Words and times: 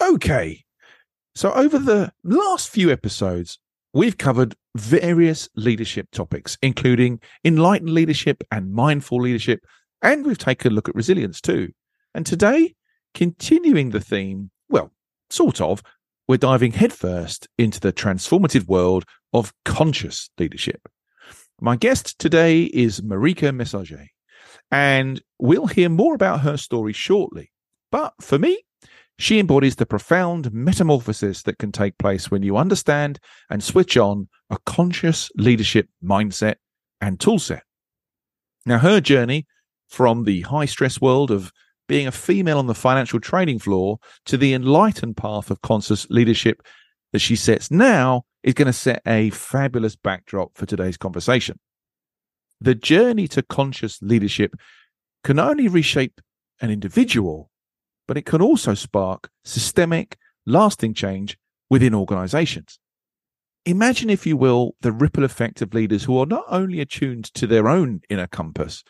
Okay. 0.00 0.64
So, 1.34 1.52
over 1.52 1.78
the 1.78 2.12
last 2.24 2.70
few 2.70 2.90
episodes, 2.90 3.58
we've 3.92 4.18
covered 4.18 4.54
various 4.76 5.48
leadership 5.56 6.08
topics, 6.12 6.58
including 6.62 7.20
enlightened 7.44 7.90
leadership 7.90 8.42
and 8.50 8.72
mindful 8.72 9.20
leadership, 9.20 9.60
and 10.02 10.24
we've 10.24 10.38
taken 10.38 10.72
a 10.72 10.74
look 10.74 10.88
at 10.88 10.94
resilience 10.94 11.40
too. 11.40 11.70
And 12.14 12.26
today, 12.26 12.74
continuing 13.14 13.90
the 13.90 14.00
theme, 14.00 14.50
well, 14.68 14.92
sort 15.28 15.60
of, 15.60 15.82
we're 16.26 16.36
diving 16.36 16.72
headfirst 16.72 17.48
into 17.58 17.80
the 17.80 17.92
transformative 17.92 18.66
world 18.66 19.04
of 19.32 19.52
conscious 19.64 20.30
leadership. 20.38 20.88
My 21.60 21.76
guest 21.76 22.18
today 22.18 22.62
is 22.62 23.00
Marika 23.00 23.54
Messager, 23.54 24.06
and 24.70 25.20
we'll 25.38 25.66
hear 25.66 25.88
more 25.88 26.14
about 26.14 26.40
her 26.40 26.56
story 26.56 26.92
shortly. 26.92 27.50
But 27.90 28.14
for 28.20 28.38
me, 28.38 28.62
she 29.22 29.38
embodies 29.38 29.76
the 29.76 29.86
profound 29.86 30.52
metamorphosis 30.52 31.42
that 31.42 31.58
can 31.58 31.72
take 31.72 31.98
place 31.98 32.30
when 32.30 32.42
you 32.42 32.56
understand 32.56 33.18
and 33.50 33.62
switch 33.62 33.96
on 33.96 34.28
a 34.50 34.58
conscious 34.66 35.30
leadership 35.36 35.88
mindset 36.02 36.56
and 37.00 37.18
toolset. 37.18 37.60
Now, 38.66 38.78
her 38.78 39.00
journey 39.00 39.46
from 39.88 40.24
the 40.24 40.42
high 40.42 40.64
stress 40.64 41.00
world 41.00 41.30
of 41.30 41.52
being 41.88 42.06
a 42.06 42.12
female 42.12 42.58
on 42.58 42.66
the 42.66 42.74
financial 42.74 43.18
trading 43.18 43.58
floor 43.58 43.98
to 44.26 44.36
the 44.36 44.54
enlightened 44.54 45.16
path 45.16 45.50
of 45.50 45.60
conscious 45.60 46.06
leadership 46.08 46.62
that 47.12 47.18
she 47.18 47.34
sets 47.34 47.70
now 47.70 48.22
is 48.42 48.54
going 48.54 48.66
to 48.66 48.72
set 48.72 49.02
a 49.06 49.30
fabulous 49.30 49.96
backdrop 49.96 50.56
for 50.56 50.66
today's 50.66 50.96
conversation. 50.96 51.58
The 52.60 52.74
journey 52.74 53.26
to 53.28 53.42
conscious 53.42 54.00
leadership 54.02 54.54
can 55.24 55.38
only 55.38 55.66
reshape 55.66 56.20
an 56.60 56.70
individual 56.70 57.49
but 58.10 58.16
it 58.16 58.26
can 58.26 58.42
also 58.42 58.74
spark 58.74 59.30
systemic, 59.44 60.16
lasting 60.44 60.92
change 60.92 61.38
within 61.70 61.94
organizations. 61.94 62.80
Imagine, 63.66 64.10
if 64.10 64.26
you 64.26 64.36
will, 64.36 64.74
the 64.80 64.90
ripple 64.90 65.22
effect 65.22 65.62
of 65.62 65.74
leaders 65.74 66.02
who 66.02 66.18
are 66.18 66.26
not 66.26 66.42
only 66.48 66.80
attuned 66.80 67.32
to 67.34 67.46
their 67.46 67.68
own 67.68 68.00
inner 68.10 68.26
compass, 68.26 68.82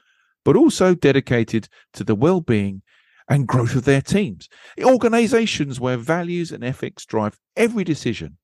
but 0.43 0.57
also 0.57 0.95
dedicated 0.95 1.69
to 1.93 2.03
the 2.03 2.15
well 2.15 2.41
being 2.41 2.81
and 3.29 3.47
growth 3.47 3.75
of 3.75 3.85
their 3.85 4.01
teams. 4.01 4.49
Organizations 4.83 5.79
where 5.79 5.99
values 5.99 6.51
and 6.51 6.65
ethics 6.65 7.05
drive 7.05 7.39
every 7.57 7.85
decision 7.85 8.39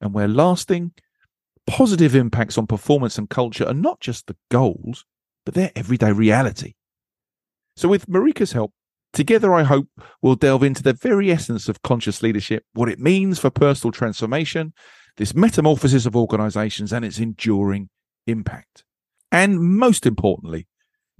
and 0.00 0.14
where 0.14 0.28
lasting, 0.28 0.92
positive 1.66 2.14
impacts 2.14 2.56
on 2.56 2.66
performance 2.66 3.18
and 3.18 3.28
culture 3.28 3.68
are 3.68 3.74
not 3.74 4.00
just 4.00 4.28
the 4.28 4.36
goals, 4.50 5.04
but 5.44 5.52
their 5.52 5.72
everyday 5.76 6.10
reality. 6.10 6.72
So, 7.76 7.86
with 7.86 8.08
Marika's 8.08 8.52
help, 8.52 8.72
Together, 9.12 9.52
I 9.54 9.62
hope 9.62 9.88
we'll 10.22 10.36
delve 10.36 10.62
into 10.62 10.82
the 10.82 10.94
very 10.94 11.30
essence 11.30 11.68
of 11.68 11.82
conscious 11.82 12.22
leadership, 12.22 12.64
what 12.72 12.88
it 12.88 12.98
means 12.98 13.38
for 13.38 13.50
personal 13.50 13.92
transformation, 13.92 14.72
this 15.18 15.34
metamorphosis 15.34 16.06
of 16.06 16.16
organizations, 16.16 16.92
and 16.92 17.04
its 17.04 17.18
enduring 17.18 17.90
impact. 18.26 18.84
And 19.30 19.60
most 19.60 20.06
importantly, 20.06 20.66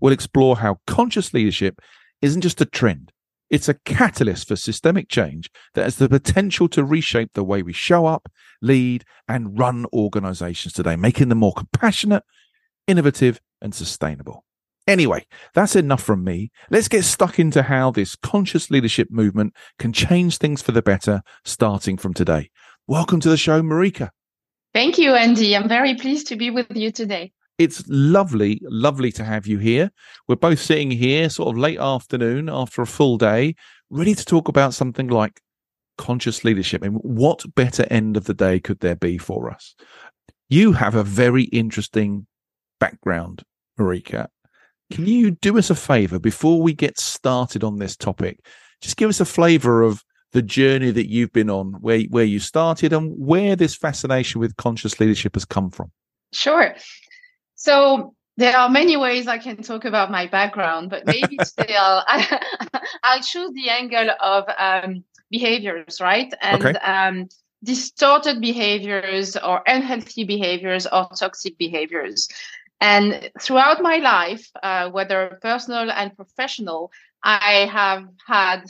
we'll 0.01 0.13
explore 0.13 0.59
how 0.59 0.79
conscious 0.87 1.35
leadership 1.35 1.81
isn't 2.23 2.41
just 2.41 2.61
a 2.61 2.67
trend, 2.67 3.13
it's 3.53 3.69
a 3.69 3.75
catalyst 3.75 4.49
for 4.49 4.57
systemic 4.57 5.11
change 5.11 5.51
that 5.75 5.85
has 5.85 5.97
the 5.97 6.09
potential 6.09 6.69
to 6.71 6.83
reshape 6.83 7.35
the 7.35 7.45
way 7.45 7.63
we 7.63 7.75
show 7.75 8.07
up, 8.07 8.33
lead, 8.63 9.05
and 9.29 9.59
run 9.59 9.85
organizations 9.93 10.73
today, 10.73 10.97
making 10.97 11.29
them 11.29 11.39
more 11.39 11.53
compassionate, 11.53 12.25
innovative, 12.87 13.39
and 13.61 13.75
sustainable. 13.75 14.45
Anyway, 14.89 15.25
that's 15.55 15.77
enough 15.77 16.03
from 16.03 16.25
me. 16.25 16.51
Let's 16.71 16.89
get 16.89 17.05
stuck 17.05 17.39
into 17.39 17.63
how 17.63 17.93
this 17.93 18.17
conscious 18.17 18.69
leadership 18.71 19.11
movement 19.11 19.55
can 19.79 19.93
change 19.93 20.39
things 20.39 20.61
for 20.61 20.73
the 20.73 20.83
better 20.83 21.23
starting 21.45 21.97
from 21.97 22.15
today. 22.15 22.51
Welcome 22.89 23.21
to 23.21 23.29
the 23.29 23.37
show, 23.37 23.63
Marika. 23.63 24.11
Thank 24.75 24.99
you, 24.99 25.15
Andy. 25.15 25.55
I'm 25.55 25.69
very 25.69 25.95
pleased 25.95 26.27
to 26.29 26.37
be 26.37 26.51
with 26.51 26.67
you 26.75 26.91
today. 26.91 27.33
It's 27.59 27.85
lovely, 27.87 28.61
lovely 28.65 29.13
to 29.13 29.25
have 29.25 29.47
you 29.47 29.59
here. 29.59 29.93
We're 30.27 30.35
both 30.35 30.59
sitting 30.59 30.91
here, 30.91 31.31
sort 31.31 31.55
of 31.55 31.59
late 31.59 31.79
afternoon 31.79 32.49
after 32.49 32.83
a 32.83 32.87
full 32.87 33.19
day, 33.19 33.55
ready 33.89 34.17
to 34.17 34.25
talk 34.25 34.49
about 34.49 34.75
something 34.75 35.07
like 35.07 35.41
conscious 35.97 36.43
leadership. 36.43 36.83
And 36.83 36.97
what 36.97 37.45
better 37.55 37.87
end 37.89 38.17
of 38.17 38.25
the 38.25 38.35
day 38.35 38.59
could 38.59 38.81
there 38.81 38.97
be 38.97 39.17
for 39.17 39.49
us? 39.49 39.77
You 40.49 40.73
have 40.73 40.97
a 40.97 41.05
very 41.05 41.45
interesting 41.45 42.27
background, 42.81 43.45
Marika. 43.79 44.27
Can 44.93 45.07
you 45.07 45.33
do 45.33 45.59
us 45.59 45.71
a 45.71 45.75
favor 45.75 46.19
before 46.19 46.61
we 46.61 46.73
get 46.73 46.99
started 46.99 47.65
on 47.65 47.79
this 47.79 47.97
topic? 47.97 48.45
Just 48.81 48.97
give 48.97 49.09
us 49.09 49.21
a 49.21 49.25
flavor 49.25 49.83
of 49.83 50.05
the 50.33 50.43
journey 50.43 50.91
that 50.91 51.09
you've 51.11 51.33
been 51.33 51.51
on, 51.51 51.75
where 51.81 52.01
where 52.11 52.25
you 52.25 52.41
started, 52.41 52.93
and 52.93 53.13
where 53.17 53.57
this 53.57 53.75
fascination 53.75 54.41
with 54.41 54.57
conscious 54.57 54.99
leadership 54.99 55.35
has 55.35 55.45
come 55.45 55.71
from. 55.71 55.91
Sure. 56.33 56.75
So 57.55 58.15
there 58.37 58.57
are 58.57 58.69
many 58.69 58.97
ways 58.97 59.29
I 59.29 59.39
can 59.39 59.63
talk 59.63 59.85
about 59.85 60.11
my 60.11 60.27
background, 60.27 60.91
but 60.91 61.07
maybe 61.07 61.37
today 61.57 61.75
I'll, 61.77 62.05
I'll 63.03 63.21
choose 63.21 63.53
the 63.53 63.71
angle 63.71 64.11
of 64.21 64.45
um, 64.59 65.05
behaviors, 65.31 66.01
right? 66.01 66.33
And 66.41 66.65
okay. 66.65 66.79
um, 66.79 67.29
distorted 67.63 68.41
behaviors 68.41 69.37
or 69.37 69.63
unhealthy 69.67 70.25
behaviors 70.25 70.87
or 70.87 71.09
toxic 71.17 71.57
behaviors. 71.59 72.29
And 72.83 73.31
throughout 73.41 73.81
my 73.81 73.99
life, 73.99 74.51
uh, 74.61 74.91
whether 74.91 75.39
personal 75.41 75.89
and 75.89 76.17
professional, 76.17 76.91
I 77.23 77.71
have 77.73 78.09
had 78.27 78.65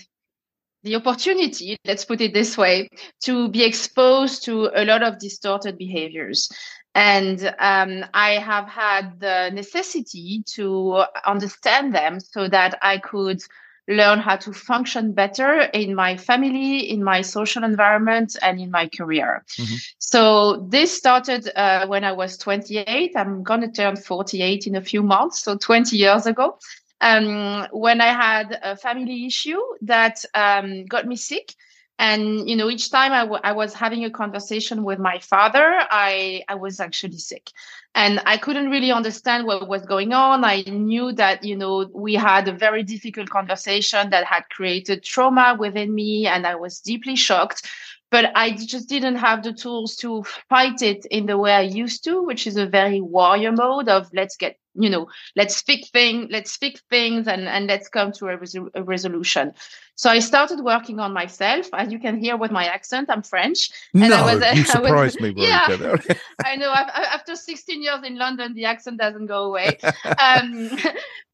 the 0.82 0.96
opportunity, 0.96 1.78
let's 1.86 2.04
put 2.04 2.20
it 2.20 2.34
this 2.34 2.58
way, 2.58 2.90
to 3.22 3.48
be 3.48 3.64
exposed 3.64 4.44
to 4.44 4.70
a 4.74 4.84
lot 4.84 5.02
of 5.02 5.18
distorted 5.18 5.78
behaviors. 5.78 6.50
And 6.94 7.54
um, 7.58 8.04
I 8.12 8.32
have 8.32 8.68
had 8.68 9.18
the 9.18 9.50
necessity 9.54 10.42
to 10.56 11.04
understand 11.24 11.94
them 11.94 12.20
so 12.20 12.48
that 12.48 12.78
I 12.82 12.98
could 12.98 13.40
learn 13.88 14.18
how 14.18 14.36
to 14.36 14.52
function 14.52 15.12
better 15.12 15.62
in 15.74 15.94
my 15.94 16.16
family, 16.16 16.90
in 16.90 17.02
my 17.02 17.20
social 17.20 17.64
environment, 17.64 18.36
and 18.42 18.60
in 18.60 18.70
my 18.70 18.88
career. 18.88 19.44
Mm-hmm. 19.58 19.74
So 19.98 20.66
this 20.68 20.96
started 20.96 21.50
uh, 21.56 21.86
when 21.86 22.04
I 22.04 22.12
was 22.12 22.36
28. 22.38 23.12
I'm 23.16 23.42
going 23.42 23.62
to 23.62 23.70
turn 23.70 23.96
48 23.96 24.66
in 24.66 24.76
a 24.76 24.82
few 24.82 25.02
months, 25.02 25.42
so 25.42 25.56
20 25.56 25.96
years 25.96 26.26
ago. 26.26 26.58
Um, 27.00 27.66
when 27.72 28.00
I 28.00 28.12
had 28.12 28.58
a 28.62 28.76
family 28.76 29.26
issue 29.26 29.60
that 29.82 30.24
um, 30.34 30.86
got 30.86 31.06
me 31.06 31.16
sick. 31.16 31.52
And 31.98 32.48
you 32.48 32.56
know, 32.56 32.68
each 32.70 32.90
time 32.90 33.12
I, 33.12 33.20
w- 33.20 33.40
I 33.44 33.52
was 33.52 33.74
having 33.74 34.04
a 34.04 34.10
conversation 34.10 34.82
with 34.82 34.98
my 34.98 35.18
father, 35.20 35.78
I 35.90 36.42
I 36.48 36.54
was 36.56 36.80
actually 36.80 37.18
sick 37.18 37.50
and 37.94 38.20
I 38.26 38.36
couldn't 38.38 38.70
really 38.70 38.90
understand 38.90 39.46
what 39.46 39.68
was 39.68 39.84
going 39.84 40.12
on. 40.12 40.44
I 40.44 40.62
knew 40.62 41.12
that, 41.12 41.44
you 41.44 41.56
know, 41.56 41.88
we 41.94 42.14
had 42.14 42.48
a 42.48 42.52
very 42.52 42.82
difficult 42.82 43.28
conversation 43.30 44.10
that 44.10 44.24
had 44.24 44.48
created 44.50 45.02
trauma 45.04 45.56
within 45.58 45.94
me, 45.94 46.26
and 46.26 46.46
I 46.46 46.54
was 46.56 46.80
deeply 46.80 47.16
shocked. 47.16 47.68
But 48.10 48.32
I 48.34 48.50
just 48.52 48.88
didn't 48.88 49.16
have 49.16 49.42
the 49.42 49.52
tools 49.52 49.96
to 49.96 50.22
fight 50.48 50.82
it 50.82 51.06
in 51.06 51.26
the 51.26 51.38
way 51.38 51.52
I 51.52 51.62
used 51.62 52.04
to, 52.04 52.22
which 52.22 52.46
is 52.46 52.56
a 52.56 52.66
very 52.66 53.00
warrior 53.00 53.52
mode 53.52 53.88
of 53.88 54.10
let's 54.12 54.36
get 54.36 54.58
you 54.74 54.88
know 54.88 55.06
let's 55.36 55.60
fix 55.62 55.90
thing 55.90 56.28
let's 56.30 56.56
fix 56.56 56.80
things 56.88 57.28
and 57.28 57.46
and 57.48 57.66
let's 57.66 57.88
come 57.88 58.12
to 58.12 58.28
a, 58.28 58.38
a, 58.74 58.82
resolution. 58.82 59.52
So 59.94 60.10
i 60.10 60.18
started 60.18 60.60
working 60.60 60.98
on 60.98 61.12
myself 61.12 61.68
as 61.74 61.92
you 61.92 61.98
can 61.98 62.18
hear 62.18 62.36
with 62.36 62.50
my 62.50 62.64
accent 62.64 63.10
i'm 63.10 63.22
french. 63.22 63.70
And 63.92 64.10
no, 64.10 64.16
I 64.16 64.34
was, 64.34 64.56
you 64.56 64.64
surprised 64.64 65.20
was, 65.20 65.34
me 65.34 65.46
yeah. 65.46 65.96
I 66.44 66.56
know 66.56 66.72
after 66.72 67.36
16 67.36 67.82
years 67.82 68.00
in 68.04 68.16
london 68.16 68.54
the 68.54 68.64
accent 68.64 68.98
doesn't 68.98 69.26
go 69.26 69.44
away. 69.44 69.78
Um, 70.18 70.70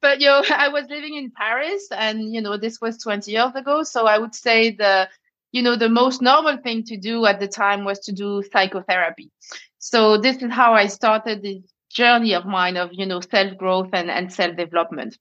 but 0.03 0.21
you 0.21 0.27
know 0.27 0.43
i 0.51 0.69
was 0.69 0.87
living 0.89 1.15
in 1.15 1.31
paris 1.31 1.89
and 1.93 2.33
you 2.33 2.41
know 2.41 2.57
this 2.57 2.81
was 2.81 2.99
20 2.99 3.31
years 3.31 3.55
ago. 3.55 3.83
So 3.85 4.07
i 4.07 4.19
would 4.19 4.35
say 4.35 4.73
the 4.73 5.09
you 5.53 5.63
know 5.63 5.77
the 5.77 5.89
most 5.89 6.21
normal 6.23 6.57
thing 6.59 6.83
to 6.85 6.97
do 6.97 7.25
at 7.25 7.41
the 7.41 7.49
time 7.49 7.85
was 7.85 8.01
to 8.01 8.13
do 8.13 8.43
psychotherapy. 8.53 9.31
So 9.79 10.19
this 10.19 10.43
is 10.43 10.51
how 10.51 10.75
i 10.75 10.89
started 10.89 11.43
this 11.43 11.63
journey 11.91 12.35
of 12.35 12.45
mine 12.47 12.77
of 12.77 12.91
you 12.93 13.07
know 13.07 13.21
self 13.21 13.57
growth 13.57 13.91
and, 13.93 14.11
and 14.11 14.33
self 14.33 14.57
development 14.57 15.19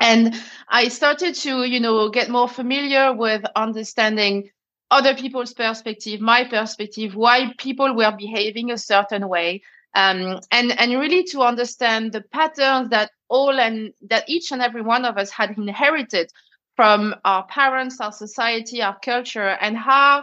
and 0.00 0.34
i 0.68 0.88
started 0.88 1.34
to 1.34 1.64
you 1.64 1.80
know 1.80 2.08
get 2.10 2.28
more 2.28 2.48
familiar 2.48 3.12
with 3.12 3.42
understanding 3.54 4.48
other 4.90 5.14
people's 5.14 5.52
perspective 5.52 6.20
my 6.20 6.44
perspective 6.44 7.14
why 7.14 7.52
people 7.58 7.94
were 7.94 8.14
behaving 8.16 8.70
a 8.70 8.78
certain 8.78 9.28
way 9.28 9.62
um, 9.94 10.38
and 10.50 10.78
and 10.78 10.92
really 10.92 11.24
to 11.24 11.40
understand 11.40 12.12
the 12.12 12.20
patterns 12.20 12.90
that 12.90 13.10
all 13.28 13.58
and 13.58 13.92
that 14.08 14.28
each 14.28 14.52
and 14.52 14.62
every 14.62 14.82
one 14.82 15.04
of 15.04 15.16
us 15.16 15.30
had 15.30 15.56
inherited 15.56 16.30
from 16.76 17.14
our 17.24 17.44
parents 17.46 18.00
our 18.00 18.12
society 18.12 18.82
our 18.82 18.98
culture 19.00 19.56
and 19.60 19.76
how 19.76 20.22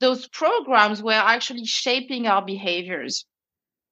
those 0.00 0.28
programs 0.28 1.02
were 1.02 1.12
actually 1.12 1.64
shaping 1.64 2.26
our 2.26 2.44
behaviors. 2.44 3.24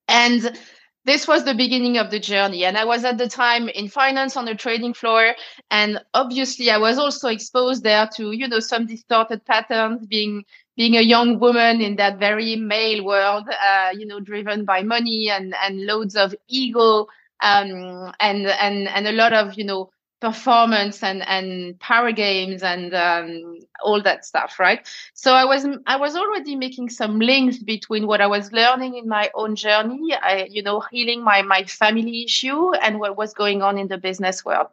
And 0.08 0.58
this 1.04 1.26
was 1.26 1.44
the 1.44 1.54
beginning 1.54 1.98
of 1.98 2.10
the 2.10 2.20
journey. 2.20 2.64
And 2.64 2.76
I 2.76 2.84
was 2.84 3.04
at 3.04 3.18
the 3.18 3.28
time 3.28 3.68
in 3.68 3.88
finance 3.88 4.36
on 4.36 4.44
the 4.44 4.54
trading 4.54 4.94
floor. 4.94 5.34
And 5.70 6.00
obviously 6.14 6.70
I 6.70 6.78
was 6.78 6.98
also 6.98 7.28
exposed 7.28 7.82
there 7.82 8.08
to, 8.16 8.32
you 8.32 8.48
know, 8.48 8.60
some 8.60 8.86
distorted 8.86 9.44
patterns 9.44 10.06
being 10.06 10.44
being 10.76 10.96
a 10.96 11.02
young 11.02 11.38
woman 11.38 11.82
in 11.82 11.96
that 11.96 12.18
very 12.18 12.56
male 12.56 13.04
world, 13.04 13.46
uh, 13.48 13.90
you 13.94 14.06
know, 14.06 14.20
driven 14.20 14.64
by 14.64 14.82
money 14.82 15.28
and, 15.30 15.54
and 15.62 15.84
loads 15.84 16.16
of 16.16 16.34
ego, 16.48 17.06
um, 17.42 18.12
and, 18.20 18.46
and, 18.46 18.88
and 18.88 19.06
a 19.06 19.12
lot 19.12 19.34
of, 19.34 19.54
you 19.58 19.64
know, 19.64 19.91
performance 20.22 21.02
and 21.02 21.20
and 21.28 21.78
power 21.80 22.12
games 22.12 22.62
and 22.62 22.94
um, 22.94 23.58
all 23.82 24.00
that 24.00 24.24
stuff 24.24 24.58
right? 24.58 24.88
So 25.14 25.34
i 25.34 25.44
was 25.44 25.66
i 25.86 25.96
was 25.96 26.16
already 26.16 26.54
making 26.56 26.88
some 26.90 27.18
links 27.18 27.58
between 27.58 28.06
what 28.06 28.20
i 28.20 28.28
was 28.36 28.52
learning 28.52 28.96
in 28.96 29.08
my 29.08 29.30
own 29.34 29.56
journey 29.56 30.14
i 30.30 30.46
you 30.56 30.62
know 30.62 30.78
healing 30.92 31.24
my 31.24 31.42
my 31.42 31.64
family 31.64 32.24
issue 32.24 32.72
and 32.74 33.00
what 33.00 33.16
was 33.16 33.34
going 33.34 33.62
on 33.62 33.78
in 33.78 33.88
the 33.88 33.98
business 33.98 34.44
world. 34.44 34.68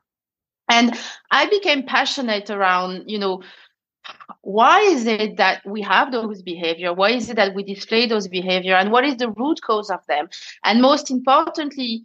And 0.69 0.97
i 1.31 1.49
became 1.57 1.83
passionate 1.83 2.49
around 2.49 3.09
you 3.13 3.19
know 3.25 3.41
why 4.41 4.79
is 4.81 5.05
it 5.05 5.37
that 5.37 5.61
we 5.65 5.81
have 5.81 6.11
those 6.11 6.41
behavior? 6.41 6.93
Why 6.93 7.09
is 7.11 7.29
it 7.29 7.35
that 7.35 7.53
we 7.53 7.63
display 7.63 8.07
those 8.07 8.27
behavior? 8.27 8.75
And 8.75 8.91
what 8.91 9.05
is 9.05 9.17
the 9.17 9.29
root 9.29 9.61
cause 9.61 9.91
of 9.91 9.99
them? 10.07 10.29
And 10.63 10.81
most 10.81 11.11
importantly 11.11 12.03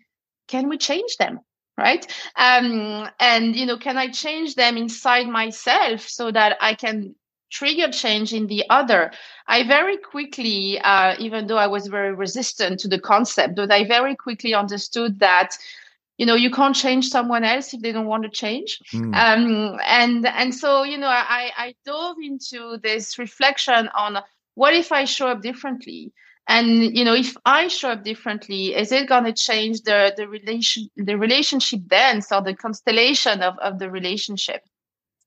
can 0.49 0.69
we 0.69 0.77
change 0.77 1.17
them 1.17 1.41
right? 1.77 2.07
Um, 2.37 3.09
and 3.19 3.57
you 3.57 3.67
know 3.67 3.77
can 3.79 3.99
i 3.99 4.09
change 4.09 4.55
them 4.55 4.77
inside 4.77 5.27
myself 5.29 6.01
so 6.03 6.31
that 6.31 6.57
i 6.61 6.75
can 6.75 7.15
trigger 7.51 7.91
change 7.91 8.33
in 8.33 8.47
the 8.49 8.65
other? 8.69 9.13
I 9.47 9.67
very 9.67 9.97
quickly 9.97 10.79
uh, 10.81 11.15
even 11.19 11.47
though 11.47 11.59
i 11.59 11.67
was 11.67 11.87
very 11.87 12.15
resistant 12.15 12.81
to 12.81 12.89
the 12.89 12.99
concept 12.99 13.57
but 13.57 13.73
i 13.73 13.85
very 13.87 14.17
quickly 14.17 14.55
understood 14.55 15.19
that 15.21 15.57
you 16.17 16.27
know 16.27 16.35
you 16.35 16.51
can't 16.51 16.77
change 16.77 17.09
someone 17.09 17.45
else 17.45 17.75
if 17.75 17.81
they 17.81 17.93
don't 17.93 18.07
want 18.07 18.23
to 18.23 18.31
change. 18.31 18.79
Mm. 18.93 19.15
um, 19.15 19.81
and 19.85 20.27
and 20.27 20.55
so 20.55 20.85
you 20.85 20.99
know 20.99 21.09
i 21.09 21.51
i 21.57 21.75
dove 21.85 22.17
into 22.23 22.79
this 22.83 23.19
reflection 23.19 23.89
on 23.89 24.19
what 24.55 24.75
if 24.75 24.93
i 24.93 25.05
show 25.05 25.29
up 25.29 25.43
differently 25.43 26.13
and 26.47 26.97
you 26.97 27.05
know 27.05 27.15
if 27.15 27.37
i 27.47 27.69
show 27.69 27.91
up 27.91 28.05
differently 28.05 28.75
is 28.75 28.93
it 28.93 29.09
going 29.09 29.25
to 29.25 29.33
change 29.33 29.83
the 29.83 30.13
the 30.17 30.29
relation 30.29 30.89
the 30.97 31.17
relationship 31.17 31.81
dance 31.87 32.31
or 32.31 32.43
the 32.43 32.55
constellation 32.55 33.43
of, 33.43 33.59
of 33.59 33.79
the 33.79 33.91
relationship. 33.91 34.63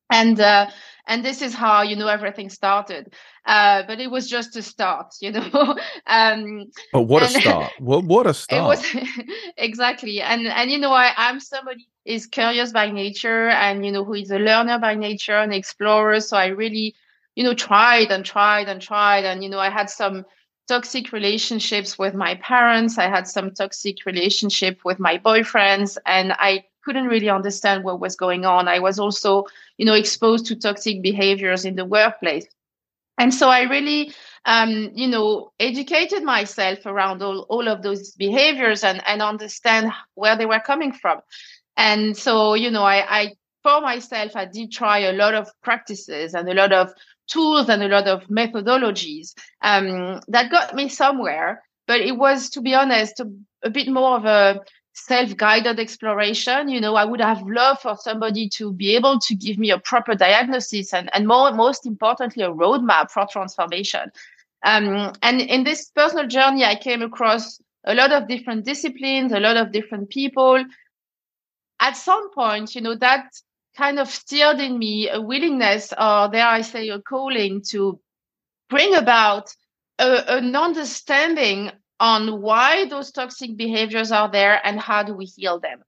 And 0.10 0.40
uh, 0.40 0.68
and 1.06 1.24
this 1.24 1.42
is 1.42 1.54
how 1.54 1.82
you 1.82 1.96
know 1.98 2.08
everything 2.08 2.50
started. 2.50 3.14
Uh, 3.46 3.84
but 3.88 4.00
it 4.00 4.10
was 4.10 4.30
just 4.30 4.56
a 4.56 4.62
start 4.62 5.14
you 5.22 5.32
know? 5.32 5.78
Um 6.08 6.72
but 6.94 7.02
what 7.02 7.24
a 7.24 7.28
start. 7.42 7.74
What, 7.80 8.06
what 8.06 8.28
a 8.28 8.34
start 8.34 8.64
it 8.64 8.68
was 8.68 9.06
exactly. 9.58 10.22
And 10.22 10.48
and 10.48 10.72
you 10.72 10.78
know 10.78 10.94
i 10.94 11.12
i'm 11.18 11.40
somebody 11.42 11.88
is 12.06 12.26
curious 12.26 12.72
by 12.72 12.90
nature 12.90 13.50
and 13.50 13.86
you 13.86 13.92
know 13.92 14.06
who 14.06 14.14
is 14.14 14.32
a 14.32 14.40
learner 14.40 14.80
by 14.80 14.96
nature 14.96 15.38
and 15.38 15.54
explorer. 15.54 16.22
So 16.22 16.38
i 16.38 16.48
really 16.48 16.96
you 17.36 17.44
know 17.44 17.54
tried 17.54 18.12
and 18.12 18.24
tried 18.24 18.70
and 18.70 18.82
tried. 18.82 19.26
And 19.26 19.44
you 19.44 19.50
know 19.50 19.60
i 19.60 19.70
had 19.70 19.90
some 19.90 20.24
toxic 20.68 21.12
relationships 21.12 21.98
with 21.98 22.14
my 22.14 22.36
parents. 22.36 22.98
I 22.98 23.10
had 23.10 23.28
some 23.28 23.52
toxic 23.52 24.06
relationship 24.06 24.80
with 24.84 25.00
my 25.00 25.18
boyfriends 25.18 25.98
and 26.06 26.34
I 26.34 26.66
couldn't 26.84 27.08
really 27.08 27.30
understand 27.30 27.84
what 27.84 28.00
was 28.00 28.16
going 28.16 28.46
on. 28.46 28.68
I 28.68 28.80
was 28.80 29.00
also, 29.00 29.46
you 29.78 29.86
know, 29.86 29.94
exposed 29.94 30.46
to 30.48 30.56
toxic 30.56 31.02
behaviors 31.02 31.66
in 31.66 31.76
the 31.76 31.86
workplace. 31.86 32.46
And 33.18 33.34
so 33.34 33.50
I 33.50 33.64
really, 33.64 34.14
um, 34.46 34.92
you 34.94 35.08
know, 35.08 35.52
educated 35.60 36.24
myself 36.24 36.86
around 36.86 37.22
all, 37.24 37.42
all 37.50 37.68
of 37.68 37.82
those 37.82 38.12
behaviors 38.12 38.84
and, 38.84 39.02
and 39.08 39.22
understand 39.22 39.92
where 40.14 40.38
they 40.38 40.46
were 40.46 40.60
coming 40.60 40.94
from. 40.94 41.20
And 41.76 42.16
so, 42.16 42.54
you 42.54 42.72
know, 42.72 42.84
I, 42.84 43.20
I 43.20 43.34
for 43.64 43.82
myself, 43.82 44.36
I 44.36 44.46
did 44.46 44.72
try 44.72 45.00
a 45.00 45.14
lot 45.14 45.34
of 45.34 45.50
practices 45.62 46.34
and 46.34 46.48
a 46.48 46.54
lot 46.54 46.72
of 46.72 46.94
tools 47.28 47.70
and 47.70 47.84
a 47.84 47.88
lot 47.88 48.08
of 48.08 48.24
methodologies 48.28 49.34
um, 49.62 50.22
that 50.28 50.52
got 50.52 50.76
me 50.76 50.90
somewhere. 50.90 51.64
But 51.88 52.02
it 52.02 52.18
was, 52.18 52.50
to 52.52 52.62
be 52.62 52.74
honest, 52.74 53.20
a, 53.20 53.32
a 53.64 53.70
bit 53.70 53.88
more 53.88 54.18
of 54.18 54.26
a 54.26 54.62
self-guided 54.94 55.80
exploration. 55.80 56.70
You 56.70 56.82
know, 56.82 56.96
I 56.96 57.06
would 57.06 57.22
have 57.22 57.42
loved 57.48 57.82
for 57.82 57.96
somebody 57.96 58.50
to 58.50 58.74
be 58.74 58.96
able 58.96 59.20
to 59.20 59.36
give 59.36 59.58
me 59.58 59.72
a 59.72 59.80
proper 59.80 60.16
diagnosis 60.16 60.94
and, 60.94 61.10
and 61.14 61.28
more, 61.28 61.54
most 61.54 61.86
importantly, 61.86 62.44
a 62.44 62.50
roadmap 62.50 63.12
for 63.12 63.26
transformation. 63.28 64.12
Um, 64.64 65.14
and 65.22 65.40
in 65.40 65.64
this 65.64 65.92
personal 65.96 66.28
journey, 66.28 66.66
I 66.66 66.76
came 66.76 67.02
across 67.02 67.62
a 67.86 67.94
lot 67.94 68.12
of 68.12 68.28
different 68.28 68.66
disciplines, 68.66 69.32
a 69.32 69.40
lot 69.40 69.56
of 69.56 69.72
different 69.72 70.10
people. 70.10 70.64
At 71.80 71.96
some 71.96 72.32
point, 72.32 72.76
you 72.76 72.82
know, 72.82 72.96
that 72.96 73.32
kind 73.78 74.00
of 74.00 74.10
stirred 74.10 74.60
in 74.60 74.78
me 74.78 75.10
a 75.10 75.22
willingness, 75.22 75.94
or 75.94 76.30
dare 76.30 76.48
I 76.48 76.62
say, 76.62 76.90
a 76.90 77.00
calling 77.00 77.62
to 77.70 78.00
bring 78.70 78.96
about 78.96 79.54
a, 80.00 80.38
an 80.38 80.56
understanding 80.56 81.72
on 82.00 82.42
why 82.42 82.86
those 82.86 83.12
toxic 83.12 83.56
behaviors 83.56 84.12
are 84.12 84.30
there 84.30 84.60
and 84.66 84.80
how 84.80 85.04
do 85.04 85.14
we 85.14 85.26
heal 85.26 85.60
them. 85.60 85.84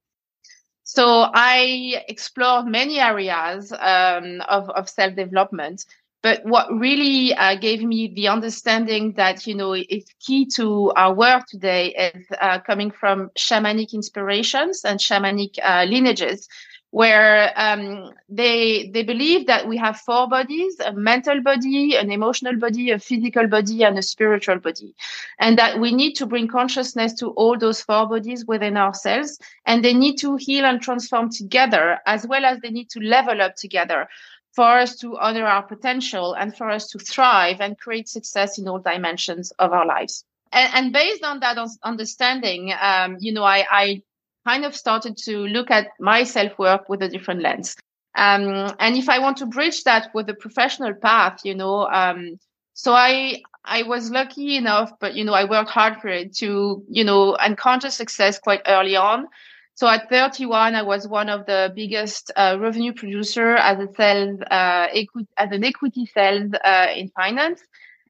So 0.84 1.30
I 1.32 2.04
explored 2.08 2.66
many 2.66 3.00
areas 3.00 3.72
um, 3.72 4.42
of, 4.50 4.70
of 4.70 4.90
self 4.90 5.16
development. 5.16 5.86
But 6.22 6.44
what 6.44 6.68
really 6.74 7.34
uh, 7.34 7.56
gave 7.56 7.82
me 7.82 8.12
the 8.14 8.28
understanding 8.28 9.14
that, 9.14 9.48
you 9.48 9.56
know, 9.56 9.74
it's 9.74 10.12
key 10.20 10.46
to 10.56 10.92
our 10.98 11.14
work 11.14 11.46
today 11.48 12.12
is 12.14 12.26
uh, 12.42 12.60
coming 12.60 12.92
from 12.92 13.30
shamanic 13.38 13.94
inspirations 13.94 14.84
and 14.84 15.00
shamanic 15.00 15.58
uh, 15.64 15.86
lineages, 15.88 16.50
where 16.92 17.54
um, 17.56 18.12
they 18.30 18.90
they 18.94 19.04
believe 19.04 19.46
that 19.48 19.68
we 19.68 19.78
have 19.78 20.00
four 20.00 20.28
bodies: 20.28 20.80
a 20.80 20.94
mental 20.94 21.42
body, 21.42 21.96
an 21.96 22.12
emotional 22.12 22.58
body, 22.58 22.92
a 22.92 23.00
physical 23.00 23.48
body, 23.48 23.84
and 23.84 23.98
a 23.98 24.02
spiritual 24.02 24.58
body, 24.58 24.96
and 25.40 25.58
that 25.58 25.80
we 25.80 25.92
need 25.94 26.14
to 26.14 26.26
bring 26.26 26.48
consciousness 26.48 27.14
to 27.14 27.28
all 27.30 27.58
those 27.58 27.82
four 27.82 28.08
bodies 28.08 28.46
within 28.46 28.78
ourselves, 28.78 29.40
and 29.66 29.84
they 29.84 29.94
need 29.94 30.18
to 30.18 30.36
heal 30.36 30.66
and 30.66 30.82
transform 30.82 31.30
together, 31.30 32.00
as 32.06 32.26
well 32.26 32.46
as 32.46 32.60
they 32.60 32.72
need 32.72 32.90
to 32.90 33.00
level 33.00 33.42
up 33.42 33.56
together 33.56 34.08
for 34.54 34.80
us 34.80 34.98
to 34.98 35.18
honor 35.18 35.46
our 35.46 35.64
potential 35.64 36.34
and 36.34 36.58
for 36.58 36.70
us 36.70 36.88
to 36.88 37.00
thrive 37.00 37.62
and 37.62 37.78
create 37.78 38.10
success 38.10 38.58
in 38.58 38.68
all 38.68 38.80
dimensions 38.80 39.52
of 39.52 39.72
our 39.72 39.86
lives. 39.86 40.26
And, 40.52 40.74
and 40.74 40.94
based 40.94 41.24
on 41.24 41.40
that 41.42 41.58
understanding, 41.84 42.74
um, 42.82 43.18
you 43.20 43.32
know, 43.32 43.44
I, 43.44 43.66
I 43.70 44.02
kind 44.50 44.66
of 44.66 44.76
started 44.76 45.16
to 45.16 45.34
look 45.56 45.70
at 45.70 45.88
my 46.00 46.24
self 46.24 46.58
work 46.58 46.90
with 46.90 47.02
a 47.04 47.10
different 47.10 47.42
lens. 47.42 47.76
Um, 48.16 48.74
and 48.80 48.98
if 48.98 49.08
I 49.08 49.20
want 49.20 49.38
to 49.38 49.46
bridge 49.46 49.84
that 49.84 50.10
with 50.14 50.30
a 50.30 50.34
professional 50.34 50.94
path, 50.94 51.42
you 51.46 51.56
know, 51.56 51.88
um, 52.02 52.40
so 52.74 52.94
I 52.94 53.42
I 53.66 53.84
was 53.84 54.10
lucky 54.10 54.56
enough, 54.56 54.92
but 55.02 55.14
you 55.18 55.24
know, 55.26 55.34
I 55.34 55.46
worked 55.46 55.70
hard 55.70 55.96
for 56.02 56.08
it 56.08 56.36
to 56.38 56.84
you 56.90 57.04
know 57.04 57.36
encounter 57.36 57.92
success 57.92 58.40
quite 58.40 58.62
early 58.66 58.96
on. 58.96 59.28
So 59.76 59.88
at 59.88 60.10
31, 60.10 60.76
I 60.76 60.82
was 60.82 61.08
one 61.08 61.30
of 61.30 61.46
the 61.46 61.72
biggest 61.74 62.32
uh, 62.36 62.58
revenue 62.60 62.94
producer 62.94 63.56
as 63.56 63.78
a 63.80 63.88
sales 63.96 64.40
uh, 64.52 64.88
equity 65.02 65.30
as 65.38 65.52
an 65.52 65.64
equity 65.64 66.06
sales 66.06 66.52
uh, 66.72 66.88
in 67.00 67.10
finance, 67.10 67.62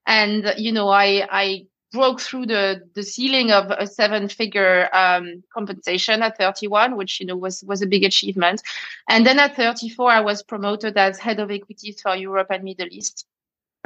and 0.06 0.54
you 0.58 0.72
know, 0.72 0.88
I 0.90 1.28
I 1.44 1.46
broke 1.92 2.22
through 2.22 2.46
the 2.46 2.82
the 2.94 3.04
ceiling 3.04 3.52
of 3.52 3.72
a 3.72 3.88
seven 3.88 4.28
figure 4.28 4.90
um, 4.94 5.44
compensation 5.54 6.22
at 6.22 6.38
31 6.38 6.96
which 6.96 7.20
you 7.20 7.26
know 7.26 7.36
was 7.36 7.64
was 7.66 7.82
a 7.82 7.88
big 7.88 8.04
achievement. 8.04 8.62
And 9.08 9.26
then 9.26 9.40
at 9.40 9.56
34 9.56 10.12
i 10.12 10.22
was 10.22 10.44
promoted 10.44 10.98
as 10.98 11.20
head 11.20 11.40
of 11.40 11.52
equities 11.52 12.02
for 12.02 12.16
europe 12.16 12.48
and 12.50 12.64
middle 12.64 12.88
east 12.92 13.26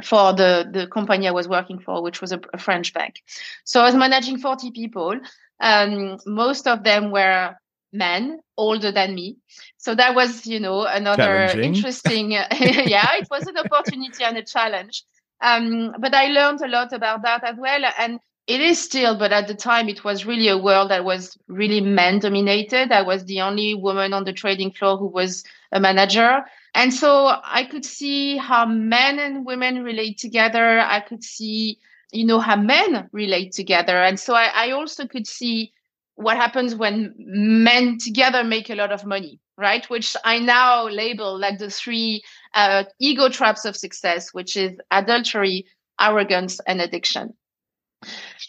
for 0.02 0.32
the 0.32 0.68
the 0.70 0.86
company 0.88 1.28
i 1.28 1.30
was 1.30 1.48
working 1.48 1.78
for 1.78 2.02
which 2.02 2.20
was 2.20 2.32
a, 2.32 2.40
a 2.52 2.58
french 2.58 2.92
bank. 2.92 3.22
So 3.64 3.80
i 3.80 3.84
was 3.84 3.94
managing 3.94 4.38
40 4.38 4.70
people. 4.70 5.18
Um, 5.60 6.18
most 6.26 6.66
of 6.66 6.82
them 6.82 7.10
were 7.10 7.54
men 7.92 8.40
older 8.56 8.90
than 8.90 9.14
me. 9.14 9.36
So 9.78 9.94
that 9.94 10.14
was 10.14 10.46
you 10.46 10.60
know 10.60 10.84
another 10.84 11.46
interesting 11.60 12.32
yeah 12.32 13.16
it 13.16 13.28
was 13.30 13.46
an 13.46 13.56
opportunity 13.56 14.24
and 14.24 14.36
a 14.36 14.42
challenge 14.42 15.04
um, 15.44 15.94
but 16.00 16.14
I 16.14 16.26
learned 16.28 16.62
a 16.62 16.68
lot 16.68 16.92
about 16.92 17.22
that 17.22 17.44
as 17.44 17.56
well. 17.58 17.82
And 17.98 18.18
it 18.46 18.60
is 18.60 18.82
still, 18.82 19.18
but 19.18 19.32
at 19.32 19.46
the 19.46 19.54
time, 19.54 19.88
it 19.88 20.04
was 20.04 20.26
really 20.26 20.48
a 20.48 20.58
world 20.58 20.90
that 20.90 21.04
was 21.04 21.38
really 21.48 21.80
men 21.80 22.18
dominated. 22.18 22.92
I 22.92 23.02
was 23.02 23.24
the 23.24 23.40
only 23.40 23.74
woman 23.74 24.12
on 24.12 24.24
the 24.24 24.32
trading 24.32 24.72
floor 24.72 24.96
who 24.96 25.06
was 25.06 25.44
a 25.72 25.80
manager. 25.80 26.42
And 26.74 26.92
so 26.92 27.30
I 27.44 27.64
could 27.64 27.84
see 27.84 28.36
how 28.36 28.66
men 28.66 29.18
and 29.18 29.46
women 29.46 29.82
relate 29.82 30.18
together. 30.18 30.80
I 30.80 31.00
could 31.00 31.22
see, 31.22 31.78
you 32.12 32.26
know, 32.26 32.40
how 32.40 32.56
men 32.56 33.08
relate 33.12 33.52
together. 33.52 34.02
And 34.02 34.18
so 34.18 34.34
I, 34.34 34.50
I 34.54 34.70
also 34.72 35.06
could 35.06 35.26
see 35.26 35.72
what 36.16 36.36
happens 36.36 36.74
when 36.74 37.14
men 37.18 37.98
together 37.98 38.44
make 38.44 38.70
a 38.70 38.74
lot 38.74 38.92
of 38.92 39.04
money, 39.04 39.40
right? 39.56 39.88
Which 39.90 40.16
I 40.24 40.38
now 40.38 40.88
label 40.88 41.38
like 41.38 41.58
the 41.58 41.70
three 41.70 42.22
uh, 42.54 42.84
ego 42.98 43.28
traps 43.28 43.64
of 43.64 43.76
success, 43.76 44.32
which 44.32 44.56
is 44.56 44.78
adultery, 44.90 45.66
arrogance, 46.00 46.60
and 46.66 46.80
addiction. 46.80 47.34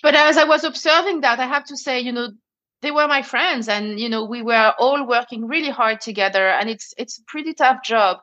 But 0.02 0.16
as 0.16 0.38
I 0.38 0.44
was 0.46 0.64
observing 0.64 1.22
that, 1.22 1.40
I 1.40 1.46
have 1.48 1.66
to 1.66 1.78
say, 1.78 2.00
you 2.00 2.12
know, 2.12 2.30
they 2.82 2.92
were 2.92 3.08
my 3.08 3.22
friends, 3.22 3.68
and 3.68 4.00
you 4.00 4.10
know, 4.10 4.24
we 4.26 4.42
were 4.42 4.74
all 4.78 5.06
working 5.08 5.48
really 5.48 5.70
hard 5.70 6.02
together, 6.02 6.48
and 6.50 6.70
it's 6.70 6.94
it's 6.98 7.18
a 7.20 7.24
pretty 7.28 7.54
tough 7.54 7.84
job. 7.84 8.20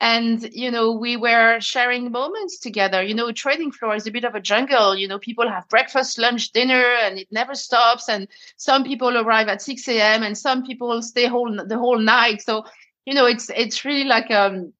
And 0.00 0.42
you 0.52 0.70
know 0.70 0.92
we 0.92 1.16
were 1.16 1.58
sharing 1.60 2.10
moments 2.12 2.58
together. 2.58 3.02
You 3.02 3.14
know 3.14 3.32
trading 3.32 3.72
floor 3.72 3.94
is 3.96 4.06
a 4.06 4.10
bit 4.10 4.24
of 4.24 4.34
a 4.34 4.40
jungle. 4.40 4.96
You 4.96 5.08
know 5.08 5.18
people 5.18 5.48
have 5.48 5.68
breakfast 5.68 6.18
lunch 6.18 6.52
dinner 6.52 6.84
and 7.02 7.18
it 7.18 7.28
never 7.32 7.54
stops. 7.54 8.08
And 8.08 8.28
some 8.56 8.84
people 8.84 9.16
arrive 9.16 9.48
at 9.48 9.62
6 9.62 9.88
a.m 9.88 10.22
and 10.22 10.36
some 10.36 10.64
people 10.64 11.00
stay 11.02 11.26
whole 11.26 11.54
the 11.66 11.78
whole 11.78 11.98
night. 11.98 12.42
So 12.42 12.64
you 13.06 13.14
know 13.14 13.24
it's 13.26 13.50
it's 13.56 13.84
really 13.86 14.04
like 14.04 14.30
um 14.30 14.72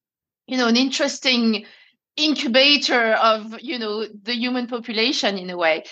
you 0.47 0.57
know 0.57 0.67
an 0.67 0.77
interesting 0.77 1.65
incubator 2.15 3.13
of 3.13 3.61
you 3.61 3.77
know 3.77 4.05
the 4.23 4.33
human 4.33 4.67
population 4.67 5.37
in 5.37 5.49
a 5.49 5.57
way. 5.57 5.83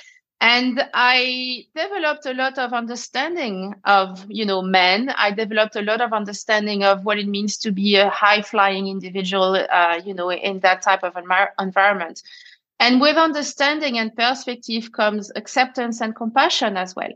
And 0.42 0.84
i 0.94 1.66
developed 1.76 2.26
a 2.26 2.34
lot 2.34 2.58
of 2.58 2.74
understanding 2.74 3.76
of 3.86 4.26
you 4.28 4.46
know 4.46 4.62
men. 4.62 5.10
I 5.10 5.32
developed 5.32 5.76
a 5.76 5.82
lot 5.82 6.02
of 6.02 6.14
understanding 6.14 6.84
of 6.84 7.06
what 7.06 7.20
it 7.20 7.28
means 7.28 7.58
to 7.60 7.72
be 7.72 7.96
a 7.96 8.10
high 8.10 8.42
flying 8.42 8.88
individual 8.88 9.56
uh, 9.56 10.02
you 10.04 10.14
know 10.14 10.32
in 10.32 10.60
that 10.60 10.82
type 10.82 11.04
of 11.04 11.16
environment. 11.60 12.22
And 12.78 13.00
with 13.00 13.16
understanding 13.16 13.98
and 13.98 14.14
perspective 14.14 14.92
comes 14.92 15.32
acceptance 15.36 16.02
and 16.02 16.14
compassion 16.14 16.76
as 16.76 16.96
well. 16.96 17.12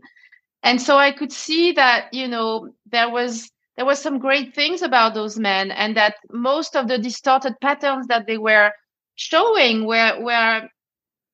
And 0.64 0.82
so 0.82 0.98
i 0.98 1.12
could 1.12 1.32
see 1.32 1.74
that 1.74 2.14
you 2.14 2.28
know 2.28 2.74
there 2.92 3.10
was 3.10 3.52
there 3.80 3.86
was 3.86 4.02
some 4.02 4.20
great 4.20 4.54
things 4.54 4.82
about 4.82 5.14
those 5.14 5.40
men 5.40 5.72
and 5.72 5.96
that 5.96 6.16
most 6.30 6.76
of 6.76 6.90
the 6.90 6.98
distorted 6.98 7.54
patterns 7.62 8.08
that 8.08 8.28
they 8.28 8.38
were 8.38 8.74
showing 9.16 9.86
were 9.86 10.20
were 10.20 10.68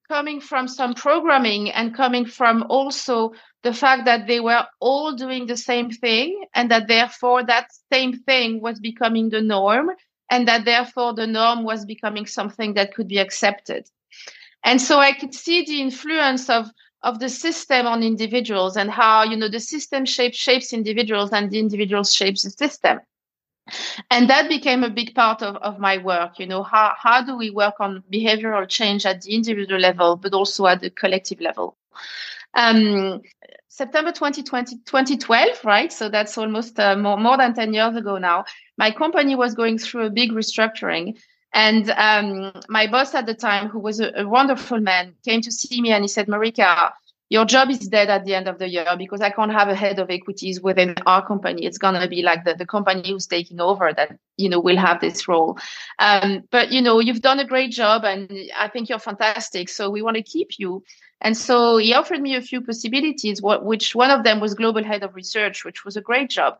coming 0.06 0.40
from 0.40 0.68
some 0.68 0.94
programming 0.94 1.72
and 1.72 1.96
coming 1.96 2.24
from 2.24 2.64
also 2.68 3.32
the 3.64 3.72
fact 3.74 4.04
that 4.04 4.28
they 4.28 4.38
were 4.38 4.64
all 4.78 5.16
doing 5.16 5.46
the 5.46 5.56
same 5.56 5.90
thing 5.90 6.46
and 6.54 6.70
that 6.70 6.86
therefore 6.86 7.42
that 7.42 7.66
same 7.92 8.16
thing 8.16 8.60
was 8.62 8.78
becoming 8.78 9.28
the 9.28 9.42
norm 9.42 9.90
and 10.30 10.46
that 10.46 10.64
therefore 10.64 11.14
the 11.14 11.26
norm 11.26 11.64
was 11.64 11.84
becoming 11.84 12.26
something 12.26 12.74
that 12.74 12.94
could 12.94 13.08
be 13.08 13.18
accepted. 13.18 13.88
And 14.62 14.80
so 14.80 15.00
i 15.00 15.10
could 15.10 15.34
see 15.34 15.64
the 15.64 15.80
influence 15.80 16.48
of 16.48 16.70
of 17.06 17.20
the 17.20 17.28
system 17.28 17.86
on 17.86 18.02
individuals 18.02 18.76
and 18.76 18.90
how 18.90 19.22
you 19.22 19.36
know 19.36 19.48
the 19.48 19.60
system 19.60 20.04
shapes 20.04 20.36
shapes 20.36 20.72
individuals 20.72 21.32
and 21.32 21.50
the 21.50 21.58
individuals 21.58 22.12
shapes 22.12 22.42
the 22.42 22.50
system. 22.50 22.98
And 24.10 24.30
that 24.30 24.48
became 24.48 24.84
a 24.84 24.90
big 24.90 25.14
part 25.14 25.42
of, 25.42 25.56
of 25.56 25.78
my 25.78 25.98
work 25.98 26.38
you 26.40 26.46
know 26.46 26.62
how, 26.64 26.92
how 26.96 27.22
do 27.22 27.36
we 27.36 27.50
work 27.50 27.76
on 27.80 28.02
behavioral 28.12 28.68
change 28.68 29.06
at 29.06 29.22
the 29.22 29.34
individual 29.34 29.80
level 29.80 30.16
but 30.16 30.34
also 30.34 30.66
at 30.66 30.80
the 30.80 30.90
collective 30.90 31.40
level? 31.40 31.76
Um, 32.54 33.20
september 33.68 34.10
2020 34.10 34.78
2012 34.78 35.64
right? 35.64 35.92
So 35.92 36.08
that's 36.08 36.36
almost 36.38 36.80
uh, 36.80 36.96
more, 36.96 37.18
more 37.18 37.36
than 37.36 37.54
10 37.54 37.72
years 37.72 37.94
ago 37.94 38.18
now 38.18 38.44
my 38.78 38.90
company 38.90 39.36
was 39.36 39.54
going 39.54 39.78
through 39.78 40.06
a 40.06 40.10
big 40.10 40.32
restructuring 40.32 41.16
and 41.52 41.90
um, 41.90 42.52
my 42.68 42.86
boss 42.86 43.14
at 43.14 43.26
the 43.26 43.34
time 43.34 43.68
who 43.68 43.78
was 43.78 44.00
a, 44.00 44.12
a 44.16 44.26
wonderful 44.26 44.80
man 44.80 45.14
came 45.24 45.40
to 45.40 45.52
see 45.52 45.80
me 45.80 45.92
and 45.92 46.04
he 46.04 46.08
said 46.08 46.26
marika 46.26 46.92
your 47.28 47.44
job 47.44 47.70
is 47.70 47.80
dead 47.80 48.08
at 48.08 48.24
the 48.24 48.34
end 48.34 48.46
of 48.46 48.58
the 48.58 48.68
year 48.68 48.94
because 48.96 49.20
I 49.20 49.30
can't 49.30 49.50
have 49.50 49.68
a 49.68 49.74
head 49.74 49.98
of 49.98 50.10
equities 50.10 50.60
within 50.60 50.94
our 51.06 51.26
company. 51.26 51.64
It's 51.64 51.78
gonna 51.78 52.06
be 52.06 52.22
like 52.22 52.44
the, 52.44 52.54
the 52.54 52.66
company 52.66 53.10
who's 53.10 53.26
taking 53.26 53.60
over 53.60 53.92
that, 53.92 54.16
you 54.36 54.48
know, 54.48 54.60
will 54.60 54.76
have 54.76 55.00
this 55.00 55.26
role. 55.26 55.58
Um, 55.98 56.44
but 56.50 56.70
you 56.70 56.80
know, 56.80 57.00
you've 57.00 57.22
done 57.22 57.40
a 57.40 57.46
great 57.46 57.72
job 57.72 58.04
and 58.04 58.30
I 58.56 58.68
think 58.68 58.88
you're 58.88 59.00
fantastic. 59.00 59.68
So 59.68 59.90
we 59.90 60.02
want 60.02 60.16
to 60.16 60.22
keep 60.22 60.58
you. 60.58 60.84
And 61.20 61.36
so 61.36 61.78
he 61.78 61.94
offered 61.94 62.20
me 62.20 62.36
a 62.36 62.42
few 62.42 62.60
possibilities, 62.60 63.42
what, 63.42 63.64
which 63.64 63.94
one 63.94 64.10
of 64.10 64.22
them 64.22 64.38
was 64.38 64.54
global 64.54 64.84
head 64.84 65.02
of 65.02 65.14
research, 65.14 65.64
which 65.64 65.84
was 65.84 65.96
a 65.96 66.02
great 66.02 66.30
job. 66.30 66.58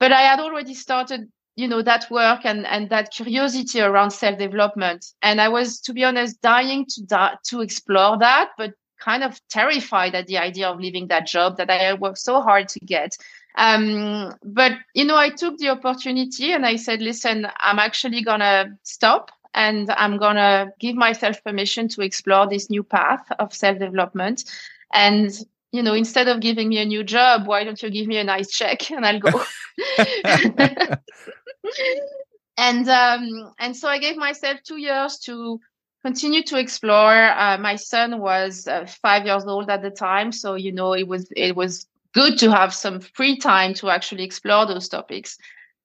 But 0.00 0.10
I 0.12 0.22
had 0.22 0.40
already 0.40 0.74
started 0.74 1.30
you 1.58 1.66
know 1.66 1.82
that 1.82 2.08
work 2.10 2.40
and 2.44 2.64
and 2.66 2.88
that 2.88 3.10
curiosity 3.10 3.80
around 3.80 4.10
self 4.10 4.38
development 4.38 5.12
and 5.22 5.40
i 5.40 5.48
was 5.48 5.80
to 5.80 5.92
be 5.92 6.04
honest 6.04 6.40
dying 6.40 6.86
to 6.88 7.02
die, 7.02 7.34
to 7.44 7.60
explore 7.60 8.16
that 8.16 8.50
but 8.56 8.72
kind 8.98 9.22
of 9.22 9.40
terrified 9.48 10.14
at 10.14 10.26
the 10.26 10.38
idea 10.38 10.68
of 10.68 10.80
leaving 10.80 11.08
that 11.08 11.26
job 11.26 11.56
that 11.56 11.70
I 11.70 11.94
worked 11.94 12.18
so 12.18 12.40
hard 12.40 12.68
to 12.68 12.80
get. 12.80 13.16
Um, 13.56 14.34
but 14.44 14.72
you 14.94 15.04
know, 15.04 15.16
I 15.16 15.30
took 15.30 15.58
the 15.58 15.68
opportunity 15.70 16.52
and 16.52 16.66
I 16.66 16.76
said, 16.76 17.00
"Listen, 17.00 17.48
I'm 17.58 17.78
actually 17.78 18.22
gonna 18.22 18.76
stop." 18.82 19.30
And 19.54 19.90
I'm 19.90 20.18
gonna 20.18 20.72
give 20.78 20.94
myself 20.94 21.42
permission 21.42 21.88
to 21.88 22.02
explore 22.02 22.46
this 22.46 22.70
new 22.70 22.84
path 22.84 23.26
of 23.38 23.54
self 23.54 23.78
development. 23.78 24.44
And 24.92 25.30
you 25.72 25.82
know, 25.82 25.94
instead 25.94 26.28
of 26.28 26.40
giving 26.40 26.68
me 26.68 26.78
a 26.78 26.84
new 26.84 27.02
job, 27.02 27.46
why 27.46 27.64
don't 27.64 27.82
you 27.82 27.90
give 27.90 28.06
me 28.06 28.18
a 28.18 28.24
nice 28.24 28.50
check 28.50 28.90
and 28.90 29.04
I'll 29.04 29.20
go? 29.20 29.44
and 32.56 32.88
um, 32.88 33.52
and 33.58 33.76
so 33.76 33.88
I 33.88 33.98
gave 33.98 34.16
myself 34.16 34.62
two 34.62 34.78
years 34.78 35.18
to 35.20 35.60
continue 36.02 36.42
to 36.44 36.58
explore. 36.58 37.30
Uh, 37.30 37.58
my 37.58 37.76
son 37.76 38.20
was 38.20 38.66
uh, 38.66 38.86
five 39.02 39.26
years 39.26 39.44
old 39.46 39.70
at 39.70 39.82
the 39.82 39.90
time, 39.90 40.32
so 40.32 40.54
you 40.54 40.72
know 40.72 40.92
it 40.94 41.06
was 41.06 41.28
it 41.36 41.56
was 41.56 41.86
good 42.14 42.38
to 42.38 42.50
have 42.50 42.74
some 42.74 43.00
free 43.00 43.36
time 43.36 43.74
to 43.74 43.90
actually 43.90 44.24
explore 44.24 44.66
those 44.66 44.88
topics, 44.88 45.38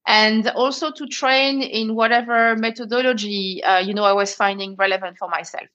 and 0.08 0.48
also 0.50 0.92
to 0.92 1.06
train 1.08 1.62
in 1.62 1.96
whatever 1.96 2.56
methodology 2.56 3.64
uh, 3.64 3.80
you 3.80 3.94
know 3.94 4.04
I 4.04 4.14
was 4.14 4.34
finding 4.34 4.76
relevant 4.76 5.18
for 5.18 5.28
myself. 5.30 5.68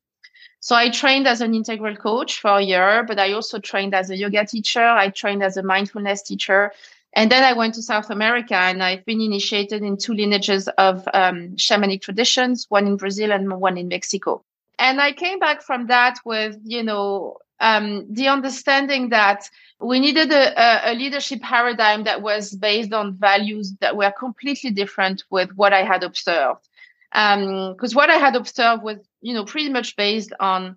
So 0.60 0.74
I 0.74 0.90
trained 0.90 1.28
as 1.28 1.40
an 1.40 1.54
integral 1.54 1.94
coach 1.96 2.40
for 2.40 2.58
a 2.58 2.62
year, 2.62 3.04
but 3.06 3.18
I 3.18 3.32
also 3.32 3.58
trained 3.60 3.94
as 3.94 4.10
a 4.10 4.16
yoga 4.16 4.44
teacher. 4.44 4.84
I 4.84 5.08
trained 5.10 5.42
as 5.42 5.56
a 5.56 5.62
mindfulness 5.62 6.22
teacher. 6.22 6.72
And 7.14 7.32
then 7.32 7.42
I 7.42 7.54
went 7.54 7.74
to 7.74 7.82
South 7.82 8.10
America 8.10 8.54
and 8.54 8.82
I've 8.82 9.04
been 9.04 9.20
initiated 9.20 9.82
in 9.82 9.96
two 9.96 10.14
lineages 10.14 10.68
of 10.78 11.08
um, 11.14 11.56
shamanic 11.56 12.02
traditions, 12.02 12.66
one 12.68 12.86
in 12.86 12.96
Brazil 12.96 13.32
and 13.32 13.60
one 13.60 13.78
in 13.78 13.88
Mexico. 13.88 14.44
And 14.78 15.00
I 15.00 15.12
came 15.12 15.38
back 15.38 15.62
from 15.62 15.86
that 15.88 16.18
with, 16.24 16.56
you 16.62 16.82
know, 16.82 17.38
um, 17.60 18.06
the 18.12 18.28
understanding 18.28 19.08
that 19.08 19.50
we 19.80 19.98
needed 19.98 20.30
a, 20.30 20.92
a, 20.92 20.94
leadership 20.94 21.40
paradigm 21.40 22.04
that 22.04 22.22
was 22.22 22.54
based 22.54 22.92
on 22.92 23.14
values 23.14 23.74
that 23.80 23.96
were 23.96 24.12
completely 24.12 24.70
different 24.70 25.24
with 25.30 25.50
what 25.56 25.72
I 25.72 25.82
had 25.82 26.04
observed. 26.04 26.68
Because 27.10 27.92
um, 27.92 27.96
what 27.96 28.10
I 28.10 28.16
had 28.16 28.36
observed 28.36 28.82
was, 28.82 28.98
you 29.20 29.34
know, 29.34 29.44
pretty 29.44 29.70
much 29.70 29.96
based 29.96 30.32
on 30.38 30.76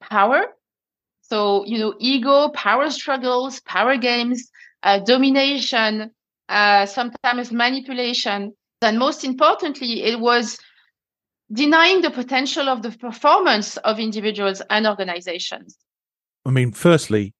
power. 0.00 0.46
So, 1.22 1.66
you 1.66 1.78
know, 1.78 1.94
ego, 1.98 2.48
power 2.50 2.88
struggles, 2.90 3.60
power 3.60 3.96
games, 3.96 4.50
uh, 4.82 4.98
domination, 5.00 6.10
uh, 6.48 6.86
sometimes 6.86 7.52
manipulation. 7.52 8.52
And 8.80 8.98
most 8.98 9.24
importantly, 9.24 10.04
it 10.04 10.20
was 10.20 10.58
denying 11.52 12.02
the 12.02 12.10
potential 12.10 12.68
of 12.68 12.82
the 12.82 12.90
performance 12.90 13.76
of 13.78 13.98
individuals 13.98 14.62
and 14.70 14.86
organizations. 14.86 15.76
I 16.46 16.50
mean, 16.50 16.72
firstly, 16.72 17.34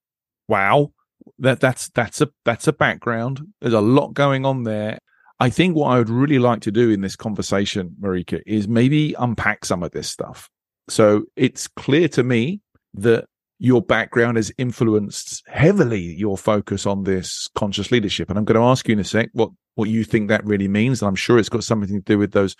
wow, 0.48 0.92
that 1.38 1.60
that's 1.60 1.88
that's 1.90 2.20
a 2.20 2.28
that's 2.44 2.66
a 2.66 2.72
background. 2.72 3.40
There's 3.60 3.74
a 3.74 3.80
lot 3.80 4.14
going 4.14 4.44
on 4.44 4.64
there. 4.64 4.98
I 5.40 5.50
think 5.50 5.76
what 5.76 5.88
I 5.90 5.98
would 5.98 6.10
really 6.10 6.40
like 6.40 6.62
to 6.62 6.72
do 6.72 6.90
in 6.90 7.00
this 7.00 7.14
conversation, 7.14 7.94
Marika, 8.00 8.40
is 8.44 8.66
maybe 8.66 9.14
unpack 9.18 9.64
some 9.64 9.84
of 9.84 9.92
this 9.92 10.08
stuff. 10.08 10.50
So 10.88 11.24
it's 11.36 11.68
clear 11.68 12.08
to 12.08 12.24
me 12.24 12.60
that 12.94 13.26
your 13.58 13.82
background 13.82 14.36
has 14.36 14.52
influenced 14.56 15.42
heavily 15.48 16.00
your 16.00 16.38
focus 16.38 16.86
on 16.86 17.04
this 17.04 17.48
conscious 17.54 17.90
leadership. 17.90 18.30
And 18.30 18.38
I'm 18.38 18.44
going 18.44 18.60
to 18.60 18.66
ask 18.66 18.86
you 18.86 18.92
in 18.92 19.00
a 19.00 19.04
sec 19.04 19.30
what 19.32 19.50
what 19.74 19.88
you 19.88 20.04
think 20.04 20.28
that 20.28 20.44
really 20.44 20.68
means. 20.68 21.02
And 21.02 21.08
I'm 21.08 21.14
sure 21.16 21.38
it's 21.38 21.48
got 21.48 21.64
something 21.64 21.88
to 21.88 22.00
do 22.00 22.18
with 22.18 22.32
those 22.32 22.56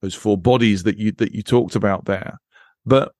those 0.00 0.14
four 0.14 0.38
bodies 0.38 0.82
that 0.84 0.96
you 0.96 1.12
that 1.12 1.32
you 1.32 1.42
talked 1.42 1.76
about 1.76 2.06
there. 2.06 2.38
But 2.86 3.12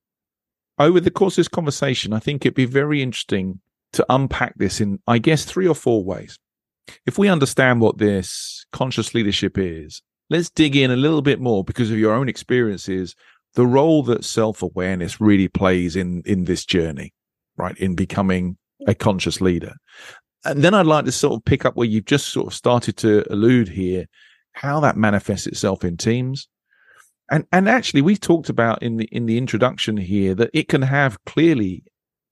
over 0.78 0.98
the 1.00 1.10
course 1.10 1.34
of 1.34 1.42
this 1.42 1.48
conversation, 1.48 2.12
I 2.12 2.20
think 2.20 2.44
it'd 2.44 2.54
be 2.54 2.64
very 2.64 3.02
interesting 3.02 3.60
to 3.92 4.06
unpack 4.08 4.54
this 4.56 4.80
in, 4.80 4.98
I 5.06 5.18
guess, 5.18 5.44
three 5.44 5.68
or 5.68 5.74
four 5.74 6.02
ways. 6.02 6.38
If 7.06 7.18
we 7.18 7.28
understand 7.28 7.80
what 7.80 7.98
this 7.98 8.64
conscious 8.72 9.14
leadership 9.14 9.58
is, 9.58 10.00
let's 10.30 10.48
dig 10.48 10.76
in 10.76 10.90
a 10.90 10.96
little 10.96 11.22
bit 11.22 11.40
more 11.40 11.64
because 11.64 11.90
of 11.90 11.98
your 11.98 12.14
own 12.14 12.28
experiences 12.28 13.14
the 13.54 13.66
role 13.66 14.02
that 14.04 14.24
self-awareness 14.24 15.20
really 15.20 15.48
plays 15.48 15.96
in 15.96 16.22
in 16.24 16.44
this 16.44 16.64
journey 16.64 17.12
right 17.56 17.76
in 17.78 17.94
becoming 17.94 18.56
a 18.86 18.94
conscious 18.94 19.40
leader 19.40 19.74
and 20.44 20.62
then 20.62 20.74
i'd 20.74 20.86
like 20.86 21.04
to 21.04 21.12
sort 21.12 21.34
of 21.34 21.44
pick 21.44 21.64
up 21.64 21.76
where 21.76 21.86
you've 21.86 22.04
just 22.04 22.28
sort 22.28 22.46
of 22.46 22.54
started 22.54 22.96
to 22.96 23.24
allude 23.32 23.68
here 23.68 24.06
how 24.52 24.80
that 24.80 24.96
manifests 24.96 25.46
itself 25.46 25.84
in 25.84 25.96
teams 25.96 26.48
and 27.30 27.44
and 27.52 27.68
actually 27.68 28.02
we 28.02 28.16
talked 28.16 28.48
about 28.48 28.82
in 28.82 28.96
the 28.96 29.08
in 29.12 29.26
the 29.26 29.38
introduction 29.38 29.96
here 29.96 30.34
that 30.34 30.50
it 30.54 30.68
can 30.68 30.82
have 30.82 31.22
clearly 31.24 31.82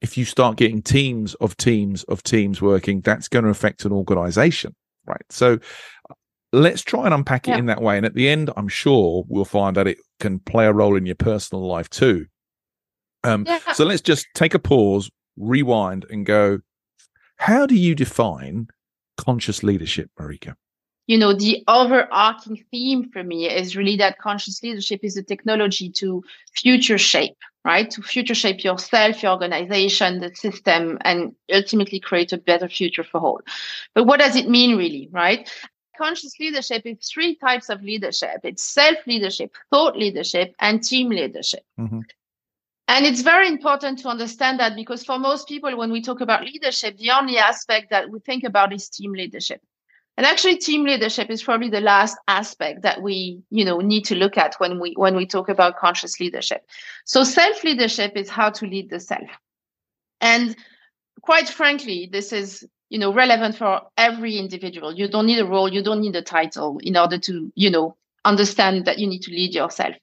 if 0.00 0.16
you 0.16 0.24
start 0.24 0.56
getting 0.56 0.80
teams 0.80 1.34
of 1.34 1.56
teams 1.56 2.04
of 2.04 2.22
teams 2.22 2.62
working 2.62 3.00
that's 3.00 3.28
going 3.28 3.44
to 3.44 3.50
affect 3.50 3.84
an 3.84 3.92
organization 3.92 4.74
right 5.06 5.24
so 5.28 5.58
let's 6.52 6.82
try 6.82 7.04
and 7.04 7.14
unpack 7.14 7.48
it 7.48 7.52
yeah. 7.52 7.58
in 7.58 7.66
that 7.66 7.82
way. 7.82 7.96
And 7.96 8.06
at 8.06 8.14
the 8.14 8.28
end, 8.28 8.50
I'm 8.56 8.68
sure 8.68 9.24
we'll 9.28 9.44
find 9.44 9.76
that 9.76 9.86
it 9.86 9.98
can 10.18 10.38
play 10.38 10.66
a 10.66 10.72
role 10.72 10.96
in 10.96 11.06
your 11.06 11.14
personal 11.14 11.66
life 11.66 11.88
too. 11.90 12.26
Um, 13.24 13.44
yeah. 13.46 13.72
So 13.72 13.84
let's 13.84 14.02
just 14.02 14.26
take 14.34 14.54
a 14.54 14.58
pause, 14.58 15.10
rewind, 15.36 16.06
and 16.10 16.24
go. 16.24 16.60
How 17.36 17.66
do 17.66 17.74
you 17.74 17.94
define 17.94 18.68
conscious 19.16 19.62
leadership, 19.62 20.10
Marika? 20.18 20.54
You 21.06 21.16
know, 21.16 21.32
the 21.32 21.64
overarching 21.68 22.62
theme 22.70 23.10
for 23.10 23.24
me 23.24 23.48
is 23.48 23.76
really 23.76 23.96
that 23.96 24.18
conscious 24.18 24.62
leadership 24.62 25.00
is 25.02 25.16
a 25.16 25.22
technology 25.22 25.90
to 25.92 26.22
future 26.52 26.98
shape, 26.98 27.38
right? 27.64 27.90
To 27.92 28.02
future 28.02 28.34
shape 28.34 28.62
yourself, 28.62 29.22
your 29.22 29.32
organization, 29.32 30.20
the 30.20 30.34
system, 30.34 30.98
and 31.02 31.32
ultimately 31.50 31.98
create 31.98 32.32
a 32.34 32.38
better 32.38 32.68
future 32.68 33.04
for 33.04 33.20
all. 33.20 33.40
But 33.94 34.04
what 34.04 34.20
does 34.20 34.36
it 34.36 34.50
mean, 34.50 34.76
really, 34.76 35.08
right? 35.10 35.50
Conscious 35.98 36.38
leadership 36.38 36.82
is 36.84 36.98
three 37.12 37.36
types 37.36 37.68
of 37.68 37.82
leadership 37.82 38.40
it's 38.44 38.62
self 38.62 38.98
leadership, 39.06 39.54
thought 39.70 39.96
leadership, 39.96 40.54
and 40.60 40.82
team 40.82 41.10
leadership. 41.10 41.64
Mm-hmm. 41.78 42.00
And 42.88 43.04
it's 43.04 43.20
very 43.20 43.48
important 43.48 43.98
to 44.00 44.08
understand 44.08 44.60
that 44.60 44.74
because 44.74 45.04
for 45.04 45.18
most 45.18 45.46
people, 45.46 45.76
when 45.76 45.92
we 45.92 46.00
talk 46.00 46.22
about 46.22 46.44
leadership, 46.44 46.96
the 46.96 47.10
only 47.10 47.36
aspect 47.36 47.90
that 47.90 48.08
we 48.08 48.18
think 48.20 48.44
about 48.44 48.72
is 48.72 48.88
team 48.88 49.12
leadership. 49.12 49.60
And 50.16 50.26
actually, 50.26 50.56
team 50.56 50.84
leadership 50.84 51.30
is 51.30 51.42
probably 51.42 51.68
the 51.68 51.80
last 51.80 52.16
aspect 52.26 52.82
that 52.82 53.02
we, 53.02 53.42
you 53.50 53.64
know, 53.64 53.78
need 53.78 54.06
to 54.06 54.16
look 54.16 54.36
at 54.36 54.54
when 54.58 54.80
we 54.80 54.94
when 54.96 55.14
we 55.14 55.26
talk 55.26 55.48
about 55.48 55.76
conscious 55.76 56.18
leadership. 56.18 56.62
So 57.04 57.24
self 57.24 57.62
leadership 57.62 58.16
is 58.16 58.28
how 58.28 58.50
to 58.50 58.66
lead 58.66 58.90
the 58.90 59.00
self. 59.00 59.30
And 60.20 60.56
quite 61.22 61.48
frankly, 61.48 62.08
this 62.10 62.32
is 62.32 62.66
you 62.90 62.98
know 62.98 63.12
relevant 63.12 63.56
for 63.56 63.82
every 63.96 64.36
individual. 64.36 64.92
You 64.92 65.08
don't 65.08 65.26
need 65.26 65.38
a 65.38 65.46
role 65.46 65.72
you 65.72 65.82
don't 65.82 66.00
need 66.00 66.16
a 66.16 66.22
title 66.22 66.78
in 66.82 66.96
order 66.96 67.18
to 67.18 67.52
you 67.54 67.70
know 67.70 67.96
understand 68.24 68.84
that 68.84 68.98
you 68.98 69.06
need 69.06 69.22
to 69.22 69.30
lead 69.30 69.54
yourself. 69.54 69.94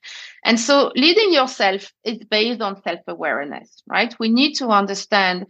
And 0.44 0.58
so 0.58 0.90
leading 0.96 1.32
yourself 1.32 1.92
is 2.04 2.18
based 2.30 2.60
on 2.60 2.82
self-awareness 2.82 3.82
right? 3.86 4.14
We 4.18 4.28
need 4.28 4.54
to 4.54 4.68
understand 4.68 5.46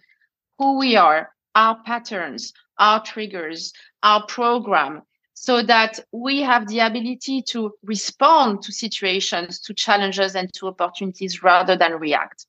who 0.58 0.78
we 0.78 0.96
are 0.96 1.30
our 1.54 1.82
patterns 1.84 2.52
our 2.78 3.02
triggers 3.02 3.72
our 4.02 4.24
program 4.26 5.02
so 5.34 5.62
that 5.62 6.00
we 6.12 6.40
have 6.40 6.66
the 6.68 6.80
ability 6.80 7.42
to 7.42 7.72
respond 7.82 8.62
to 8.62 8.72
situations 8.72 9.60
to 9.60 9.74
challenges 9.74 10.34
and 10.34 10.52
to 10.54 10.66
opportunities 10.68 11.42
rather 11.42 11.76
than 11.76 11.92
react. 11.92 12.46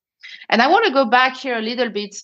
And 0.49 0.61
i 0.61 0.67
want 0.67 0.85
to 0.85 0.93
go 0.93 1.05
back 1.05 1.37
here 1.37 1.57
a 1.57 1.61
little 1.61 1.89
bit 1.89 2.15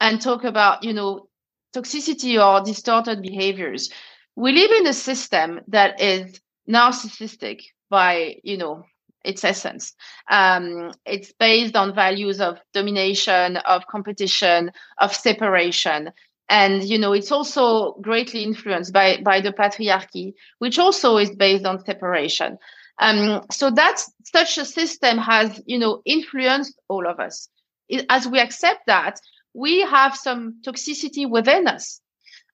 and 0.00 0.20
talk 0.20 0.44
about 0.44 0.82
you 0.84 0.92
know 0.92 1.28
toxicity 1.74 2.38
or 2.42 2.64
distorted 2.64 3.22
behaviors. 3.22 3.90
We 4.36 4.52
live 4.52 4.70
in 4.70 4.86
a 4.86 4.92
system 4.92 5.60
that 5.68 6.00
is 6.00 6.40
narcissistic 6.68 7.62
by, 7.90 8.36
you 8.42 8.56
know, 8.56 8.84
its 9.24 9.44
essence. 9.44 9.94
Um, 10.30 10.92
it's 11.06 11.32
based 11.32 11.76
on 11.76 11.94
values 11.94 12.40
of 12.40 12.58
domination, 12.72 13.56
of 13.56 13.86
competition, 13.86 14.70
of 14.98 15.14
separation. 15.14 16.10
And 16.48 16.84
you 16.84 16.98
know, 16.98 17.12
it's 17.14 17.32
also 17.32 17.94
greatly 18.02 18.42
influenced 18.42 18.92
by 18.92 19.18
by 19.22 19.40
the 19.40 19.52
patriarchy, 19.52 20.34
which 20.58 20.78
also 20.78 21.16
is 21.16 21.34
based 21.34 21.64
on 21.64 21.84
separation. 21.84 22.58
Um, 23.00 23.42
so 23.50 23.70
that's 23.70 24.12
such 24.24 24.58
a 24.58 24.64
system 24.64 25.18
has 25.18 25.60
you 25.66 25.78
know 25.78 26.02
influenced 26.04 26.78
all 26.88 27.08
of 27.08 27.18
us. 27.18 27.48
It, 27.88 28.04
as 28.10 28.28
we 28.28 28.40
accept 28.40 28.86
that, 28.86 29.18
we 29.54 29.80
have 29.82 30.16
some 30.16 30.60
toxicity 30.66 31.28
within 31.28 31.68
us. 31.68 32.00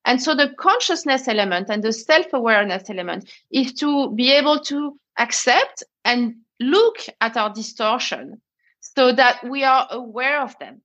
And 0.05 0.21
so 0.21 0.35
the 0.35 0.49
consciousness 0.57 1.27
element 1.27 1.69
and 1.69 1.83
the 1.83 1.93
self 1.93 2.27
awareness 2.33 2.89
element 2.89 3.29
is 3.51 3.73
to 3.73 4.11
be 4.11 4.31
able 4.31 4.59
to 4.61 4.97
accept 5.17 5.83
and 6.05 6.35
look 6.59 6.97
at 7.19 7.37
our 7.37 7.51
distortion 7.53 8.41
so 8.79 9.11
that 9.13 9.43
we 9.43 9.63
are 9.63 9.87
aware 9.91 10.41
of 10.41 10.57
them. 10.59 10.81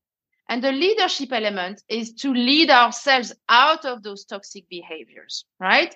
And 0.48 0.62
the 0.62 0.72
leadership 0.72 1.33
element 1.33 1.83
is 1.88 2.12
to 2.14 2.33
lead 2.33 2.70
ourselves 2.70 3.35
out 3.48 3.85
of 3.85 4.02
those 4.02 4.24
toxic 4.24 4.68
behaviors, 4.68 5.44
right? 5.59 5.94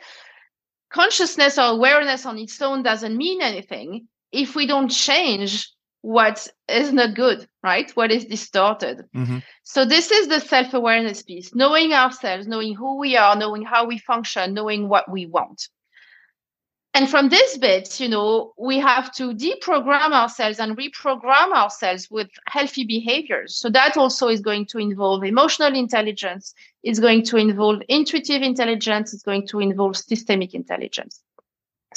Consciousness 0.91 1.57
or 1.57 1.67
awareness 1.67 2.27
on 2.27 2.37
its 2.37 2.61
own 2.61 2.83
doesn't 2.83 3.17
mean 3.17 3.43
anything 3.43 4.09
if 4.33 4.57
we 4.57 4.67
don't 4.67 4.89
change 4.89 5.71
what 6.03 6.49
is 6.69 6.93
not 6.93 7.15
good, 7.15 7.47
right? 7.63 7.91
What 7.93 8.11
is 8.11 8.25
distorted. 8.25 9.05
Mm-hmm. 9.15 9.39
So 9.63 9.85
this 9.85 10.11
is 10.11 10.29
the 10.29 10.41
self-awareness 10.41 11.23
piece, 11.23 11.55
knowing 11.55 11.93
ourselves, 11.93 12.47
knowing 12.47 12.75
who 12.75 12.99
we 12.99 13.17
are, 13.17 13.37
knowing 13.37 13.63
how 13.63 13.87
we 13.87 13.99
function, 13.99 14.55
knowing 14.55 14.89
what 14.89 15.11
we 15.11 15.27
want. 15.27 15.69
And 16.93 17.09
from 17.09 17.29
this 17.29 17.57
bit, 17.57 18.01
you 18.01 18.09
know, 18.09 18.53
we 18.59 18.81
have 18.81 19.15
to 19.15 19.33
deprogram 19.33 20.11
ourselves 20.11 20.59
and 20.59 20.77
reprogram 20.77 21.53
ourselves 21.53 22.11
with 22.11 22.29
healthy 22.49 22.85
behaviors. 22.85 23.55
So 23.55 23.71
that 23.71 23.97
also 23.97 24.27
is 24.27 24.41
going 24.41 24.67
to 24.67 24.79
involve 24.79 25.23
emotional 25.23 25.73
intelligence, 25.73 26.53
is 26.83 26.99
going 26.99 27.25
to 27.27 27.37
involve 27.37 27.83
intuitive 27.89 28.43
intelligence, 28.43 29.15
is 29.15 29.23
going 29.23 29.47
to 29.49 29.61
involve 29.61 29.97
systemic 29.97 30.53
intelligence. 30.53 31.23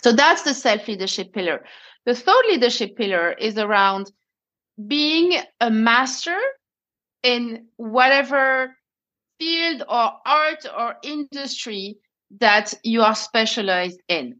So 0.04 0.12
that's 0.12 0.44
the 0.44 0.54
self 0.54 0.88
leadership 0.88 1.34
pillar. 1.34 1.64
The 2.06 2.16
third 2.16 2.46
leadership 2.50 2.98
pillar 2.98 3.32
is 3.32 3.58
around 3.58 4.12
being 4.88 5.40
a 5.62 5.70
master 5.70 6.38
in 7.24 7.68
whatever 7.78 8.76
field 9.40 9.84
or 9.88 10.12
art 10.26 10.66
or 10.78 10.96
industry 11.04 11.98
that 12.40 12.74
you 12.84 13.02
are 13.02 13.16
specialized 13.16 14.02
in. 14.08 14.38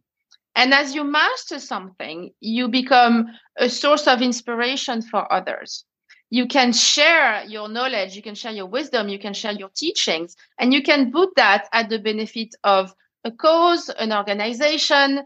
And 0.56 0.74
as 0.74 0.94
you 0.94 1.04
master 1.04 1.60
something, 1.60 2.32
you 2.40 2.68
become 2.68 3.28
a 3.58 3.70
source 3.70 4.08
of 4.08 4.22
inspiration 4.22 5.02
for 5.02 5.32
others. 5.32 5.86
You 6.30 6.48
can 6.48 6.74
share 6.74 7.44
your 7.46 7.70
knowledge, 7.70 8.16
you 8.16 8.22
can 8.22 8.36
share 8.36 8.52
your 8.52 8.66
wisdom, 8.66 9.08
you 9.08 9.20
can 9.20 9.34
share 9.34 9.52
your 9.52 9.70
teachings, 9.76 10.36
and 10.60 10.74
you 10.74 10.82
can 10.82 11.12
put 11.12 11.36
that 11.36 11.68
at 11.74 11.90
the 11.90 12.00
benefit 12.00 12.56
of 12.64 12.94
a 13.24 13.32
cause, 13.32 13.90
an 13.90 14.12
organization, 14.12 15.24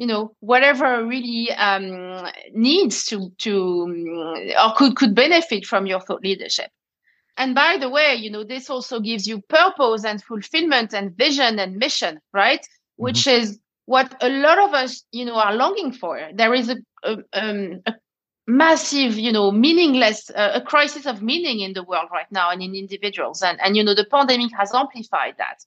you 0.00 0.06
know 0.06 0.34
whatever 0.40 1.06
really 1.06 1.52
um, 1.52 2.26
needs 2.54 3.04
to 3.04 3.30
to 3.36 3.52
or 4.64 4.72
could 4.74 4.96
could 4.96 5.14
benefit 5.14 5.66
from 5.66 5.86
your 5.86 6.00
thought 6.00 6.22
leadership. 6.22 6.70
And 7.36 7.54
by 7.54 7.76
the 7.76 7.90
way 7.90 8.14
you 8.14 8.30
know 8.30 8.42
this 8.42 8.70
also 8.70 8.98
gives 9.00 9.28
you 9.28 9.42
purpose 9.42 10.04
and 10.06 10.24
fulfillment 10.24 10.94
and 10.94 11.14
vision 11.14 11.58
and 11.58 11.76
mission 11.76 12.18
right? 12.32 12.60
Mm-hmm. 12.60 13.04
which 13.04 13.26
is 13.26 13.58
what 13.84 14.14
a 14.22 14.30
lot 14.30 14.58
of 14.58 14.72
us 14.72 15.04
you 15.12 15.26
know 15.26 15.34
are 15.34 15.54
longing 15.54 15.92
for. 15.92 16.18
There 16.34 16.54
is 16.54 16.70
a, 16.70 16.76
a, 17.04 17.16
um, 17.34 17.82
a 17.84 17.92
massive 18.46 19.18
you 19.18 19.32
know 19.32 19.52
meaningless 19.52 20.30
uh, 20.30 20.52
a 20.54 20.62
crisis 20.62 21.04
of 21.04 21.20
meaning 21.20 21.60
in 21.60 21.74
the 21.74 21.84
world 21.84 22.08
right 22.10 22.30
now 22.32 22.48
and 22.50 22.62
in 22.62 22.74
individuals. 22.74 23.42
And 23.42 23.60
and 23.60 23.76
you 23.76 23.84
know 23.84 23.94
the 23.94 24.06
pandemic 24.10 24.50
has 24.56 24.72
amplified 24.74 25.34
that 25.36 25.58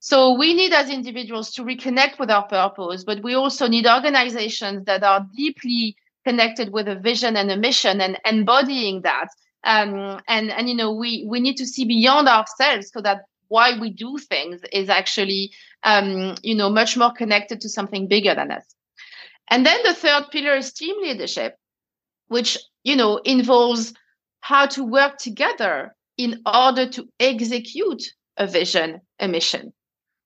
so 0.00 0.32
we 0.34 0.54
need 0.54 0.72
as 0.72 0.90
individuals 0.90 1.52
to 1.54 1.62
reconnect 1.62 2.18
with 2.18 2.30
our 2.30 2.46
purpose, 2.46 3.02
but 3.04 3.22
we 3.22 3.34
also 3.34 3.66
need 3.66 3.86
organizations 3.86 4.84
that 4.84 5.02
are 5.02 5.26
deeply 5.36 5.96
connected 6.24 6.72
with 6.72 6.86
a 6.86 6.94
vision 6.94 7.36
and 7.36 7.50
a 7.50 7.56
mission 7.56 8.00
and 8.00 8.18
embodying 8.24 9.02
that. 9.02 9.28
Um, 9.64 10.20
and 10.28 10.50
and 10.52 10.68
you 10.68 10.76
know 10.76 10.92
we 10.92 11.26
we 11.28 11.40
need 11.40 11.56
to 11.56 11.66
see 11.66 11.84
beyond 11.84 12.28
ourselves 12.28 12.90
so 12.92 13.00
that 13.00 13.22
why 13.48 13.76
we 13.78 13.90
do 13.90 14.18
things 14.18 14.60
is 14.72 14.88
actually 14.88 15.50
um, 15.82 16.36
you 16.42 16.54
know 16.54 16.70
much 16.70 16.96
more 16.96 17.12
connected 17.12 17.60
to 17.62 17.68
something 17.68 18.06
bigger 18.06 18.34
than 18.36 18.52
us. 18.52 18.64
And 19.50 19.66
then 19.66 19.80
the 19.82 19.94
third 19.94 20.26
pillar 20.30 20.56
is 20.56 20.72
team 20.72 20.94
leadership, 21.02 21.56
which 22.28 22.56
you 22.84 22.94
know 22.94 23.16
involves 23.16 23.94
how 24.40 24.66
to 24.66 24.84
work 24.84 25.18
together 25.18 25.96
in 26.16 26.40
order 26.46 26.88
to 26.88 27.08
execute 27.18 28.02
a 28.36 28.46
vision, 28.46 29.00
a 29.18 29.26
mission. 29.26 29.72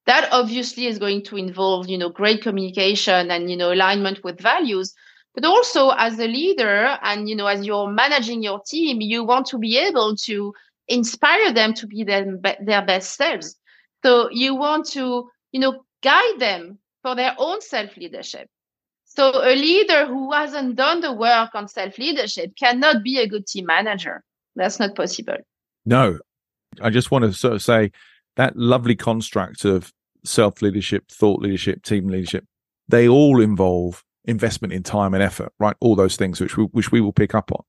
That 0.07 0.29
obviously 0.33 0.87
is 0.87 0.99
going 0.99 1.23
to 1.25 1.37
involve, 1.37 1.88
you 1.88 1.97
know, 1.97 2.09
great 2.09 2.43
communication 2.43 3.31
and, 3.31 3.51
you 3.51 3.57
know, 3.57 3.73
alignment 3.73 4.25
with 4.25 4.41
values. 4.41 4.95
But 5.35 5.45
also 5.45 5.91
as 5.91 6.19
a 6.19 6.27
leader 6.27 6.99
and, 7.03 7.29
you 7.29 7.37
know, 7.37 7.47
as 7.47 7.65
you're 7.65 7.91
managing 7.91 8.43
your 8.43 8.61
team, 8.67 9.01
you 9.01 9.25
want 9.25 9.47
to 9.47 9.59
be 9.59 9.79
able 9.79 10.17
to 10.17 10.53
inspire 10.88 11.53
them 11.53 11.73
to 11.75 11.87
be 11.87 12.05
their, 12.05 12.38
their 12.61 12.85
best 12.85 13.17
selves. 13.17 13.57
So 14.05 14.29
you 14.31 14.55
want 14.55 14.87
to, 14.91 15.31
you 15.53 15.61
know, 15.61 15.85
guide 16.03 16.38
them 16.38 16.79
for 17.03 17.15
their 17.15 17.35
own 17.38 17.61
self 17.61 17.97
leadership. 17.97 18.49
So 19.05 19.31
a 19.31 19.55
leader 19.55 20.07
who 20.07 20.33
hasn't 20.33 20.77
done 20.77 21.01
the 21.01 21.12
work 21.12 21.51
on 21.55 21.69
self 21.69 21.99
leadership 21.99 22.53
cannot 22.59 23.03
be 23.03 23.19
a 23.19 23.29
good 23.29 23.47
team 23.47 23.67
manager. 23.67 24.23
That's 24.57 24.79
not 24.79 24.97
possible. 24.97 25.37
No, 25.85 26.19
I 26.81 26.91
just 26.91 27.11
want 27.11 27.25
to 27.25 27.33
sort 27.33 27.55
of 27.55 27.62
say 27.62 27.93
that 28.37 28.57
lovely 28.57 28.97
construct 28.97 29.64
of 29.64 29.92
self 30.25 30.62
leadership, 30.62 31.11
thought 31.11 31.40
leadership, 31.40 31.83
team 31.83 32.09
leadership, 32.09 32.45
they 32.88 33.09
all 33.09 33.40
involve 33.40 34.05
investment 34.25 34.73
in 34.73 34.83
time 34.83 35.14
and 35.14 35.23
effort, 35.23 35.53
right? 35.59 35.77
All 35.81 35.97
those 35.97 36.16
things 36.16 36.40
which 36.40 36.57
we, 36.57 36.64
which 36.64 36.92
we 36.92 37.01
will 37.01 37.12
pick 37.12 37.35
up 37.35 37.51
on. 37.53 37.64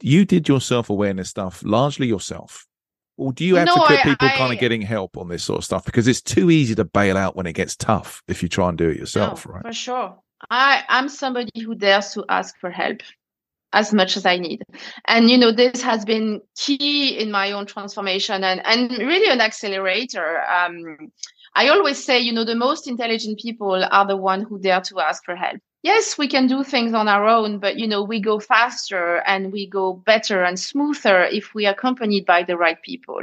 You 0.00 0.24
did 0.24 0.48
your 0.48 0.60
self 0.60 0.90
awareness 0.90 1.30
stuff 1.30 1.62
largely 1.64 2.06
yourself. 2.06 2.66
Or 3.18 3.32
do 3.32 3.46
you 3.46 3.56
advocate 3.56 3.90
no, 3.90 3.96
I, 3.96 4.02
people 4.02 4.28
I, 4.28 4.36
kind 4.36 4.52
of 4.52 4.58
getting 4.58 4.82
help 4.82 5.16
on 5.16 5.28
this 5.28 5.42
sort 5.42 5.58
of 5.58 5.64
stuff? 5.64 5.86
Because 5.86 6.06
it's 6.06 6.20
too 6.20 6.50
easy 6.50 6.74
to 6.74 6.84
bail 6.84 7.16
out 7.16 7.34
when 7.34 7.46
it 7.46 7.54
gets 7.54 7.74
tough 7.74 8.22
if 8.28 8.42
you 8.42 8.48
try 8.48 8.68
and 8.68 8.76
do 8.76 8.90
it 8.90 8.98
yourself, 8.98 9.46
no, 9.46 9.54
right? 9.54 9.62
For 9.62 9.72
sure. 9.72 10.18
I, 10.50 10.84
I'm 10.90 11.08
somebody 11.08 11.62
who 11.62 11.74
dares 11.74 12.10
to 12.10 12.26
ask 12.28 12.58
for 12.58 12.70
help 12.70 13.00
as 13.76 13.92
much 13.92 14.16
as 14.16 14.24
I 14.24 14.38
need. 14.38 14.62
And 15.06 15.30
you 15.30 15.36
know, 15.36 15.52
this 15.52 15.82
has 15.82 16.04
been 16.04 16.40
key 16.56 17.18
in 17.18 17.30
my 17.30 17.52
own 17.52 17.66
transformation 17.66 18.42
and, 18.42 18.64
and 18.64 18.90
really 18.98 19.30
an 19.30 19.42
accelerator. 19.42 20.40
Um, 20.42 21.12
I 21.54 21.68
always 21.68 22.02
say, 22.02 22.18
you 22.18 22.32
know, 22.32 22.44
the 22.44 22.54
most 22.54 22.88
intelligent 22.88 23.38
people 23.38 23.84
are 23.84 24.06
the 24.06 24.16
one 24.16 24.42
who 24.42 24.58
dare 24.58 24.80
to 24.80 25.00
ask 25.00 25.24
for 25.24 25.36
help. 25.36 25.60
Yes, 25.82 26.18
we 26.18 26.26
can 26.26 26.46
do 26.46 26.64
things 26.64 26.94
on 26.94 27.06
our 27.06 27.26
own, 27.26 27.58
but 27.58 27.78
you 27.78 27.86
know, 27.86 28.02
we 28.02 28.18
go 28.18 28.40
faster 28.40 29.18
and 29.26 29.52
we 29.52 29.68
go 29.68 29.92
better 29.92 30.42
and 30.42 30.58
smoother 30.58 31.24
if 31.24 31.54
we 31.54 31.66
are 31.66 31.74
accompanied 31.74 32.24
by 32.24 32.42
the 32.42 32.56
right 32.56 32.80
people. 32.82 33.20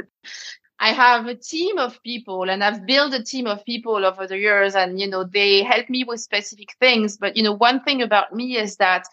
I 0.78 0.92
have 0.92 1.26
a 1.26 1.34
team 1.34 1.78
of 1.78 2.02
people 2.02 2.50
and 2.50 2.62
I've 2.62 2.86
built 2.86 3.12
a 3.12 3.22
team 3.22 3.46
of 3.46 3.64
people 3.64 4.04
over 4.04 4.26
the 4.26 4.38
years 4.38 4.74
and 4.74 5.00
you 5.00 5.08
know 5.08 5.24
they 5.24 5.62
help 5.62 5.88
me 5.88 6.04
with 6.04 6.20
specific 6.20 6.74
things 6.80 7.16
but 7.16 7.36
you 7.36 7.42
know 7.42 7.56
one 7.68 7.80
thing 7.84 8.02
about 8.02 8.34
me 8.34 8.56
is 8.58 8.76
that 8.76 9.06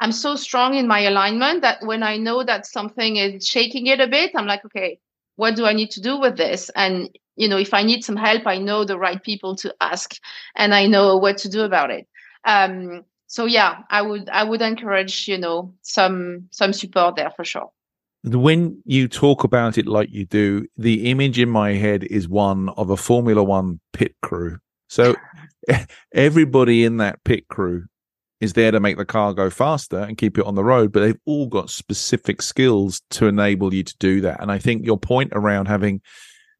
I'm 0.00 0.12
so 0.12 0.36
strong 0.36 0.74
in 0.74 0.86
my 0.86 1.00
alignment 1.00 1.62
that 1.62 1.78
when 1.82 2.02
I 2.02 2.16
know 2.16 2.44
that 2.44 2.66
something 2.66 3.16
is 3.16 3.46
shaking 3.46 3.86
it 3.86 4.00
a 4.00 4.06
bit 4.06 4.32
I'm 4.34 4.46
like 4.46 4.64
okay 4.66 4.98
what 5.38 5.54
do 5.54 5.66
I 5.66 5.72
need 5.72 5.92
to 5.92 6.00
do 6.00 6.18
with 6.18 6.36
this? 6.36 6.68
And 6.74 7.16
you 7.36 7.48
know 7.48 7.58
if 7.58 7.72
I 7.72 7.82
need 7.82 8.04
some 8.04 8.16
help 8.16 8.46
I 8.46 8.58
know 8.58 8.84
the 8.84 8.98
right 8.98 9.22
people 9.22 9.54
to 9.56 9.74
ask 9.80 10.16
and 10.56 10.74
I 10.74 10.86
know 10.86 11.16
what 11.16 11.38
to 11.38 11.48
do 11.48 11.62
about 11.62 11.90
it. 11.90 12.06
Um 12.44 13.04
so 13.26 13.44
yeah 13.44 13.82
I 13.90 14.02
would 14.02 14.28
I 14.28 14.44
would 14.44 14.62
encourage 14.62 15.28
you 15.28 15.38
know 15.38 15.72
some 15.82 16.48
some 16.50 16.72
support 16.72 17.16
there 17.16 17.30
for 17.30 17.44
sure. 17.44 17.70
When 18.24 18.82
you 18.84 19.06
talk 19.06 19.44
about 19.44 19.78
it 19.78 19.86
like 19.86 20.08
you 20.10 20.24
do, 20.24 20.66
the 20.76 21.08
image 21.08 21.38
in 21.38 21.48
my 21.48 21.74
head 21.74 22.02
is 22.04 22.28
one 22.28 22.68
of 22.70 22.90
a 22.90 22.96
Formula 22.96 23.44
One 23.44 23.78
pit 23.92 24.16
crew. 24.22 24.58
So 24.88 25.14
everybody 26.12 26.84
in 26.84 26.96
that 26.96 27.22
pit 27.22 27.46
crew 27.48 27.84
is 28.40 28.52
there 28.52 28.70
to 28.70 28.80
make 28.80 28.96
the 28.96 29.04
car 29.04 29.34
go 29.34 29.50
faster 29.50 29.98
and 29.98 30.16
keep 30.16 30.38
it 30.38 30.46
on 30.46 30.54
the 30.54 30.64
road, 30.64 30.92
but 30.92 31.00
they've 31.00 31.20
all 31.24 31.46
got 31.46 31.70
specific 31.70 32.40
skills 32.40 33.02
to 33.10 33.26
enable 33.26 33.74
you 33.74 33.82
to 33.82 33.96
do 33.98 34.20
that. 34.20 34.40
And 34.40 34.52
I 34.52 34.58
think 34.58 34.86
your 34.86 34.98
point 34.98 35.32
around 35.34 35.66
having 35.66 36.00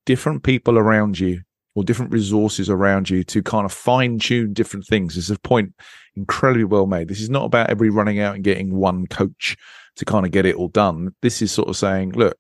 different 0.05 0.43
people 0.43 0.79
around 0.79 1.21
you 1.21 1.43
or 1.75 1.85
different 1.85 2.13
resources 2.13 2.69
around 2.69 3.09
you 3.09 3.23
to 3.23 3.43
kind 3.43 3.65
of 3.65 3.73
fine 3.73 4.19
tune 4.19 4.53
different 4.53 4.87
things 4.87 5.17
is 5.17 5.31
a 5.31 5.39
point 5.39 5.73
incredibly 6.17 6.65
well 6.65 6.87
made. 6.87 7.07
This 7.07 7.21
is 7.21 7.31
not 7.31 7.45
about 7.45 7.71
every 7.71 7.91
running 7.91 8.19
out 8.19 8.35
and 8.35 8.43
getting 8.43 8.75
one 8.75 9.07
coach 9.07 9.57
to 9.97 10.05
kind 10.05 10.27
of 10.27 10.33
get 10.33 10.47
it 10.47 10.57
all 10.57 10.69
done. 10.69 11.15
This 11.23 11.41
is 11.43 11.53
sort 11.53 11.69
of 11.69 11.77
saying, 11.77 12.13
look, 12.13 12.37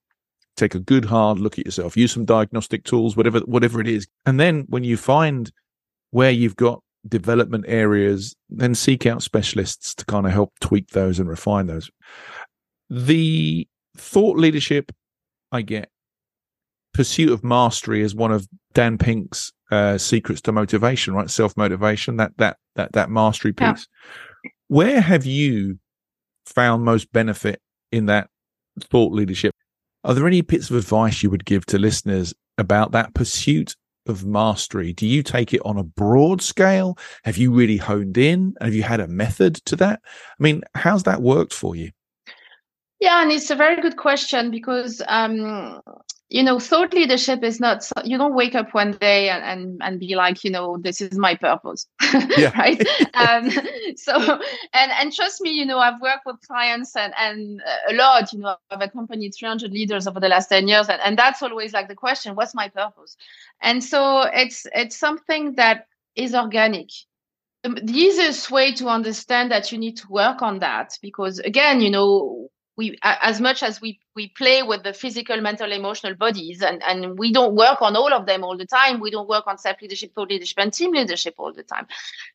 take 0.57 0.75
a 0.75 0.81
good 0.81 1.05
hard 1.05 1.39
look 1.39 1.59
at 1.59 1.65
yourself, 1.65 1.97
use 1.97 2.13
some 2.13 2.25
diagnostic 2.25 2.83
tools, 2.83 3.17
whatever 3.17 3.39
whatever 3.41 3.81
it 3.81 3.87
is. 3.87 4.09
And 4.27 4.41
then 4.41 4.65
when 4.69 4.83
you 4.83 4.97
find 4.97 5.53
where 6.11 6.31
you've 6.31 6.57
got 6.57 6.83
development 7.07 7.65
areas, 7.69 8.35
then 8.49 8.75
seek 8.75 9.07
out 9.07 9.23
specialists 9.23 9.95
to 9.95 10.05
kind 10.05 10.27
of 10.27 10.33
help 10.33 10.53
tweak 10.61 10.89
those 10.91 11.19
and 11.19 11.29
refine 11.29 11.67
those. 11.67 11.91
The 12.91 13.67
thought 13.97 14.37
leadership 14.37 14.93
I 15.53 15.63
get 15.63 15.91
pursuit 16.95 17.31
of 17.31 17.45
mastery 17.45 18.03
is 18.03 18.15
one 18.15 18.33
of 18.33 18.49
Dan 18.75 18.99
Pink's 18.99 19.53
uh, 19.71 19.99
secrets 19.99 20.41
to 20.43 20.53
motivation, 20.53 21.15
right? 21.15 21.31
Self 21.31 21.57
motivation, 21.57 22.17
that 22.17 22.33
that 22.39 22.57
that 22.77 22.93
that 22.93 23.11
mastery 23.11 23.53
piece. 23.53 23.87
Yeah. 24.45 24.51
Where 24.69 25.01
have 25.01 25.25
you 25.25 25.79
found 26.47 26.85
most 26.85 27.13
benefit 27.13 27.61
in 27.93 28.07
that 28.07 28.29
thought 28.81 29.13
leadership. 29.13 29.55
Are 30.05 30.15
there 30.15 30.27
any 30.27 30.41
bits 30.41 30.71
of 30.71 30.77
advice 30.77 31.23
you 31.23 31.31
would 31.31 31.45
give 31.45 31.67
to 31.67 31.79
listeners 31.79 32.35
about 32.57 32.93
that 32.93 33.15
pursuit 33.15 33.75
of 34.07 34.25
mastery? 34.25 34.93
Do 34.93 35.07
you 35.07 35.23
take 35.23 35.53
it 35.53 35.63
on 35.65 35.79
a 35.79 35.85
broad 35.85 36.43
scale? 36.43 36.99
Have 37.25 37.37
you 37.37 37.53
really 37.53 37.77
honed 37.77 38.19
in? 38.19 38.55
Have 38.61 38.75
you 38.75 38.83
had 38.83 39.01
a 39.01 39.09
method 39.09 39.57
to 39.67 39.77
that? 39.77 40.01
I 40.05 40.43
mean, 40.43 40.63
how's 40.75 41.05
that 41.05 41.23
worked 41.23 41.53
for 41.53 41.77
you? 41.77 41.91
Yeah, 43.01 43.23
and 43.23 43.31
it's 43.31 43.51
a 43.51 43.57
very 43.57 43.81
good 43.81 43.97
question 43.97 44.51
because 44.51 45.01
um, 45.07 45.81
you 46.31 46.43
know 46.43 46.59
thought 46.59 46.93
leadership 46.93 47.43
is 47.43 47.59
not 47.61 47.89
you 48.05 48.19
don't 48.19 48.35
wake 48.35 48.55
up 48.55 48.73
one 48.75 48.93
day 48.93 49.29
and 49.29 49.43
and, 49.45 49.83
and 49.83 50.01
be 50.01 50.15
like 50.15 50.45
you 50.45 50.51
know 50.51 50.77
this 50.79 51.01
is 51.01 51.19
my 51.19 51.35
purpose 51.35 51.87
right? 52.57 52.87
Um, 53.15 53.51
so 53.97 54.15
and 54.73 54.93
and 54.93 55.13
trust 55.13 55.41
me 55.41 55.51
you 55.51 55.67
know 55.67 55.79
i've 55.79 56.01
worked 56.01 56.25
with 56.27 56.37
clients 56.47 56.95
and 56.95 57.13
and 57.19 57.61
a 57.89 57.95
lot 57.95 58.33
you 58.33 58.39
know 58.39 58.57
i've 58.71 58.81
accompanied 58.81 59.35
300 59.35 59.73
leaders 59.73 60.07
over 60.07 60.21
the 60.21 60.29
last 60.29 60.49
10 60.49 60.69
years 60.69 60.89
and, 60.89 61.01
and 61.03 61.19
that's 61.19 61.43
always 61.43 61.73
like 61.73 61.89
the 61.89 61.95
question 61.95 62.37
what's 62.39 62.55
my 62.55 62.69
purpose? 62.69 63.17
And 63.61 63.83
so 63.83 64.23
it's 64.23 64.67
it's 64.75 64.97
something 64.97 65.55
that 65.57 65.87
is 66.15 66.35
organic. 66.35 66.91
The 67.65 67.83
easiest 67.93 68.51
way 68.51 68.73
to 68.75 68.87
understand 68.89 69.51
that 69.51 69.73
you 69.73 69.79
need 69.79 69.97
to 69.99 70.09
work 70.09 70.41
on 70.43 70.61
that 70.61 70.97
because 71.03 71.41
again 71.41 71.81
you 71.81 71.91
know 71.91 72.49
we 72.79 72.97
as 73.03 73.41
much 73.41 73.63
as 73.63 73.81
we 73.81 73.99
we 74.15 74.29
play 74.29 74.63
with 74.63 74.85
the 74.85 74.93
physical 74.95 75.39
mental 75.41 75.73
emotional 75.73 76.15
bodies 76.15 76.63
and 76.63 76.83
and 76.85 77.19
we 77.19 77.33
don't 77.33 77.57
work 77.57 77.83
on 77.83 77.97
all 77.97 78.13
of 78.15 78.25
them 78.25 78.45
all 78.45 78.57
the 78.57 78.65
time 78.65 79.01
we 79.01 79.11
don't 79.11 79.29
work 79.29 79.47
on 79.47 79.59
self 79.59 79.83
leadership 79.83 80.15
thought 80.15 80.31
leadership 80.31 80.57
and 80.59 80.73
team 80.73 80.93
leadership 80.93 81.35
all 81.37 81.53
the 81.53 81.65
time. 81.65 81.87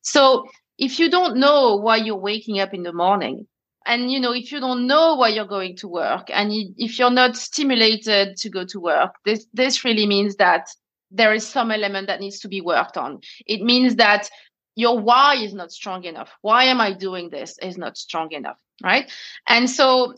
So 0.01 0.45
if 0.77 0.99
you 0.99 1.09
don't 1.09 1.37
know 1.37 1.77
why 1.77 1.95
you're 1.95 2.17
waking 2.17 2.59
up 2.59 2.73
in 2.73 2.83
the 2.83 2.91
morning 2.91 3.47
and 3.85 4.11
you 4.11 4.19
know 4.19 4.33
if 4.33 4.51
you 4.51 4.59
don't 4.59 4.85
know 4.85 5.15
why 5.15 5.29
you're 5.29 5.45
going 5.57 5.77
to 5.77 5.87
work 5.87 6.27
and 6.29 6.51
if 6.77 6.99
you're 6.99 7.09
not 7.09 7.37
stimulated 7.37 8.35
to 8.37 8.49
go 8.49 8.65
to 8.65 8.79
work 8.79 9.15
this 9.25 9.47
this 9.53 9.85
really 9.85 10.05
means 10.05 10.35
that 10.35 10.67
there 11.09 11.33
is 11.33 11.47
some 11.47 11.71
element 11.71 12.07
that 12.07 12.19
needs 12.19 12.39
to 12.39 12.47
be 12.47 12.59
worked 12.59 12.97
on. 12.97 13.21
It 13.45 13.61
means 13.61 13.95
that 13.95 14.29
your 14.75 14.99
why 14.99 15.35
is 15.35 15.53
not 15.53 15.71
strong 15.71 16.03
enough. 16.03 16.31
Why 16.41 16.65
am 16.65 16.81
i 16.81 16.91
doing 16.91 17.29
this 17.29 17.57
is 17.61 17.77
not 17.77 17.97
strong 17.97 18.33
enough 18.33 18.59
right? 18.83 19.11
And 19.47 19.69
so 19.69 20.15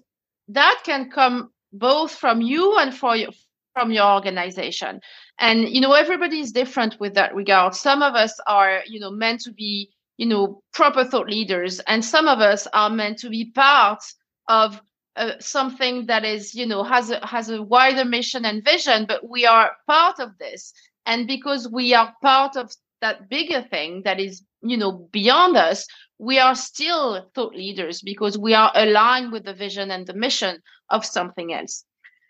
that 0.49 0.81
can 0.85 1.09
come 1.09 1.51
both 1.73 2.11
from 2.11 2.41
you 2.41 2.77
and 2.77 2.93
for 2.93 3.15
your, 3.15 3.31
from 3.73 3.91
your 3.91 4.13
organization. 4.13 5.01
And 5.39 5.67
you 5.69 5.81
know, 5.81 5.93
everybody 5.93 6.39
is 6.39 6.51
different 6.51 6.99
with 6.99 7.13
that 7.15 7.35
regard. 7.35 7.75
Some 7.75 8.01
of 8.01 8.15
us 8.15 8.39
are, 8.47 8.81
you 8.87 8.99
know, 8.99 9.11
meant 9.11 9.41
to 9.41 9.51
be, 9.51 9.89
you 10.17 10.25
know, 10.25 10.61
proper 10.73 11.03
thought 11.03 11.29
leaders, 11.29 11.79
and 11.81 12.03
some 12.03 12.27
of 12.27 12.39
us 12.39 12.67
are 12.73 12.89
meant 12.89 13.19
to 13.19 13.29
be 13.29 13.51
part 13.51 14.01
of 14.47 14.81
uh, 15.17 15.31
something 15.39 16.05
that 16.05 16.23
is, 16.23 16.53
you 16.53 16.65
know, 16.65 16.83
has 16.83 17.09
a 17.09 17.25
has 17.25 17.49
a 17.49 17.61
wider 17.61 18.05
mission 18.05 18.45
and 18.45 18.63
vision. 18.63 19.05
But 19.05 19.27
we 19.27 19.45
are 19.45 19.71
part 19.87 20.19
of 20.19 20.37
this, 20.37 20.73
and 21.05 21.27
because 21.27 21.67
we 21.69 21.93
are 21.93 22.13
part 22.21 22.55
of 22.55 22.71
that 23.01 23.29
bigger 23.29 23.61
thing 23.61 24.03
that 24.03 24.19
is, 24.19 24.41
you 24.61 24.77
know, 24.77 25.09
beyond 25.11 25.57
us, 25.57 25.85
we 26.17 26.39
are 26.39 26.55
still 26.55 27.29
thought 27.35 27.55
leaders 27.55 28.01
because 28.01 28.37
we 28.37 28.53
are 28.53 28.71
aligned 28.75 29.31
with 29.31 29.43
the 29.43 29.53
vision 29.53 29.91
and 29.91 30.07
the 30.07 30.13
mission 30.13 30.61
of 30.89 31.05
something 31.05 31.53
else. 31.53 31.83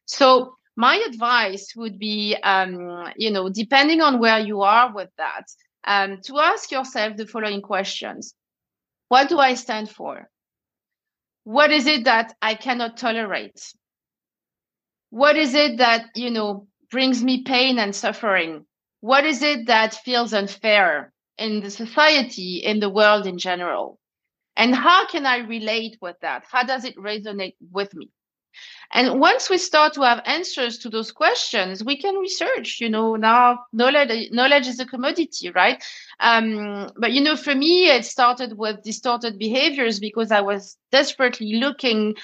So 0.06 0.56
my 0.76 1.04
advice 1.08 1.74
would 1.76 2.00
be, 2.00 2.36
um, 2.44 3.12
you 3.16 3.32
know, 3.32 3.50
depending 3.50 4.02
on 4.02 4.20
where 4.20 4.40
you 4.40 4.62
are 4.62 4.94
with 4.94 5.10
that, 5.18 5.46
um, 5.86 6.20
to 6.24 6.40
ask 6.40 6.72
yourself 6.72 7.16
the 7.16 7.28
following 7.28 7.62
questions. 7.62 8.34
What 9.08 9.30
do 9.30 9.40
I 9.40 9.54
stand 9.54 9.90
for? 9.90 10.30
What 11.44 11.72
is 11.72 11.86
it 11.86 12.06
that 12.06 12.36
I 12.42 12.56
cannot 12.56 12.98
tolerate? 12.98 13.62
What 15.12 15.38
is 15.38 15.54
it 15.54 15.78
that, 15.78 16.08
you 16.16 16.32
know, 16.32 16.68
brings 16.90 17.24
me 17.24 17.44
pain 17.44 17.78
and 17.78 17.96
suffering? 17.96 18.66
What 19.02 19.26
is 19.26 19.44
it 19.44 19.68
that 19.68 19.94
feels 19.94 20.34
unfair? 20.34 21.14
In 21.38 21.62
the 21.62 21.70
society, 21.70 22.58
in 22.58 22.80
the 22.80 22.90
world 22.90 23.28
in 23.28 23.38
general. 23.38 24.00
And 24.58 24.74
how 24.74 25.06
can 25.08 25.26
I 25.26 25.40
relate 25.40 25.98
with 26.02 26.16
that? 26.22 26.46
How 26.50 26.64
does 26.64 26.86
it 26.86 26.96
resonate 26.98 27.56
with 27.72 27.94
me? 27.94 28.10
And 28.94 29.20
once 29.20 29.50
we 29.50 29.58
start 29.58 29.94
to 29.94 30.02
have 30.04 30.22
answers 30.26 30.78
to 30.80 30.90
those 30.90 31.12
questions, 31.12 31.84
we 31.84 31.98
can 31.98 32.16
research. 32.16 32.80
You 32.80 32.90
know, 32.90 33.16
now 33.18 33.60
knowledge 33.74 34.32
knowledge 34.32 34.68
is 34.68 34.80
a 34.80 34.86
commodity, 34.86 35.50
right? 35.50 35.84
Um, 36.22 36.90
but 36.98 37.12
you 37.12 37.22
know, 37.22 37.36
for 37.36 37.54
me, 37.54 37.90
it 37.90 38.06
started 38.06 38.58
with 38.58 38.84
distorted 38.84 39.38
behaviors 39.38 40.00
because 40.00 40.32
I 40.32 40.40
was 40.40 40.78
desperately 40.92 41.56
looking 41.56 42.16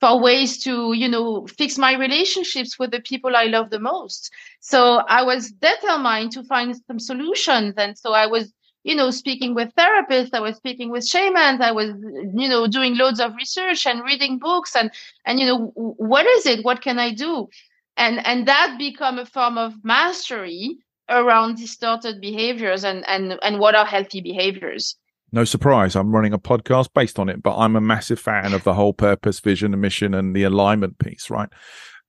for 0.00 0.18
ways 0.18 0.58
to, 0.64 0.94
you 0.94 1.08
know, 1.08 1.46
fix 1.46 1.76
my 1.76 1.94
relationships 1.94 2.78
with 2.78 2.90
the 2.90 3.00
people 3.00 3.36
I 3.36 3.44
love 3.44 3.68
the 3.70 3.78
most. 3.78 4.32
So 4.60 5.02
I 5.08 5.22
was 5.22 5.50
determined 5.52 6.32
to 6.32 6.42
find 6.44 6.74
some 6.86 6.98
solutions. 6.98 7.74
And 7.76 7.96
so 7.98 8.12
I 8.12 8.26
was, 8.26 8.52
you 8.82 8.94
know, 8.94 9.10
speaking 9.10 9.54
with 9.54 9.74
therapists, 9.74 10.30
I 10.32 10.40
was 10.40 10.56
speaking 10.56 10.90
with 10.90 11.06
shamans, 11.06 11.60
I 11.60 11.72
was, 11.72 11.88
you 12.34 12.48
know, 12.48 12.66
doing 12.66 12.96
loads 12.96 13.20
of 13.20 13.34
research 13.34 13.86
and 13.86 14.02
reading 14.02 14.38
books 14.38 14.74
and, 14.74 14.90
and, 15.26 15.38
you 15.38 15.46
know, 15.46 15.66
what 15.74 16.26
is 16.26 16.46
it? 16.46 16.64
What 16.64 16.80
can 16.80 16.98
I 16.98 17.12
do? 17.12 17.48
And, 17.96 18.24
and 18.26 18.48
that 18.48 18.76
become 18.78 19.18
a 19.18 19.26
form 19.26 19.58
of 19.58 19.74
mastery 19.84 20.78
around 21.10 21.56
distorted 21.56 22.20
behaviors 22.20 22.84
and, 22.84 23.06
and, 23.06 23.38
and 23.42 23.58
what 23.58 23.74
are 23.74 23.84
healthy 23.84 24.20
behaviors. 24.20 24.96
No 25.32 25.44
surprise, 25.44 25.94
I'm 25.94 26.12
running 26.12 26.32
a 26.32 26.38
podcast 26.38 26.88
based 26.94 27.18
on 27.18 27.28
it, 27.28 27.42
but 27.42 27.56
I'm 27.56 27.76
a 27.76 27.80
massive 27.80 28.18
fan 28.18 28.52
of 28.52 28.64
the 28.64 28.74
whole 28.74 28.92
purpose, 28.92 29.40
vision, 29.40 29.72
and 29.72 29.82
mission 29.82 30.14
and 30.14 30.34
the 30.34 30.42
alignment 30.44 30.98
piece, 30.98 31.30
right? 31.30 31.48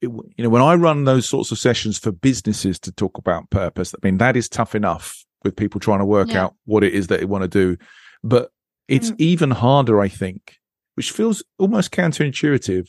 It, 0.02 0.08
you 0.08 0.44
know, 0.44 0.50
when 0.50 0.64
I 0.64 0.74
run 0.76 1.04
those 1.04 1.30
sorts 1.30 1.52
of 1.52 1.60
sessions 1.60 2.00
for 2.00 2.12
businesses 2.12 2.80
to 2.80 2.92
talk 2.92 3.18
about 3.18 3.50
purpose, 3.52 3.94
I 3.94 4.04
mean, 4.04 4.18
that 4.18 4.36
is 4.36 4.50
tough 4.50 4.74
enough 4.74 5.24
with 5.44 5.56
people 5.56 5.80
trying 5.80 6.00
to 6.00 6.06
work 6.06 6.30
yeah. 6.30 6.44
out 6.44 6.56
what 6.66 6.84
it 6.84 6.94
is 6.94 7.08
that 7.08 7.20
they 7.20 7.26
want 7.26 7.44
to 7.44 7.48
do. 7.48 7.78
But 8.24 8.52
it's 8.88 9.12
mm. 9.12 9.16
even 9.20 9.52
harder, 9.52 10.00
I 10.00 10.08
think, 10.08 10.58
which 10.96 11.12
feels 11.12 11.44
almost 11.58 11.92
counterintuitive 11.92 12.88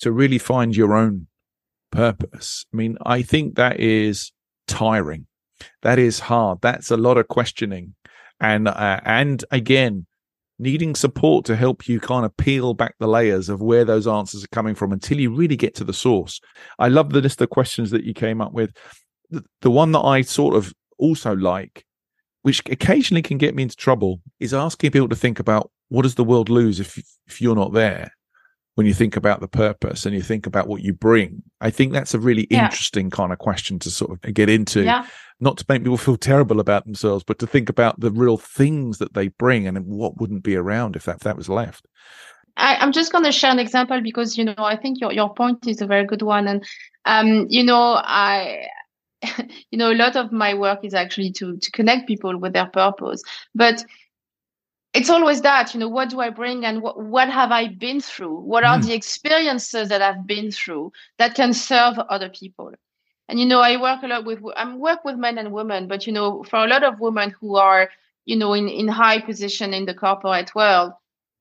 to 0.00 0.12
really 0.12 0.38
find 0.38 0.74
your 0.74 0.94
own 0.94 1.26
purpose. 1.90 2.66
I 2.72 2.76
mean, 2.76 2.96
I 3.04 3.22
think 3.22 3.56
that 3.56 3.80
is 3.80 4.32
tiring. 4.66 5.26
That 5.82 5.98
is 5.98 6.20
hard. 6.20 6.60
That's 6.62 6.90
a 6.90 6.96
lot 6.96 7.18
of 7.18 7.28
questioning 7.28 7.94
and 8.40 8.68
uh, 8.68 9.00
and 9.04 9.44
again 9.50 10.06
needing 10.58 10.94
support 10.94 11.46
to 11.46 11.56
help 11.56 11.88
you 11.88 11.98
kind 11.98 12.26
of 12.26 12.36
peel 12.36 12.74
back 12.74 12.94
the 12.98 13.08
layers 13.08 13.48
of 13.48 13.62
where 13.62 13.84
those 13.84 14.06
answers 14.06 14.44
are 14.44 14.48
coming 14.48 14.74
from 14.74 14.92
until 14.92 15.18
you 15.18 15.34
really 15.34 15.56
get 15.56 15.74
to 15.74 15.84
the 15.84 15.92
source. 15.92 16.38
I 16.78 16.88
love 16.88 17.10
the 17.10 17.22
list 17.22 17.40
of 17.40 17.48
questions 17.48 17.90
that 17.92 18.04
you 18.04 18.12
came 18.12 18.42
up 18.42 18.52
with. 18.52 18.70
The, 19.30 19.42
the 19.62 19.70
one 19.70 19.92
that 19.92 20.00
I 20.00 20.20
sort 20.20 20.54
of 20.54 20.74
also 20.98 21.34
like, 21.34 21.86
which 22.42 22.62
occasionally 22.70 23.22
can 23.22 23.38
get 23.38 23.54
me 23.54 23.62
into 23.62 23.76
trouble, 23.76 24.20
is 24.38 24.54
asking 24.54 24.90
people 24.90 25.08
to 25.08 25.16
think 25.16 25.38
about 25.38 25.70
what 25.88 26.02
does 26.02 26.14
the 26.14 26.24
world 26.24 26.48
lose 26.48 26.80
if 26.80 26.98
if 27.26 27.40
you're 27.40 27.56
not 27.56 27.72
there 27.72 28.12
when 28.76 28.86
you 28.86 28.94
think 28.94 29.16
about 29.16 29.40
the 29.40 29.48
purpose 29.48 30.06
and 30.06 30.14
you 30.14 30.22
think 30.22 30.46
about 30.46 30.68
what 30.68 30.80
you 30.80 30.92
bring. 30.92 31.42
I 31.60 31.70
think 31.70 31.92
that's 31.92 32.14
a 32.14 32.20
really 32.20 32.46
yeah. 32.50 32.64
interesting 32.64 33.10
kind 33.10 33.32
of 33.32 33.38
question 33.38 33.78
to 33.80 33.90
sort 33.90 34.12
of 34.12 34.34
get 34.34 34.48
into. 34.48 34.84
Yeah 34.84 35.06
not 35.40 35.56
to 35.56 35.64
make 35.68 35.82
people 35.82 35.96
feel 35.96 36.16
terrible 36.16 36.60
about 36.60 36.84
themselves, 36.84 37.24
but 37.24 37.38
to 37.38 37.46
think 37.46 37.68
about 37.68 37.98
the 37.98 38.10
real 38.10 38.36
things 38.36 38.98
that 38.98 39.14
they 39.14 39.28
bring 39.28 39.66
and 39.66 39.86
what 39.86 40.20
wouldn't 40.20 40.42
be 40.42 40.54
around 40.54 40.96
if 40.96 41.04
that, 41.04 41.16
if 41.16 41.22
that 41.22 41.36
was 41.36 41.48
left. 41.48 41.86
I, 42.56 42.82
am 42.84 42.92
just 42.92 43.10
going 43.10 43.24
to 43.24 43.32
share 43.32 43.50
an 43.50 43.58
example 43.58 44.00
because 44.02 44.36
you 44.36 44.44
know 44.44 44.54
I 44.58 44.76
think 44.76 45.00
your 45.00 45.12
your 45.12 45.32
point 45.32 45.66
is 45.66 45.80
a 45.80 45.86
very 45.86 46.04
good 46.04 46.20
one, 46.20 46.46
and 46.46 46.64
um, 47.06 47.46
you 47.48 47.62
know 47.62 47.94
I 48.04 48.66
you 49.70 49.78
know 49.78 49.92
a 49.92 49.94
lot 49.94 50.16
of 50.16 50.32
my 50.32 50.54
work 50.54 50.84
is 50.84 50.94
actually 50.94 51.30
to 51.32 51.56
to 51.58 51.70
connect 51.70 52.06
people 52.06 52.38
with 52.38 52.52
their 52.52 52.66
purpose, 52.66 53.22
but 53.54 53.84
it's 54.92 55.10
always 55.10 55.42
that 55.42 55.72
you 55.74 55.80
know 55.80 55.88
what 55.88 56.10
do 56.10 56.20
I 56.20 56.30
bring 56.30 56.64
and 56.64 56.82
what 56.82 57.02
what 57.02 57.28
have 57.28 57.52
I 57.52 57.68
been 57.68 58.00
through? 58.00 58.40
What 58.40 58.64
are 58.64 58.78
mm. 58.78 58.86
the 58.86 58.94
experiences 58.94 59.88
that 59.88 60.02
I've 60.02 60.26
been 60.26 60.50
through 60.50 60.92
that 61.18 61.34
can 61.34 61.52
serve 61.52 61.98
other 61.98 62.28
people? 62.28 62.72
and 63.30 63.38
you 63.38 63.46
know 63.46 63.60
i 63.60 63.80
work 63.80 64.02
a 64.02 64.08
lot 64.08 64.24
with 64.24 64.40
i 64.56 64.74
work 64.74 65.04
with 65.04 65.16
men 65.16 65.38
and 65.38 65.52
women 65.52 65.86
but 65.86 66.06
you 66.06 66.12
know 66.12 66.42
for 66.42 66.64
a 66.64 66.66
lot 66.66 66.82
of 66.82 67.00
women 67.00 67.30
who 67.40 67.56
are 67.56 67.88
you 68.26 68.36
know 68.36 68.52
in 68.52 68.68
in 68.68 68.88
high 68.88 69.20
position 69.20 69.72
in 69.72 69.86
the 69.86 69.94
corporate 69.94 70.54
world 70.54 70.92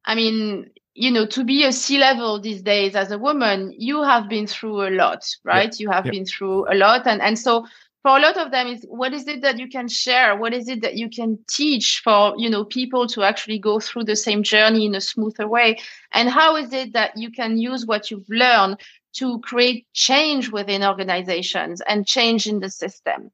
i 0.06 0.16
mean 0.16 0.70
you 1.00 1.12
know 1.12 1.26
to 1.26 1.44
be 1.44 1.64
a 1.64 1.72
c 1.72 1.98
level 1.98 2.40
these 2.40 2.62
days 2.62 2.96
as 2.96 3.12
a 3.12 3.18
woman 3.18 3.74
you 3.78 4.04
have 4.04 4.28
been 4.28 4.48
through 4.48 4.88
a 4.88 4.92
lot 4.92 5.24
right 5.44 5.74
yeah. 5.74 5.84
you 5.84 5.90
have 5.90 6.06
yeah. 6.06 6.12
been 6.12 6.26
through 6.26 6.72
a 6.72 6.76
lot 6.76 7.08
and 7.08 7.22
and 7.22 7.38
so 7.40 7.66
for 8.02 8.18
a 8.18 8.22
lot 8.22 8.38
of 8.38 8.52
them 8.52 8.68
is 8.68 8.86
what 8.90 9.14
is 9.14 9.28
it 9.28 9.42
that 9.42 9.60
you 9.60 9.68
can 9.68 9.88
share 9.88 10.36
what 10.36 10.54
is 10.54 10.68
it 10.68 10.82
that 10.82 10.96
you 10.96 11.10
can 11.10 11.38
teach 11.50 12.02
for 12.04 12.34
you 12.38 12.50
know 12.50 12.64
people 12.66 13.08
to 13.08 13.24
actually 13.24 13.60
go 13.60 13.80
through 13.80 14.04
the 14.04 14.16
same 14.16 14.44
journey 14.44 14.86
in 14.86 14.96
a 14.96 15.02
smoother 15.02 15.48
way 15.48 15.78
and 16.14 16.30
how 16.30 16.56
is 16.56 16.72
it 16.74 16.94
that 16.94 17.16
you 17.18 17.32
can 17.32 17.58
use 17.58 17.86
what 17.86 18.10
you've 18.10 18.30
learned 18.30 18.78
to 19.14 19.40
create 19.40 19.88
change 19.94 20.52
within 20.52 20.84
organizations 20.84 21.82
and 21.88 22.06
change 22.06 22.48
in 22.48 22.60
the 22.60 22.70
system. 22.70 23.32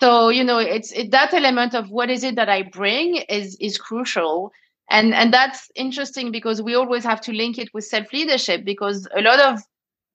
So, 0.00 0.28
you 0.28 0.44
know, 0.44 0.58
it's 0.58 0.92
it, 0.92 1.10
that 1.10 1.34
element 1.34 1.74
of 1.74 1.90
what 1.90 2.10
is 2.10 2.24
it 2.24 2.36
that 2.36 2.48
I 2.48 2.62
bring 2.62 3.16
is 3.16 3.56
is 3.60 3.76
crucial. 3.76 4.52
And 4.90 5.14
and 5.14 5.32
that's 5.32 5.70
interesting 5.76 6.32
because 6.32 6.60
we 6.60 6.74
always 6.74 7.04
have 7.04 7.20
to 7.22 7.32
link 7.32 7.58
it 7.58 7.72
with 7.72 7.84
self 7.84 8.12
leadership 8.12 8.64
because 8.64 9.06
a 9.16 9.22
lot 9.22 9.38
of 9.40 9.60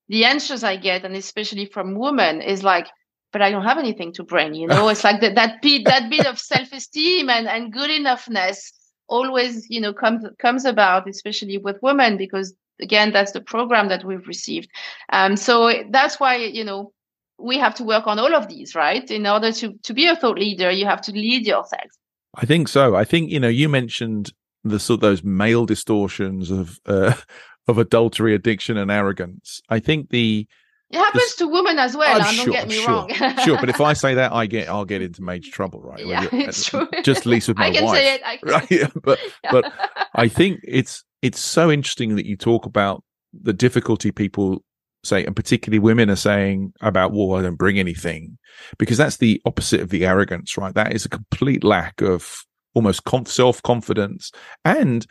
the 0.09 0.25
answers 0.25 0.63
I 0.63 0.75
get, 0.75 1.03
and 1.03 1.15
especially 1.15 1.65
from 1.65 1.95
women, 1.95 2.41
is 2.41 2.63
like, 2.63 2.87
but 3.31 3.41
I 3.41 3.49
don't 3.51 3.63
have 3.63 3.77
anything 3.77 4.13
to 4.13 4.23
bring. 4.23 4.53
You 4.53 4.67
know, 4.67 4.89
it's 4.89 5.03
like 5.03 5.21
that 5.21 5.35
that 5.35 5.61
bit 5.61 5.85
that 5.85 6.09
bit 6.09 6.25
of 6.25 6.37
self 6.39 6.71
esteem 6.73 7.29
and 7.29 7.47
and 7.47 7.71
good 7.71 7.89
enoughness 7.89 8.71
always 9.07 9.69
you 9.69 9.79
know 9.79 9.93
comes 9.93 10.25
comes 10.39 10.65
about, 10.65 11.07
especially 11.07 11.57
with 11.57 11.81
women 11.81 12.17
because 12.17 12.53
again 12.81 13.13
that's 13.13 13.31
the 13.31 13.41
program 13.41 13.87
that 13.87 14.03
we've 14.03 14.27
received. 14.27 14.69
Um, 15.13 15.37
so 15.37 15.71
that's 15.89 16.19
why 16.19 16.35
you 16.35 16.65
know 16.65 16.91
we 17.37 17.57
have 17.57 17.75
to 17.75 17.83
work 17.83 18.07
on 18.07 18.19
all 18.19 18.35
of 18.35 18.49
these 18.49 18.75
right? 18.75 19.09
In 19.09 19.25
order 19.25 19.53
to 19.53 19.73
to 19.83 19.93
be 19.93 20.07
a 20.07 20.17
thought 20.17 20.37
leader 20.37 20.69
you 20.69 20.85
have 20.85 21.01
to 21.01 21.11
lead 21.11 21.45
yourself 21.45 21.91
i 22.37 22.45
think 22.45 22.67
so. 22.67 22.95
I 22.95 23.05
think 23.05 23.31
you 23.31 23.39
know 23.39 23.47
you 23.47 23.69
mentioned 23.69 24.33
the 24.65 24.79
sort 24.79 24.97
of 24.97 25.01
those 25.01 25.23
male 25.23 25.65
distortions 25.65 26.51
of 26.51 26.79
uh, 26.85 27.13
of 27.67 27.77
adultery 27.77 28.35
addiction 28.35 28.77
and 28.77 28.91
arrogance 28.91 29.61
i 29.69 29.79
think 29.79 30.09
the 30.09 30.47
it 30.91 30.99
happens 30.99 31.35
to 31.35 31.47
women 31.47 31.79
as 31.79 31.97
well. 31.97 32.21
Oh, 32.21 32.23
sure, 32.25 32.45
don't 32.45 32.53
get 32.53 32.67
me 32.67 32.75
sure, 32.75 32.87
wrong. 32.87 33.09
sure, 33.43 33.57
but 33.57 33.69
if 33.69 33.81
I 33.81 33.93
say 33.93 34.13
that, 34.13 34.31
I 34.31 34.45
get 34.45 34.69
I'll 34.69 34.85
get 34.85 35.01
into 35.01 35.23
major 35.23 35.51
trouble, 35.51 35.81
right? 35.81 36.05
Yeah, 36.05 36.27
it's 36.31 36.65
true. 36.65 36.87
Just 37.03 37.25
least 37.25 37.47
with 37.47 37.57
my 37.57 37.67
I 37.67 37.71
can 37.71 37.85
wife, 37.85 37.97
say 37.97 38.15
it. 38.15 38.21
I 38.23 38.37
can 38.37 38.49
right? 38.49 38.71
Yeah, 38.71 38.87
but 39.03 39.19
yeah. 39.43 39.51
but 39.51 39.73
I 40.13 40.27
think 40.27 40.59
it's 40.63 41.03
it's 41.21 41.39
so 41.39 41.71
interesting 41.71 42.15
that 42.17 42.27
you 42.27 42.37
talk 42.37 42.65
about 42.65 43.03
the 43.33 43.53
difficulty 43.53 44.11
people 44.11 44.63
say, 45.03 45.25
and 45.25 45.35
particularly 45.35 45.79
women 45.79 46.09
are 46.09 46.15
saying 46.15 46.73
about, 46.81 47.11
well, 47.11 47.35
I 47.35 47.41
don't 47.41 47.55
bring 47.55 47.79
anything, 47.79 48.37
because 48.77 48.97
that's 48.97 49.17
the 49.17 49.41
opposite 49.45 49.81
of 49.81 49.89
the 49.89 50.05
arrogance, 50.05 50.57
right? 50.57 50.73
That 50.73 50.93
is 50.93 51.05
a 51.05 51.09
complete 51.09 51.63
lack 51.63 52.01
of 52.01 52.45
almost 52.75 53.01
self 53.27 53.63
confidence 53.63 54.31
and 54.63 55.07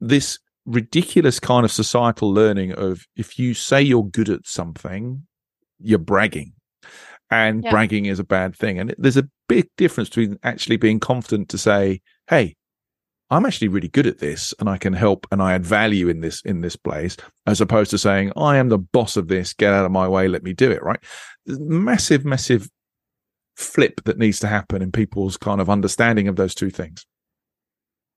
this 0.00 0.38
ridiculous 0.66 1.40
kind 1.40 1.64
of 1.64 1.72
societal 1.72 2.32
learning 2.32 2.72
of 2.72 3.06
if 3.16 3.38
you 3.38 3.54
say 3.54 3.80
you're 3.80 4.04
good 4.04 4.28
at 4.28 4.46
something, 4.46 5.26
you're 5.78 5.98
bragging. 5.98 6.52
And 7.30 7.62
yeah. 7.62 7.70
bragging 7.70 8.06
is 8.06 8.18
a 8.18 8.24
bad 8.24 8.56
thing. 8.56 8.78
And 8.78 8.94
there's 8.98 9.16
a 9.16 9.28
big 9.48 9.68
difference 9.76 10.08
between 10.08 10.38
actually 10.42 10.76
being 10.76 10.98
confident 10.98 11.48
to 11.50 11.58
say, 11.58 12.00
Hey, 12.28 12.56
I'm 13.30 13.46
actually 13.46 13.68
really 13.68 13.88
good 13.88 14.08
at 14.08 14.18
this 14.18 14.52
and 14.58 14.68
I 14.68 14.76
can 14.76 14.92
help 14.92 15.26
and 15.30 15.40
I 15.40 15.54
add 15.54 15.64
value 15.64 16.08
in 16.08 16.20
this 16.20 16.42
in 16.42 16.62
this 16.62 16.74
place 16.74 17.16
as 17.46 17.60
opposed 17.60 17.92
to 17.92 17.98
saying 17.98 18.32
I 18.36 18.56
am 18.56 18.68
the 18.68 18.78
boss 18.78 19.16
of 19.16 19.28
this 19.28 19.52
get 19.52 19.72
out 19.72 19.84
of 19.84 19.92
my 19.92 20.08
way 20.08 20.26
let 20.26 20.42
me 20.42 20.52
do 20.52 20.70
it 20.70 20.82
right 20.82 20.98
massive 21.46 22.24
massive 22.24 22.68
flip 23.60 24.00
that 24.04 24.18
needs 24.18 24.40
to 24.40 24.48
happen 24.48 24.82
in 24.82 24.90
people's 24.90 25.36
kind 25.36 25.60
of 25.60 25.70
understanding 25.70 26.28
of 26.28 26.36
those 26.36 26.54
two 26.54 26.70
things. 26.70 27.06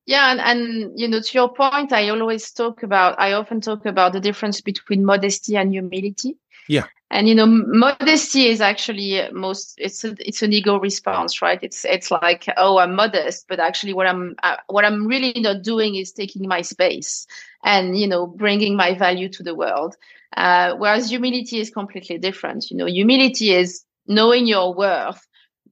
Yeah 0.05 0.31
and, 0.31 0.41
and 0.41 0.99
you 0.99 1.07
know 1.07 1.21
to 1.21 1.33
your 1.33 1.53
point 1.53 1.93
I 1.93 2.09
always 2.09 2.51
talk 2.51 2.83
about 2.83 3.19
I 3.19 3.33
often 3.33 3.61
talk 3.61 3.85
about 3.85 4.13
the 4.13 4.19
difference 4.19 4.59
between 4.61 5.05
modesty 5.05 5.55
and 5.55 5.71
humility. 5.71 6.37
Yeah. 6.67 6.85
And 7.09 7.29
you 7.29 7.35
know 7.35 7.45
modesty 7.45 8.47
is 8.47 8.59
actually 8.59 9.21
most 9.31 9.75
it's 9.77 10.03
a, 10.03 10.15
it's 10.19 10.41
an 10.41 10.51
ego 10.51 10.79
response 10.79 11.41
right? 11.41 11.59
It's 11.61 11.85
it's 11.85 12.11
like 12.11 12.45
oh 12.57 12.79
i'm 12.79 12.95
modest 12.95 13.45
but 13.47 13.59
actually 13.59 13.93
what 13.93 14.07
i'm 14.07 14.35
uh, 14.43 14.57
what 14.67 14.83
i'm 14.83 15.07
really 15.07 15.33
not 15.37 15.61
doing 15.61 15.95
is 15.95 16.11
taking 16.11 16.47
my 16.47 16.61
space 16.61 17.25
and 17.63 17.97
you 17.97 18.07
know 18.07 18.27
bringing 18.27 18.75
my 18.75 18.93
value 18.95 19.29
to 19.29 19.43
the 19.43 19.55
world. 19.55 19.95
Uh, 20.35 20.73
whereas 20.77 21.09
humility 21.09 21.59
is 21.59 21.69
completely 21.69 22.17
different. 22.17 22.71
You 22.71 22.77
know 22.77 22.87
humility 22.87 23.51
is 23.51 23.85
knowing 24.07 24.47
your 24.47 24.73
worth 24.73 25.25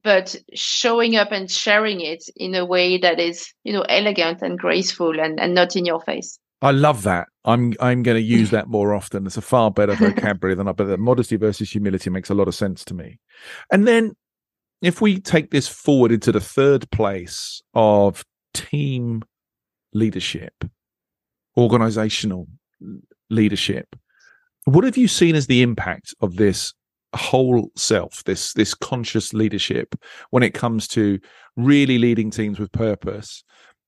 but 0.04 0.36
showing 0.54 1.16
up 1.16 1.32
and 1.32 1.50
sharing 1.50 2.00
it 2.00 2.24
in 2.36 2.54
a 2.54 2.64
way 2.64 2.98
that 2.98 3.20
is 3.20 3.52
you 3.64 3.72
know 3.72 3.82
elegant 3.82 4.42
and 4.42 4.58
graceful 4.58 5.18
and, 5.18 5.40
and 5.40 5.54
not 5.54 5.76
in 5.76 5.84
your 5.84 6.00
face 6.00 6.38
I 6.62 6.70
love 6.70 7.02
that. 7.02 7.26
I'm 7.44 7.74
I'm 7.80 8.04
going 8.04 8.16
to 8.16 8.22
use 8.22 8.50
that 8.50 8.68
more 8.68 8.94
often. 8.94 9.26
It's 9.26 9.36
a 9.36 9.42
far 9.42 9.72
better 9.72 9.96
vocabulary 9.96 10.54
than 10.54 10.68
I. 10.68 10.72
But 10.72 11.00
modesty 11.00 11.34
versus 11.36 11.72
humility 11.72 12.08
makes 12.08 12.30
a 12.30 12.34
lot 12.34 12.46
of 12.46 12.54
sense 12.54 12.84
to 12.84 12.94
me. 12.94 13.18
And 13.72 13.86
then, 13.86 14.12
if 14.80 15.00
we 15.00 15.18
take 15.18 15.50
this 15.50 15.66
forward 15.66 16.12
into 16.12 16.30
the 16.30 16.40
third 16.40 16.88
place 16.92 17.60
of 17.74 18.24
team 18.54 19.22
leadership, 19.92 20.54
organizational 21.56 22.46
leadership, 23.28 23.96
What 24.64 24.84
have 24.84 24.96
you 24.96 25.08
seen 25.08 25.34
as 25.34 25.48
the 25.48 25.62
impact 25.62 26.14
of 26.20 26.36
this 26.36 26.74
whole 27.14 27.70
self, 27.76 28.24
this 28.24 28.52
this 28.54 28.74
conscious 28.74 29.32
leadership, 29.32 29.94
when 30.30 30.42
it 30.42 30.54
comes 30.54 30.88
to 30.88 31.18
really 31.56 31.98
leading 31.98 32.30
teams 32.30 32.58
with 32.58 32.72
purpose, 32.72 33.44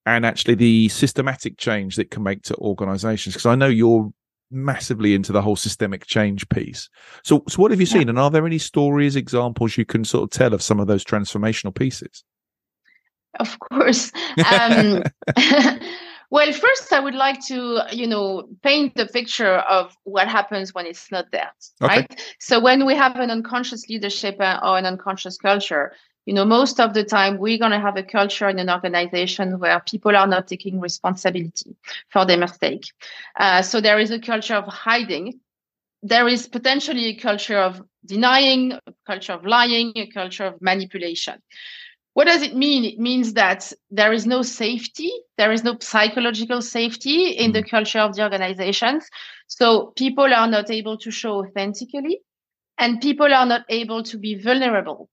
and 0.07 0.27
actually 0.27 0.55
the 0.55 0.89
systematic 0.89 1.57
change 1.59 1.97
that 1.97 2.11
can 2.11 2.23
make 2.23 2.43
to 2.45 2.57
organisations? 2.57 3.35
Because 3.35 3.47
I 3.47 3.55
know 3.55 3.69
you're 3.69 4.13
massively 4.51 5.15
into 5.15 5.33
the 5.33 5.43
whole 5.43 5.57
systemic 5.57 6.07
change 6.07 6.49
piece. 6.49 6.89
So, 7.25 7.43
so 7.49 7.61
what 7.61 7.71
have 7.71 7.81
you 7.81 7.87
seen? 7.87 8.03
Yeah. 8.03 8.11
And 8.11 8.19
are 8.19 8.31
there 8.31 8.47
any 8.47 8.59
stories, 8.59 9.17
examples 9.17 9.77
you 9.77 9.85
can 9.85 10.05
sort 10.05 10.25
of 10.25 10.31
tell 10.31 10.55
of 10.55 10.63
some 10.63 10.81
of 10.81 10.87
those 10.87 11.05
transformational 11.05 11.75
pieces? 11.75 12.25
Of 13.41 13.59
course. 13.59 14.13
Um, 14.51 15.03
well, 16.31 16.53
first, 16.53 16.93
I 16.93 17.01
would 17.01 17.15
like 17.15 17.45
to, 17.47 17.83
you 17.93 18.07
know, 18.07 18.49
paint 18.63 18.95
the 18.97 19.07
picture 19.07 19.57
of 19.57 19.97
what 20.05 20.29
happens 20.29 20.75
when 20.75 20.87
it's 20.87 21.11
not 21.11 21.31
there, 21.33 21.53
okay. 21.83 21.97
right? 21.97 22.35
So 22.41 22.61
when 22.61 22.87
we 22.87 22.95
have 22.95 23.17
an 23.17 23.31
unconscious 23.31 23.89
leadership 23.89 24.37
or 24.39 24.79
an 24.79 24.87
unconscious 24.87 25.37
culture, 25.37 25.93
you 26.27 26.33
know, 26.33 26.45
most 26.45 26.81
of 26.81 26.95
the 26.95 27.05
time 27.05 27.39
we're 27.39 27.59
going 27.59 27.73
to 27.73 27.81
have 27.81 27.97
a 27.97 28.03
culture 28.03 28.49
in 28.49 28.59
an 28.59 28.71
organization 28.71 29.59
where 29.59 29.81
people 29.81 30.17
are 30.17 30.27
not 30.27 30.49
taking 30.49 30.81
responsibility 30.81 31.77
for 32.09 32.25
their 32.25 32.39
mistake. 32.39 32.85
Uh, 33.39 33.61
so 33.61 33.81
there 33.81 33.99
is 33.99 34.11
a 34.11 34.19
culture 34.19 34.55
of 34.55 34.65
hiding. 34.67 35.41
There 36.03 36.29
is 36.29 36.49
potentially 36.49 37.07
a 37.07 37.15
culture 37.17 37.59
of 37.59 37.83
denying, 38.05 38.73
a 38.73 38.81
culture 39.07 39.33
of 39.33 39.45
lying, 39.45 39.93
a 39.97 40.07
culture 40.07 40.45
of 40.45 40.63
manipulation. 40.63 41.43
What 42.15 42.29
does 42.29 42.43
it 42.43 42.55
mean? 42.55 42.85
It 42.85 42.99
means 42.99 43.35
that 43.35 43.73
there 43.91 44.13
is 44.13 44.25
no 44.25 44.43
safety, 44.43 45.11
there 45.37 45.53
is 45.53 45.65
no 45.65 45.77
psychological 45.81 46.63
safety 46.63 47.31
in 47.31 47.53
the 47.53 47.63
mm. 47.63 47.69
culture 47.69 47.99
of 47.99 48.15
the 48.15 48.23
organizations. 48.23 49.09
So 49.49 49.93
people 49.97 50.33
are 50.33 50.47
not 50.47 50.71
able 50.71 50.97
to 50.99 51.11
show 51.11 51.45
authentically 51.45 52.21
and 52.79 53.01
people 53.01 53.35
are 53.35 53.47
not 53.47 53.63
able 53.69 54.05
to 54.05 54.17
be 54.17 54.37
vulnerable. 54.37 55.11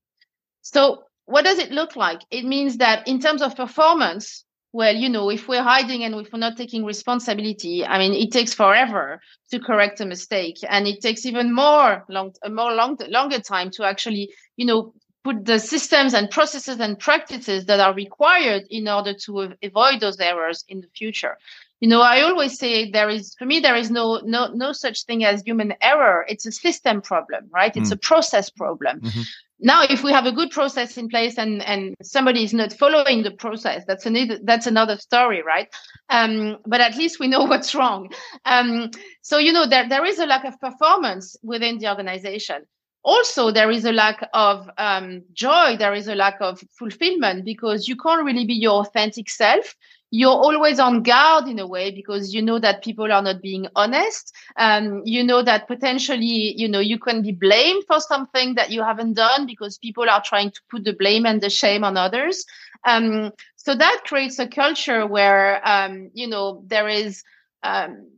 So 0.62 1.04
what 1.26 1.44
does 1.44 1.58
it 1.58 1.72
look 1.72 1.96
like? 1.96 2.22
It 2.30 2.44
means 2.44 2.78
that 2.78 3.06
in 3.08 3.20
terms 3.20 3.42
of 3.42 3.56
performance, 3.56 4.44
well, 4.72 4.94
you 4.94 5.08
know, 5.08 5.28
if 5.28 5.48
we're 5.48 5.62
hiding 5.62 6.02
and 6.04 6.14
if 6.14 6.32
we're 6.32 6.38
not 6.38 6.56
taking 6.56 6.84
responsibility, 6.84 7.84
I 7.84 7.98
mean, 7.98 8.14
it 8.14 8.32
takes 8.32 8.54
forever 8.54 9.20
to 9.50 9.60
correct 9.60 10.00
a 10.00 10.06
mistake, 10.06 10.56
and 10.66 10.86
it 10.86 11.02
takes 11.02 11.26
even 11.26 11.54
more 11.54 12.04
long, 12.08 12.32
a 12.42 12.48
more 12.48 12.72
long, 12.72 12.96
longer 13.08 13.38
time 13.38 13.70
to 13.72 13.84
actually, 13.84 14.30
you 14.56 14.64
know, 14.64 14.94
put 15.24 15.44
the 15.44 15.58
systems 15.58 16.14
and 16.14 16.30
processes 16.30 16.80
and 16.80 16.98
practices 16.98 17.66
that 17.66 17.80
are 17.80 17.94
required 17.94 18.64
in 18.70 18.88
order 18.88 19.14
to 19.14 19.54
avoid 19.62 20.00
those 20.00 20.18
errors 20.18 20.64
in 20.68 20.80
the 20.80 20.88
future. 20.88 21.36
You 21.80 21.88
know 21.88 22.00
i 22.00 22.20
always 22.20 22.58
say 22.58 22.92
there 22.92 23.10
is 23.10 23.34
for 23.36 23.44
me 23.44 23.58
there 23.58 23.74
is 23.74 23.90
no 23.90 24.20
no 24.24 24.46
no 24.54 24.70
such 24.72 25.04
thing 25.04 25.24
as 25.24 25.42
human 25.42 25.74
error. 25.80 26.24
It's 26.28 26.46
a 26.46 26.52
system 26.52 27.02
problem 27.02 27.50
right? 27.52 27.76
It's 27.76 27.90
mm. 27.90 27.94
a 27.94 27.98
process 27.98 28.50
problem. 28.50 29.00
Mm-hmm. 29.00 29.22
now 29.58 29.82
if 29.82 30.04
we 30.04 30.12
have 30.12 30.26
a 30.26 30.32
good 30.32 30.50
process 30.50 30.96
in 30.96 31.08
place 31.08 31.38
and 31.38 31.60
and 31.62 31.96
somebody 32.00 32.44
is 32.44 32.54
not 32.54 32.72
following 32.72 33.24
the 33.24 33.32
process 33.32 33.84
that's 33.84 34.06
another 34.06 34.38
that's 34.44 34.68
another 34.68 34.96
story 34.96 35.42
right? 35.42 35.68
Um, 36.08 36.58
but 36.66 36.80
at 36.80 36.96
least 36.96 37.18
we 37.18 37.26
know 37.26 37.44
what's 37.50 37.74
wrong. 37.74 38.12
Um, 38.44 38.90
so 39.22 39.38
you 39.38 39.52
know 39.52 39.66
there, 39.66 39.88
there 39.88 40.04
is 40.04 40.20
a 40.20 40.26
lack 40.26 40.44
of 40.44 40.60
performance 40.60 41.36
within 41.42 41.78
the 41.78 41.88
organization 41.88 42.62
also 43.04 43.50
there 43.50 43.70
is 43.70 43.84
a 43.84 43.92
lack 43.92 44.28
of 44.32 44.68
um, 44.78 45.22
joy 45.32 45.76
there 45.78 45.94
is 45.94 46.08
a 46.08 46.14
lack 46.14 46.40
of 46.40 46.62
fulfillment 46.70 47.44
because 47.44 47.88
you 47.88 47.96
can't 47.96 48.24
really 48.24 48.44
be 48.46 48.54
your 48.54 48.80
authentic 48.80 49.28
self. 49.30 49.74
You're 50.14 50.30
always 50.30 50.78
on 50.78 51.02
guard 51.02 51.48
in 51.48 51.58
a 51.58 51.66
way 51.66 51.90
because 51.90 52.34
you 52.34 52.42
know 52.42 52.58
that 52.58 52.84
people 52.84 53.10
are 53.10 53.22
not 53.22 53.40
being 53.40 53.66
honest. 53.74 54.34
Um, 54.56 55.02
you 55.04 55.24
know 55.24 55.42
that 55.42 55.66
potentially 55.66 56.54
you 56.56 56.68
know 56.68 56.80
you 56.80 56.98
can 56.98 57.22
be 57.22 57.32
blamed 57.32 57.84
for 57.86 57.98
something 58.00 58.54
that 58.56 58.70
you 58.70 58.82
haven't 58.82 59.14
done 59.14 59.46
because 59.46 59.78
people 59.78 60.08
are 60.10 60.22
trying 60.22 60.50
to 60.50 60.60
put 60.70 60.84
the 60.84 60.92
blame 60.92 61.24
and 61.26 61.40
the 61.40 61.48
shame 61.50 61.82
on 61.84 61.96
others. 61.96 62.44
Um, 62.84 63.32
so 63.56 63.74
that 63.74 64.02
creates 64.04 64.38
a 64.38 64.46
culture 64.46 65.06
where 65.06 65.66
um, 65.66 66.10
you 66.12 66.26
know 66.28 66.62
there 66.66 66.88
is 66.88 67.24
um, 67.62 68.11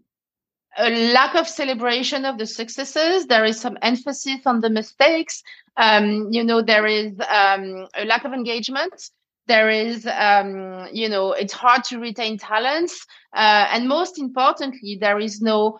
a 0.77 1.13
lack 1.13 1.35
of 1.35 1.49
celebration 1.49 2.25
of 2.25 2.39
the 2.39 2.47
successes. 2.47 3.27
There 3.27 3.45
is 3.45 3.61
some 3.61 3.79
emphasis 3.83 4.41
on 4.47 4.61
the 4.61 4.71
mistakes. 4.71 5.43
Um, 5.77 6.29
you 6.31 6.45
know, 6.45 6.63
there 6.63 6.87
is 6.87 7.13
um, 7.29 7.87
a 7.95 8.05
lack 8.05 8.25
of 8.25 8.33
engagement. 8.33 9.11
There 9.47 9.69
is, 9.69 10.07
um, 10.07 10.89
you 10.93 11.09
know, 11.09 11.33
it's 11.33 11.53
hard 11.53 11.85
to 11.85 11.99
retain 11.99 12.39
talents. 12.39 13.07
Uh, 13.35 13.67
and 13.71 13.89
most 13.89 14.19
importantly, 14.19 14.97
there 15.01 15.19
is 15.19 15.41
no 15.41 15.79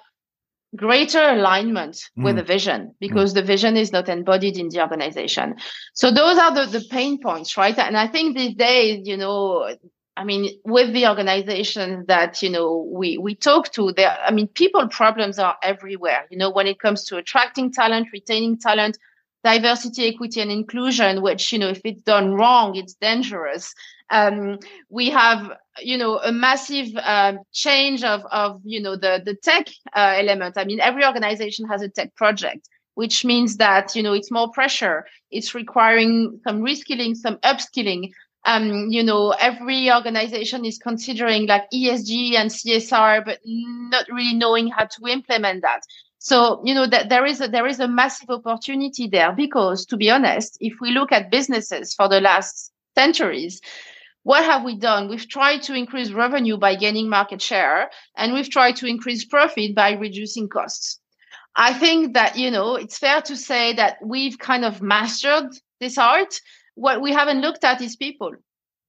greater 0.77 1.23
alignment 1.23 1.97
mm. 2.19 2.25
with 2.25 2.37
the 2.37 2.43
vision 2.43 2.95
because 3.01 3.33
mm. 3.33 3.37
the 3.37 3.43
vision 3.43 3.77
is 3.77 3.93
not 3.93 4.09
embodied 4.09 4.59
in 4.59 4.69
the 4.69 4.81
organization. 4.81 5.55
So 5.95 6.11
those 6.11 6.39
are 6.39 6.55
the, 6.55 6.79
the 6.79 6.85
pain 6.91 7.21
points, 7.21 7.57
right? 7.57 7.79
And 7.79 7.97
I 7.97 8.07
think 8.07 8.37
these 8.37 8.55
days, 8.55 9.07
you 9.07 9.17
know, 9.17 9.75
I 10.17 10.25
mean, 10.25 10.59
with 10.65 10.93
the 10.93 11.09
organizations 11.09 12.07
that, 12.07 12.41
you 12.43 12.49
know, 12.49 12.89
we, 12.91 13.19
we 13.19 13.35
talk 13.35 13.73
to 13.73 13.93
there, 13.93 14.17
I 14.25 14.31
mean, 14.31 14.47
people 14.47 14.87
problems 14.89 15.39
are 15.39 15.57
everywhere, 15.63 16.27
you 16.31 16.39
know, 16.39 16.51
when 16.51 16.69
it 16.69 16.79
comes 16.79 17.05
to 17.07 17.17
attracting 17.17 17.73
talent, 17.73 18.09
retaining 18.13 18.59
talent, 18.59 18.97
diversity, 19.43 20.07
equity, 20.07 20.41
and 20.41 20.53
inclusion, 20.53 21.21
which, 21.21 21.53
you 21.53 21.59
know, 21.59 21.69
if 21.69 21.81
it's 21.85 22.03
done 22.03 22.35
wrong, 22.35 22.77
it's 22.77 22.95
dangerous. 22.95 23.75
Um, 24.11 24.59
we 24.89 25.11
have, 25.11 25.51
you 25.81 25.99
know, 25.99 26.19
a 26.21 26.31
massive 26.31 26.95
uh, 26.97 27.35
change 27.53 28.05
of, 28.05 28.25
of, 28.31 28.61
you 28.65 28.81
know, 28.81 28.95
the, 28.95 29.21
the 29.25 29.35
tech 29.35 29.67
uh, 29.97 30.15
element. 30.17 30.57
I 30.57 30.65
mean, 30.65 30.79
every 30.81 31.05
organization 31.05 31.67
has 31.69 31.83
a 31.83 31.89
tech 31.89 32.15
project 32.15 32.69
which 32.95 33.25
means 33.25 33.57
that 33.57 33.95
you 33.95 34.03
know 34.05 34.13
it's 34.13 34.31
more 34.31 34.51
pressure 34.53 35.05
it's 35.31 35.55
requiring 35.55 36.41
some 36.47 36.61
reskilling 36.61 37.17
some 37.17 37.37
upskilling 37.39 38.11
um, 38.45 38.91
you 38.91 39.03
know, 39.03 39.31
every 39.31 39.91
organization 39.91 40.65
is 40.65 40.79
considering 40.79 41.47
like 41.47 41.71
ESG 41.73 42.35
and 42.35 42.51
CSR, 42.51 43.25
but 43.25 43.39
not 43.45 44.07
really 44.11 44.35
knowing 44.35 44.69
how 44.69 44.85
to 44.85 45.07
implement 45.09 45.63
that. 45.63 45.81
So, 46.19 46.63
you 46.65 46.75
know, 46.75 46.87
that 46.87 47.09
there 47.09 47.27
is 47.27 47.41
a, 47.41 47.49
there 47.49 47.67
is 47.67 47.81
a 47.81 47.89
massive 47.89 48.31
opportunity 48.31 49.09
there 49.09 49.33
because 49.33 49.85
to 49.87 49.97
be 49.97 50.11
honest, 50.11 50.57
if 50.61 50.75
we 50.81 50.91
look 50.91 51.13
at 51.13 51.31
businesses 51.31 51.95
for 51.95 52.09
the 52.09 52.21
last 52.21 52.73
centuries, 52.95 53.61
what 54.23 54.45
have 54.45 54.65
we 54.65 54.77
done? 54.77 55.09
We've 55.09 55.29
tried 55.29 55.63
to 55.65 55.75
increase 55.75 56.13
revenue 56.13 56.57
by 56.57 56.77
gaining 56.77 57.11
market 57.11 57.43
share 57.43 57.91
and 58.17 58.33
we've 58.33 58.49
tried 58.49 58.77
to 58.77 58.87
increase 58.87 59.25
profit 59.25 59.75
by 59.75 59.93
reducing 59.93 60.49
costs. 60.49 60.99
I 61.57 61.75
think 61.75 62.15
that, 62.15 62.37
you 62.37 62.51
know, 62.51 62.77
it's 62.77 62.99
fair 62.99 63.21
to 63.23 63.37
say 63.37 63.75
that 63.75 63.99
we've 64.03 64.39
kind 64.39 64.65
of 64.65 64.83
mastered 64.83 65.53
this 65.79 65.99
art 65.99 66.41
what 66.75 67.01
we 67.01 67.13
haven't 67.13 67.41
looked 67.41 67.65
at 67.65 67.81
is 67.81 67.97
people. 67.97 68.33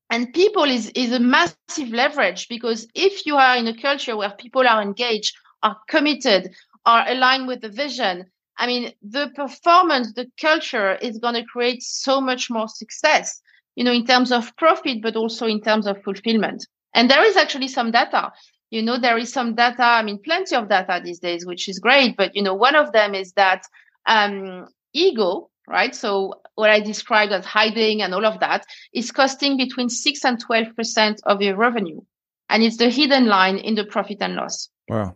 And 0.09 0.33
people 0.33 0.63
is 0.63 0.91
is 0.95 1.11
a 1.11 1.19
massive 1.19 1.89
leverage 1.89 2.47
because 2.47 2.87
if 2.93 3.25
you 3.25 3.35
are 3.37 3.57
in 3.57 3.67
a 3.67 3.81
culture 3.81 4.15
where 4.15 4.29
people 4.29 4.67
are 4.67 4.81
engaged 4.81 5.35
are 5.63 5.77
committed 5.89 6.53
are 6.85 7.05
aligned 7.07 7.47
with 7.47 7.61
the 7.61 7.69
vision 7.69 8.25
i 8.57 8.67
mean 8.67 8.93
the 9.01 9.31
performance 9.35 10.13
the 10.13 10.27
culture 10.39 10.93
is 11.01 11.17
going 11.17 11.33
to 11.33 11.43
create 11.43 11.81
so 11.81 12.21
much 12.21 12.51
more 12.51 12.67
success 12.67 13.41
you 13.75 13.83
know 13.83 13.91
in 13.91 14.05
terms 14.05 14.31
of 14.31 14.55
profit 14.57 15.01
but 15.01 15.15
also 15.15 15.47
in 15.47 15.61
terms 15.61 15.87
of 15.87 16.01
fulfillment. 16.03 16.67
And 16.93 17.09
there 17.09 17.25
is 17.25 17.35
actually 17.35 17.67
some 17.67 17.91
data. 17.91 18.31
You 18.69 18.81
know 18.81 18.97
there 18.97 19.17
is 19.17 19.31
some 19.33 19.55
data 19.55 19.83
i 19.83 20.03
mean 20.03 20.19
plenty 20.19 20.55
of 20.55 20.69
data 20.69 21.01
these 21.03 21.19
days 21.19 21.45
which 21.45 21.67
is 21.69 21.79
great 21.79 22.15
but 22.17 22.35
you 22.35 22.43
know 22.43 22.53
one 22.53 22.75
of 22.75 22.91
them 22.91 23.15
is 23.15 23.31
that 23.33 23.63
um, 24.05 24.67
ego 24.93 25.49
right? 25.67 25.95
So 25.95 26.41
what 26.55 26.69
I 26.69 26.79
described 26.79 27.31
as 27.31 27.45
hiding 27.45 28.01
and 28.01 28.13
all 28.13 28.25
of 28.25 28.39
that 28.39 28.65
is 28.93 29.11
costing 29.11 29.57
between 29.57 29.89
six 29.89 30.23
and 30.23 30.43
12% 30.43 31.19
of 31.23 31.41
your 31.41 31.55
revenue. 31.55 32.01
And 32.49 32.63
it's 32.63 32.77
the 32.77 32.89
hidden 32.89 33.25
line 33.25 33.57
in 33.57 33.75
the 33.75 33.85
profit 33.85 34.17
and 34.21 34.35
loss. 34.35 34.69
Wow. 34.87 35.15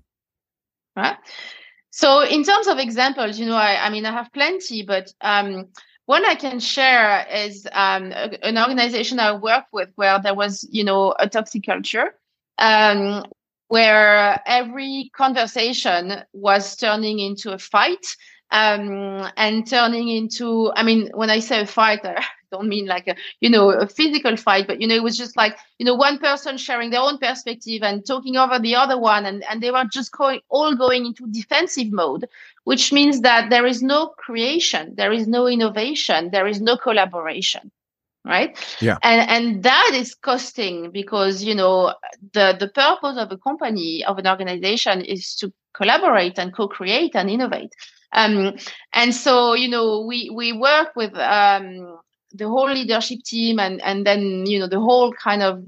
Right. 0.95 1.17
So 1.91 2.21
in 2.21 2.43
terms 2.43 2.67
of 2.67 2.77
examples, 2.77 3.39
you 3.39 3.45
know, 3.45 3.55
I, 3.55 3.85
I 3.85 3.89
mean, 3.89 4.05
I 4.05 4.11
have 4.11 4.33
plenty, 4.33 4.83
but 4.83 5.11
um, 5.21 5.67
one 6.05 6.25
I 6.25 6.35
can 6.35 6.59
share 6.59 7.25
is 7.31 7.67
um, 7.71 8.11
a, 8.11 8.37
an 8.43 8.57
organization 8.57 9.19
I 9.19 9.35
work 9.37 9.65
with 9.71 9.89
where 9.95 10.19
there 10.19 10.35
was, 10.35 10.67
you 10.71 10.83
know, 10.83 11.13
a 11.19 11.29
toxic 11.29 11.65
culture. 11.65 12.15
Um, 12.57 13.23
where 13.69 14.41
every 14.47 15.11
conversation 15.15 16.23
was 16.33 16.75
turning 16.75 17.19
into 17.19 17.51
a 17.51 17.57
fight 17.57 18.15
um, 18.51 19.29
and 19.37 19.67
turning 19.67 20.09
into, 20.09 20.71
I 20.75 20.83
mean, 20.83 21.09
when 21.13 21.29
I 21.29 21.39
say 21.39 21.61
a 21.61 21.65
fight, 21.65 21.99
I 22.03 22.23
don't 22.51 22.67
mean 22.67 22.87
like 22.87 23.07
a, 23.07 23.15
you 23.41 23.49
know, 23.49 23.69
a 23.69 23.87
physical 23.87 24.35
fight, 24.37 24.67
but, 24.67 24.81
you 24.81 24.87
know, 24.87 24.95
it 24.95 25.03
was 25.03 25.17
just 25.17 25.37
like, 25.37 25.57
you 25.77 25.85
know, 25.85 25.95
one 25.95 26.17
person 26.17 26.57
sharing 26.57 26.89
their 26.89 27.01
own 27.01 27.17
perspective 27.19 27.83
and 27.83 28.05
talking 28.05 28.37
over 28.37 28.59
the 28.59 28.75
other 28.75 28.97
one. 28.97 29.25
And, 29.25 29.43
and 29.49 29.61
they 29.61 29.71
were 29.71 29.85
just 29.91 30.11
going, 30.11 30.41
all 30.49 30.75
going 30.75 31.05
into 31.05 31.27
defensive 31.27 31.91
mode, 31.91 32.27
which 32.63 32.91
means 32.91 33.21
that 33.21 33.49
there 33.49 33.65
is 33.65 33.83
no 33.83 34.07
creation, 34.07 34.93
there 34.95 35.11
is 35.11 35.27
no 35.27 35.47
innovation, 35.47 36.29
there 36.31 36.47
is 36.47 36.61
no 36.61 36.77
collaboration 36.77 37.71
right 38.25 38.57
yeah 38.81 38.97
and 39.01 39.29
and 39.29 39.63
that 39.63 39.91
is 39.93 40.13
costing 40.13 40.91
because 40.91 41.41
you 41.41 41.55
know 41.55 41.93
the 42.33 42.53
the 42.59 42.67
purpose 42.67 43.15
of 43.17 43.31
a 43.31 43.37
company 43.37 44.03
of 44.03 44.17
an 44.17 44.27
organization 44.27 44.99
is 44.99 45.35
to 45.35 45.53
collaborate 45.73 46.37
and 46.37 46.53
co-create 46.53 47.15
and 47.15 47.29
innovate. 47.29 47.73
Um, 48.11 48.55
and 48.93 49.13
so, 49.13 49.53
you 49.53 49.67
know, 49.67 50.05
we, 50.05 50.29
we 50.33 50.51
work 50.53 50.95
with 50.95 51.13
um, 51.15 51.99
the 52.31 52.47
whole 52.47 52.71
leadership 52.71 53.19
team 53.23 53.59
and, 53.59 53.81
and 53.81 54.05
then, 54.05 54.45
you 54.45 54.59
know, 54.59 54.67
the 54.67 54.79
whole 54.79 55.13
kind 55.13 55.43
of 55.43 55.63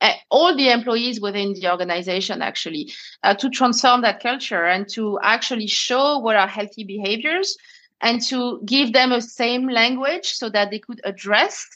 uh, 0.00 0.12
all 0.30 0.54
the 0.56 0.70
employees 0.70 1.20
within 1.20 1.54
the 1.54 1.70
organization 1.70 2.42
actually 2.42 2.92
uh, 3.22 3.34
to 3.34 3.48
transform 3.48 4.02
that 4.02 4.20
culture 4.20 4.64
and 4.66 4.88
to 4.90 5.18
actually 5.22 5.66
show 5.66 6.18
what 6.18 6.36
are 6.36 6.46
healthy 6.46 6.84
behaviors 6.84 7.56
and 8.00 8.20
to 8.20 8.60
give 8.66 8.92
them 8.92 9.12
a 9.12 9.20
same 9.20 9.68
language 9.68 10.32
so 10.32 10.50
that 10.50 10.70
they 10.70 10.78
could 10.78 11.00
address 11.04 11.66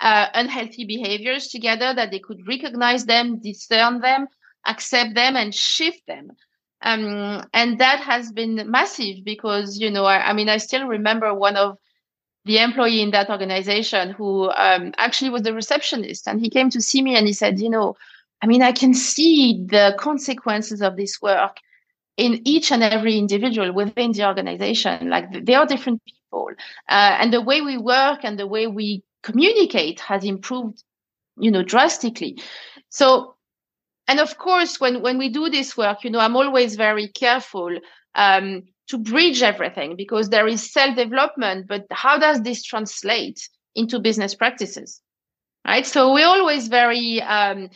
uh, 0.00 0.26
unhealthy 0.34 0.84
behaviors 0.84 1.48
together, 1.48 1.94
that 1.94 2.10
they 2.10 2.18
could 2.18 2.46
recognize 2.46 3.06
them, 3.06 3.40
discern 3.40 4.00
them, 4.00 4.26
accept 4.66 5.14
them, 5.14 5.34
and 5.34 5.54
shift 5.54 6.06
them. 6.06 6.30
Um, 6.82 7.44
and 7.52 7.78
that 7.78 8.00
has 8.00 8.30
been 8.30 8.70
massive 8.70 9.24
because, 9.24 9.78
you 9.78 9.90
know, 9.90 10.04
I, 10.04 10.30
I, 10.30 10.32
mean, 10.32 10.48
I 10.48 10.58
still 10.58 10.86
remember 10.86 11.34
one 11.34 11.56
of 11.56 11.78
the 12.44 12.58
employee 12.58 13.02
in 13.02 13.10
that 13.10 13.30
organization 13.30 14.10
who 14.10 14.50
um, 14.50 14.92
actually 14.96 15.30
was 15.30 15.42
the 15.42 15.52
receptionist. 15.52 16.28
And 16.28 16.40
he 16.40 16.48
came 16.48 16.70
to 16.70 16.80
see 16.80 17.02
me 17.02 17.16
and 17.16 17.26
he 17.26 17.32
said, 17.32 17.60
you 17.60 17.68
know, 17.68 17.96
I 18.40 18.46
mean, 18.46 18.62
I 18.62 18.72
can 18.72 18.94
see 18.94 19.64
the 19.68 19.96
consequences 19.98 20.80
of 20.80 20.96
this 20.96 21.20
work 21.20 21.58
in 22.16 22.40
each 22.46 22.70
and 22.72 22.82
every 22.82 23.16
individual 23.16 23.72
within 23.72 24.12
the 24.12 24.26
organization. 24.26 25.10
Like 25.10 25.44
they 25.44 25.54
are 25.54 25.66
different 25.66 26.02
people. 26.04 26.50
Uh, 26.88 27.16
and 27.20 27.32
the 27.32 27.42
way 27.42 27.60
we 27.60 27.76
work 27.76 28.20
and 28.24 28.38
the 28.38 28.46
way 28.46 28.66
we 28.66 29.02
communicate 29.22 30.00
has 30.00 30.24
improved, 30.24 30.82
you 31.38 31.50
know, 31.50 31.62
drastically. 31.62 32.40
So 32.88 33.34
and 34.08 34.20
of 34.20 34.38
course 34.38 34.80
when 34.80 35.02
when 35.02 35.18
we 35.18 35.28
do 35.28 35.48
this 35.50 35.76
work 35.76 36.04
you 36.04 36.10
know 36.10 36.20
i'm 36.20 36.36
always 36.36 36.76
very 36.76 37.08
careful 37.08 37.70
um, 38.16 38.62
to 38.88 38.98
bridge 38.98 39.42
everything 39.42 39.94
because 39.96 40.30
there 40.30 40.48
is 40.48 40.72
self 40.72 40.96
development 40.96 41.66
but 41.68 41.86
how 41.92 42.18
does 42.18 42.42
this 42.42 42.62
translate 42.64 43.48
into 43.76 44.00
business 44.00 44.34
practices 44.34 45.02
right? 45.66 45.86
So 45.86 46.12
we're 46.14 46.26
always 46.26 46.68
very 46.68 47.22
um, 47.22 47.68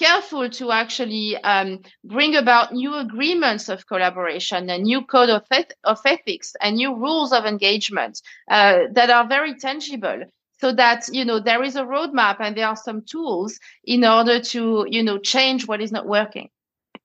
careful 0.00 0.50
to 0.50 0.72
actually 0.72 1.36
um, 1.38 1.80
bring 2.04 2.36
about 2.36 2.72
new 2.72 2.94
agreements 2.94 3.68
of 3.68 3.86
collaboration 3.86 4.70
and 4.70 4.84
new 4.84 5.02
code 5.04 5.30
of, 5.30 5.42
eth- 5.52 5.72
of 5.84 6.00
ethics 6.06 6.54
and 6.60 6.76
new 6.76 6.94
rules 6.96 7.32
of 7.32 7.44
engagement 7.44 8.20
uh, 8.50 8.80
that 8.92 9.10
are 9.10 9.28
very 9.28 9.54
tangible 9.54 10.22
so 10.58 10.72
that 10.72 11.08
you 11.12 11.24
know 11.24 11.40
there 11.40 11.62
is 11.62 11.76
a 11.76 11.84
roadmap 11.84 12.36
and 12.40 12.56
there 12.56 12.66
are 12.66 12.76
some 12.76 13.02
tools 13.02 13.58
in 13.84 14.04
order 14.04 14.40
to 14.40 14.86
you 14.88 15.02
know 15.02 15.18
change 15.18 15.66
what 15.66 15.80
is 15.80 15.92
not 15.92 16.06
working. 16.06 16.48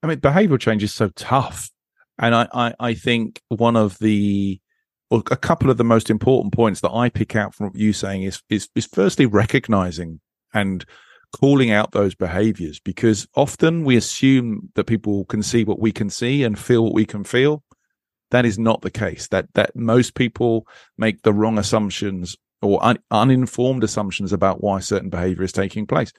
I 0.04 0.08
mean 0.08 0.20
behavioral 0.20 0.60
change 0.60 0.84
is 0.84 0.94
so 0.94 1.10
tough. 1.10 1.70
And 2.18 2.36
i 2.36 2.48
i, 2.54 2.74
I 2.80 2.94
think 2.94 3.42
one 3.50 3.76
of 3.76 3.98
the 4.00 4.60
or 5.10 5.24
a 5.30 5.38
couple 5.38 5.70
of 5.70 5.78
the 5.78 5.84
most 5.84 6.10
important 6.10 6.54
points 6.54 6.82
that 6.82 6.92
i 6.92 7.10
pick 7.10 7.36
out 7.36 7.54
from 7.54 7.72
you 7.74 7.94
saying 7.94 8.24
is 8.24 8.42
is, 8.50 8.70
is 8.76 8.86
firstly 8.86 9.26
recognizing 9.26 10.22
and 10.54 10.86
calling 11.32 11.72
out 11.72 11.92
those 11.92 12.16
behaviors 12.16 12.80
because 12.80 13.28
often 13.36 13.84
we 13.84 13.96
assume 13.96 14.70
that 14.76 14.86
people 14.86 15.26
can 15.26 15.42
see 15.42 15.64
what 15.64 15.80
we 15.80 15.92
can 15.92 16.10
see 16.10 16.44
and 16.44 16.60
feel 16.60 16.84
what 16.84 16.94
we 16.94 17.06
can 17.06 17.24
feel. 17.24 17.64
That 18.32 18.46
is 18.46 18.60
not 18.60 18.82
the 18.82 18.92
case. 18.92 19.28
That 19.30 19.54
that 19.54 19.76
most 19.76 20.16
people 20.16 20.66
make 20.98 21.22
the 21.22 21.34
wrong 21.34 21.58
assumptions 21.58 22.38
or 22.62 22.84
un- 22.84 23.00
uninformed 23.10 23.84
assumptions 23.84 24.32
about 24.34 24.64
why 24.64 24.80
certain 24.80 25.10
behavior 25.10 25.44
is 25.44 25.52
taking 25.52 25.88
place. 25.88 26.12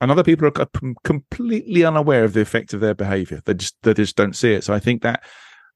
And 0.00 0.10
other 0.10 0.22
people 0.22 0.46
are 0.46 0.68
completely 1.02 1.84
unaware 1.84 2.24
of 2.24 2.32
the 2.32 2.40
effect 2.40 2.72
of 2.72 2.80
their 2.80 2.94
behavior. 2.94 3.42
They 3.44 3.54
just 3.54 3.76
they 3.82 3.94
just 3.94 4.16
don't 4.16 4.36
see 4.36 4.52
it. 4.52 4.62
So 4.62 4.72
I 4.72 4.78
think 4.78 5.02
that 5.02 5.24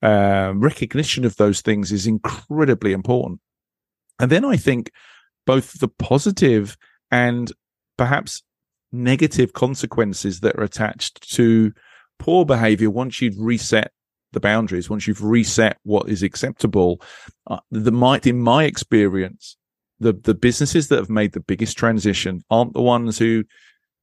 uh, 0.01 0.53
recognition 0.55 1.25
of 1.25 1.37
those 1.37 1.61
things 1.61 1.91
is 1.91 2.07
incredibly 2.07 2.93
important. 2.93 3.41
And 4.21 4.31
then 4.31 4.45
I 4.45 4.57
think 4.57 4.93
both 5.45 5.81
the 5.81 5.89
positive 5.89 6.77
and 7.11 7.53
perhaps 7.97 8.43
negative 8.93 9.53
consequences 9.53 10.41
that 10.41 10.57
are 10.57 10.65
attached 10.65 11.33
to 11.35 11.73
poor 12.19 12.45
behavior 12.45 12.91
once 12.91 13.21
you've 13.21 13.39
reset 13.39 13.91
the 14.33 14.41
boundaries, 14.41 14.89
once 14.89 15.07
you've 15.07 15.25
reset 15.25 15.79
what 15.83 16.09
is 16.09 16.23
acceptable, 16.23 17.01
uh, 17.49 17.59
the 17.71 17.93
might, 17.93 18.27
in 18.27 18.41
my 18.41 18.65
experience, 18.65 19.57
the 20.03 20.13
the 20.13 20.35
businesses 20.35 20.89
that 20.89 20.99
have 20.99 21.11
made 21.11 21.33
the 21.33 21.41
biggest 21.41 21.77
transition 21.77 22.43
aren't 22.51 22.75
the 22.75 22.83
ones 22.83 23.19
who 23.19 23.45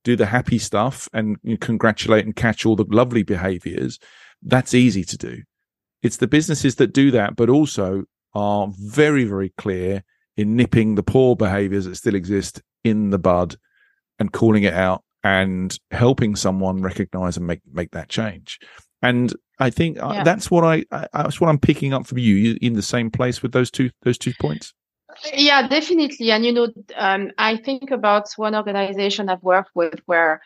do 0.03 0.15
the 0.15 0.25
happy 0.25 0.57
stuff 0.57 1.09
and 1.13 1.37
you 1.43 1.57
congratulate 1.57 2.25
and 2.25 2.35
catch 2.35 2.65
all 2.65 2.75
the 2.75 2.85
lovely 2.89 3.23
behaviors. 3.23 3.99
That's 4.41 4.73
easy 4.73 5.03
to 5.03 5.17
do. 5.17 5.41
It's 6.01 6.17
the 6.17 6.27
businesses 6.27 6.75
that 6.75 6.93
do 6.93 7.11
that, 7.11 7.35
but 7.35 7.49
also 7.49 8.05
are 8.33 8.69
very, 8.77 9.25
very 9.25 9.49
clear 9.57 10.03
in 10.37 10.55
nipping 10.55 10.95
the 10.95 11.03
poor 11.03 11.35
behaviors 11.35 11.85
that 11.85 11.95
still 11.95 12.15
exist 12.15 12.61
in 12.83 13.09
the 13.09 13.19
bud 13.19 13.57
and 14.19 14.31
calling 14.31 14.63
it 14.63 14.73
out 14.73 15.03
and 15.23 15.77
helping 15.91 16.35
someone 16.35 16.81
recognize 16.81 17.35
and 17.35 17.45
make 17.45 17.61
make 17.71 17.91
that 17.91 18.07
change. 18.07 18.57
And 19.01 19.33
I 19.59 19.69
think 19.69 20.01
uh, 20.01 20.11
yeah. 20.13 20.23
that's 20.23 20.49
what 20.49 20.63
I, 20.63 20.85
I 20.91 21.07
that's 21.13 21.41
what 21.41 21.49
I'm 21.49 21.59
picking 21.59 21.93
up 21.93 22.05
from 22.05 22.19
you. 22.19 22.35
You 22.35 22.57
in 22.61 22.73
the 22.73 22.81
same 22.81 23.11
place 23.11 23.41
with 23.41 23.51
those 23.51 23.69
two 23.69 23.89
those 24.03 24.17
two 24.17 24.33
points. 24.39 24.73
Yeah, 25.33 25.67
definitely. 25.67 26.31
And 26.31 26.45
you 26.45 26.53
know, 26.53 26.67
um, 26.95 27.31
I 27.37 27.57
think 27.57 27.91
about 27.91 28.31
one 28.35 28.55
organization 28.55 29.29
I've 29.29 29.43
worked 29.43 29.71
with 29.75 29.99
where 30.05 30.41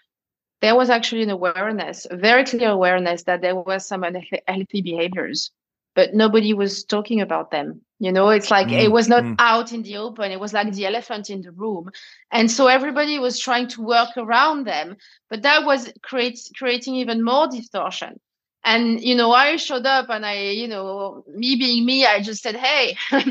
there 0.62 0.76
was 0.76 0.90
actually 0.90 1.24
an 1.24 1.30
awareness, 1.30 2.08
a 2.10 2.16
very 2.16 2.46
clear 2.46 2.70
awareness 2.70 3.24
that 3.24 3.42
there 3.42 3.56
was 3.56 3.86
some 3.86 4.04
unhealthy 4.04 4.82
behaviors, 4.82 5.52
but 5.94 6.14
nobody 6.14 6.54
was 6.54 6.86
talking 6.86 7.22
about 7.22 7.52
them. 7.52 7.82
You 8.00 8.12
know, 8.12 8.30
it's 8.30 8.52
like 8.52 8.68
mm, 8.68 8.82
it 8.82 8.92
was 8.92 9.08
not 9.08 9.24
mm. 9.24 9.36
out 9.40 9.72
in 9.74 9.84
the 9.84 9.98
open. 9.98 10.32
It 10.32 10.40
was 10.40 10.54
like 10.54 10.72
the 10.74 10.86
elephant 10.86 11.30
in 11.30 11.42
the 11.42 11.52
room. 11.52 11.90
And 12.32 12.50
so 12.50 12.68
everybody 12.68 13.20
was 13.20 13.40
trying 13.40 13.68
to 13.70 13.82
work 13.82 14.10
around 14.18 14.66
them, 14.66 14.98
but 15.30 15.42
that 15.44 15.66
was 15.66 15.92
creates 16.02 16.52
creating 16.56 16.96
even 16.96 17.24
more 17.24 17.48
distortion 17.48 18.20
and 18.64 19.02
you 19.02 19.16
know 19.16 19.32
i 19.32 19.56
showed 19.56 19.86
up 19.86 20.10
and 20.10 20.26
i 20.26 20.40
you 20.40 20.68
know 20.68 21.24
me 21.36 21.56
being 21.56 21.86
me 21.86 22.06
i 22.06 22.22
just 22.22 22.42
said 22.42 22.56
hey 22.56 22.96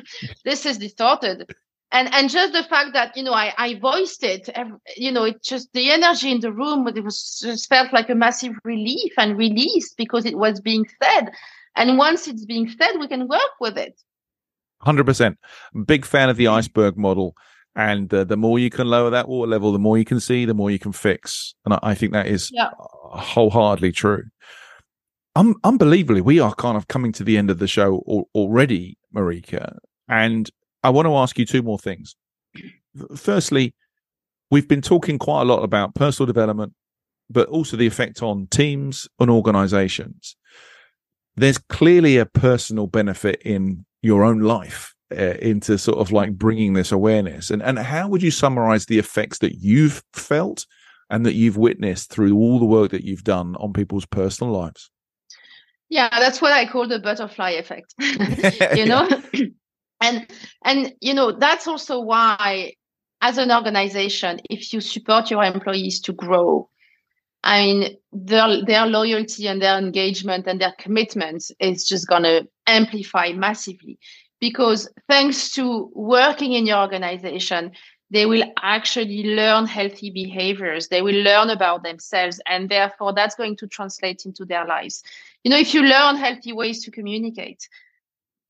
this 0.44 0.66
is 0.66 0.78
distorted. 0.78 1.54
And 1.94 2.12
and 2.14 2.30
just 2.30 2.54
the 2.54 2.62
fact 2.64 2.94
that 2.94 3.14
you 3.18 3.22
know 3.22 3.34
i 3.34 3.52
i 3.58 3.74
voiced 3.74 4.24
it 4.24 4.48
you 4.96 5.12
know 5.12 5.24
it 5.24 5.42
just 5.42 5.70
the 5.74 5.90
energy 5.90 6.30
in 6.30 6.40
the 6.40 6.50
room 6.50 6.88
it 6.88 7.04
was 7.04 7.38
just 7.42 7.68
felt 7.68 7.92
like 7.92 8.08
a 8.08 8.14
massive 8.14 8.54
relief 8.64 9.12
and 9.18 9.36
release 9.36 9.92
because 9.92 10.24
it 10.24 10.38
was 10.38 10.60
being 10.60 10.86
said. 11.02 11.32
And 11.76 11.98
once 11.98 12.28
it's 12.28 12.46
being 12.46 12.70
said 12.70 12.98
we 12.98 13.08
can 13.08 13.28
work 13.28 13.54
with 13.60 13.76
it. 13.76 14.00
100% 14.86 15.36
big 15.84 16.06
fan 16.06 16.30
of 16.30 16.38
the 16.38 16.48
iceberg 16.48 16.96
model. 16.96 17.34
And 17.76 18.12
uh, 18.12 18.24
the 18.24 18.38
more 18.38 18.58
you 18.58 18.70
can 18.70 18.88
lower 18.88 19.10
that 19.10 19.28
water 19.28 19.50
level 19.50 19.70
the 19.70 19.78
more 19.78 19.98
you 19.98 20.06
can 20.06 20.18
see 20.18 20.46
the 20.46 20.54
more 20.54 20.70
you 20.70 20.78
can 20.78 20.92
fix. 20.92 21.54
And 21.66 21.74
i, 21.74 21.78
I 21.82 21.94
think 21.94 22.14
that 22.14 22.26
is 22.26 22.50
yeah. 22.54 22.70
wholeheartedly 22.78 23.92
true 23.92 24.24
um, 25.34 25.56
unbelievably, 25.64 26.20
we 26.20 26.40
are 26.40 26.54
kind 26.54 26.76
of 26.76 26.88
coming 26.88 27.12
to 27.12 27.24
the 27.24 27.38
end 27.38 27.50
of 27.50 27.58
the 27.58 27.66
show 27.66 28.04
al- 28.08 28.28
already, 28.34 28.98
Marika. 29.14 29.78
And 30.08 30.50
I 30.82 30.90
want 30.90 31.06
to 31.06 31.16
ask 31.16 31.38
you 31.38 31.46
two 31.46 31.62
more 31.62 31.78
things. 31.78 32.14
Firstly, 33.16 33.74
we've 34.50 34.68
been 34.68 34.82
talking 34.82 35.18
quite 35.18 35.42
a 35.42 35.46
lot 35.46 35.62
about 35.62 35.94
personal 35.94 36.26
development, 36.26 36.74
but 37.30 37.48
also 37.48 37.76
the 37.76 37.86
effect 37.86 38.22
on 38.22 38.46
teams 38.48 39.08
and 39.18 39.30
organizations. 39.30 40.36
There's 41.36 41.58
clearly 41.58 42.18
a 42.18 42.26
personal 42.26 42.86
benefit 42.86 43.40
in 43.42 43.86
your 44.02 44.24
own 44.24 44.40
life 44.40 44.94
uh, 45.12 45.36
into 45.40 45.78
sort 45.78 45.98
of 45.98 46.12
like 46.12 46.32
bringing 46.32 46.74
this 46.74 46.92
awareness. 46.92 47.50
And, 47.50 47.62
and 47.62 47.78
how 47.78 48.08
would 48.08 48.22
you 48.22 48.30
summarize 48.30 48.86
the 48.86 48.98
effects 48.98 49.38
that 49.38 49.54
you've 49.60 50.02
felt 50.12 50.66
and 51.08 51.24
that 51.24 51.34
you've 51.34 51.56
witnessed 51.56 52.10
through 52.10 52.36
all 52.36 52.58
the 52.58 52.66
work 52.66 52.90
that 52.90 53.04
you've 53.04 53.24
done 53.24 53.56
on 53.56 53.72
people's 53.72 54.06
personal 54.06 54.52
lives? 54.52 54.90
Yeah 55.92 56.08
that's 56.18 56.40
what 56.40 56.52
i 56.52 56.66
call 56.66 56.88
the 56.88 56.98
butterfly 56.98 57.50
effect 57.50 57.94
you 58.76 58.86
know? 58.86 59.08
And 60.04 60.26
and 60.64 60.92
you 61.00 61.14
know 61.14 61.30
that's 61.30 61.68
also 61.68 62.00
why 62.00 62.72
as 63.20 63.38
an 63.38 63.52
organization 63.52 64.40
if 64.50 64.72
you 64.72 64.80
support 64.80 65.30
your 65.30 65.44
employees 65.44 66.00
to 66.00 66.12
grow 66.12 66.68
i 67.44 67.62
mean 67.62 67.96
their 68.12 68.64
their 68.64 68.86
loyalty 68.86 69.46
and 69.46 69.62
their 69.62 69.78
engagement 69.78 70.48
and 70.48 70.60
their 70.60 70.74
commitment 70.80 71.44
is 71.60 71.86
just 71.86 72.08
going 72.08 72.24
to 72.24 72.48
amplify 72.66 73.32
massively. 73.32 73.98
Because 74.40 74.90
thanks 75.08 75.52
to 75.52 75.90
working 75.94 76.52
in 76.52 76.66
your 76.66 76.78
organization 76.78 77.72
they 78.12 78.26
will 78.26 78.44
actually 78.62 79.24
learn 79.24 79.66
healthy 79.66 80.10
behaviors. 80.10 80.88
They 80.88 81.02
will 81.02 81.22
learn 81.22 81.50
about 81.50 81.82
themselves 81.82 82.40
and 82.46 82.68
therefore 82.68 83.12
that's 83.14 83.34
going 83.34 83.56
to 83.56 83.66
translate 83.66 84.26
into 84.26 84.44
their 84.44 84.66
lives. 84.66 85.02
You 85.42 85.50
know 85.50 85.58
if 85.58 85.74
you 85.74 85.82
learn 85.82 86.16
healthy 86.16 86.52
ways 86.52 86.84
to 86.84 86.90
communicate 86.90 87.68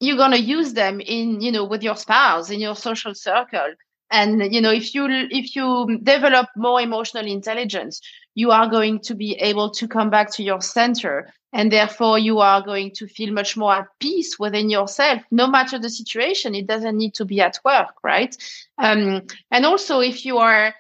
you're 0.02 0.16
going 0.16 0.32
to 0.32 0.40
use 0.40 0.72
them 0.72 1.00
in 1.00 1.40
you 1.40 1.52
know 1.52 1.64
with 1.64 1.82
your 1.82 1.96
spouse 1.96 2.50
in 2.50 2.58
your 2.58 2.74
social 2.74 3.14
circle 3.14 3.74
and 4.12 4.52
you 4.54 4.60
know 4.60 4.70
if 4.70 4.94
you 4.94 5.06
if 5.08 5.56
you 5.56 5.98
develop 6.02 6.48
more 6.56 6.80
emotional 6.80 7.26
intelligence 7.26 8.00
you 8.34 8.50
are 8.50 8.68
going 8.68 9.00
to 9.00 9.14
be 9.14 9.34
able 9.34 9.70
to 9.70 9.88
come 9.88 10.10
back 10.10 10.30
to 10.32 10.42
your 10.42 10.60
center. 10.60 11.32
And 11.54 11.70
therefore 11.70 12.18
you 12.18 12.38
are 12.38 12.62
going 12.62 12.92
to 12.92 13.06
feel 13.06 13.32
much 13.32 13.58
more 13.58 13.74
at 13.74 13.88
peace 14.00 14.38
within 14.38 14.70
yourself 14.70 15.22
no 15.30 15.46
matter 15.46 15.78
the 15.78 15.90
situation. 15.90 16.54
It 16.54 16.66
doesn't 16.66 16.96
need 16.96 17.14
to 17.14 17.26
be 17.26 17.40
at 17.40 17.58
work 17.64 17.94
right? 18.02 18.34
Um, 18.78 19.26
and 19.50 19.66
also 19.66 20.00
if 20.00 20.24
you 20.24 20.38
are 20.38 20.74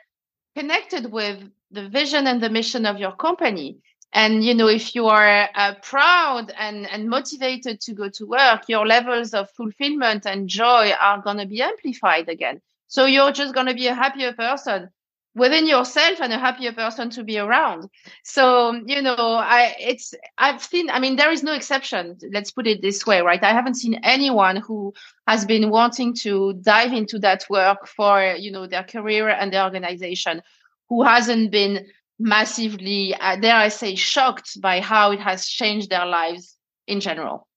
connected 0.56 1.12
with 1.12 1.42
the 1.70 1.88
vision 1.88 2.26
and 2.26 2.42
the 2.42 2.50
mission 2.50 2.86
of 2.86 2.98
your 2.98 3.12
company 3.12 3.78
and 4.12 4.44
you 4.44 4.54
know 4.54 4.68
if 4.68 4.94
you 4.94 5.06
are 5.06 5.48
uh, 5.54 5.74
proud 5.82 6.52
and, 6.58 6.86
and 6.86 7.08
motivated 7.08 7.80
to 7.80 7.94
go 7.94 8.10
to 8.10 8.26
work 8.26 8.68
your 8.68 8.86
levels 8.86 9.32
of 9.32 9.50
fulfillment 9.52 10.26
and 10.26 10.50
joy 10.50 10.92
are 11.00 11.22
going 11.22 11.38
to 11.38 11.46
be 11.46 11.62
amplified 11.62 12.28
again 12.28 12.60
so 12.92 13.06
you're 13.06 13.32
just 13.32 13.54
going 13.54 13.68
to 13.68 13.74
be 13.74 13.86
a 13.86 13.94
happier 13.94 14.34
person 14.34 14.90
within 15.34 15.66
yourself 15.66 16.20
and 16.20 16.30
a 16.30 16.38
happier 16.38 16.74
person 16.74 17.08
to 17.08 17.24
be 17.24 17.38
around. 17.38 17.88
So 18.22 18.74
you 18.84 19.00
know 19.00 19.16
i 19.16 19.74
it's 19.80 20.12
i've 20.36 20.62
seen 20.62 20.90
i 20.90 20.98
mean 21.00 21.16
there 21.16 21.32
is 21.32 21.42
no 21.42 21.54
exception. 21.54 22.18
Let's 22.30 22.50
put 22.50 22.66
it 22.66 22.82
this 22.82 23.06
way 23.06 23.22
right? 23.22 23.42
I 23.42 23.54
haven't 23.54 23.76
seen 23.76 23.94
anyone 24.02 24.56
who 24.56 24.92
has 25.26 25.46
been 25.46 25.70
wanting 25.70 26.12
to 26.16 26.52
dive 26.60 26.92
into 26.92 27.18
that 27.20 27.46
work 27.48 27.86
for 27.86 28.34
you 28.38 28.52
know 28.52 28.66
their 28.66 28.84
career 28.84 29.30
and 29.30 29.50
their 29.50 29.64
organization 29.64 30.42
who 30.90 31.02
hasn't 31.02 31.50
been 31.50 31.86
massively 32.18 33.14
uh, 33.14 33.36
dare 33.36 33.56
i 33.56 33.68
say 33.68 33.94
shocked 33.94 34.60
by 34.60 34.80
how 34.80 35.12
it 35.12 35.20
has 35.20 35.46
changed 35.46 35.88
their 35.88 36.04
lives 36.04 36.58
in 36.86 37.00
general. 37.00 37.48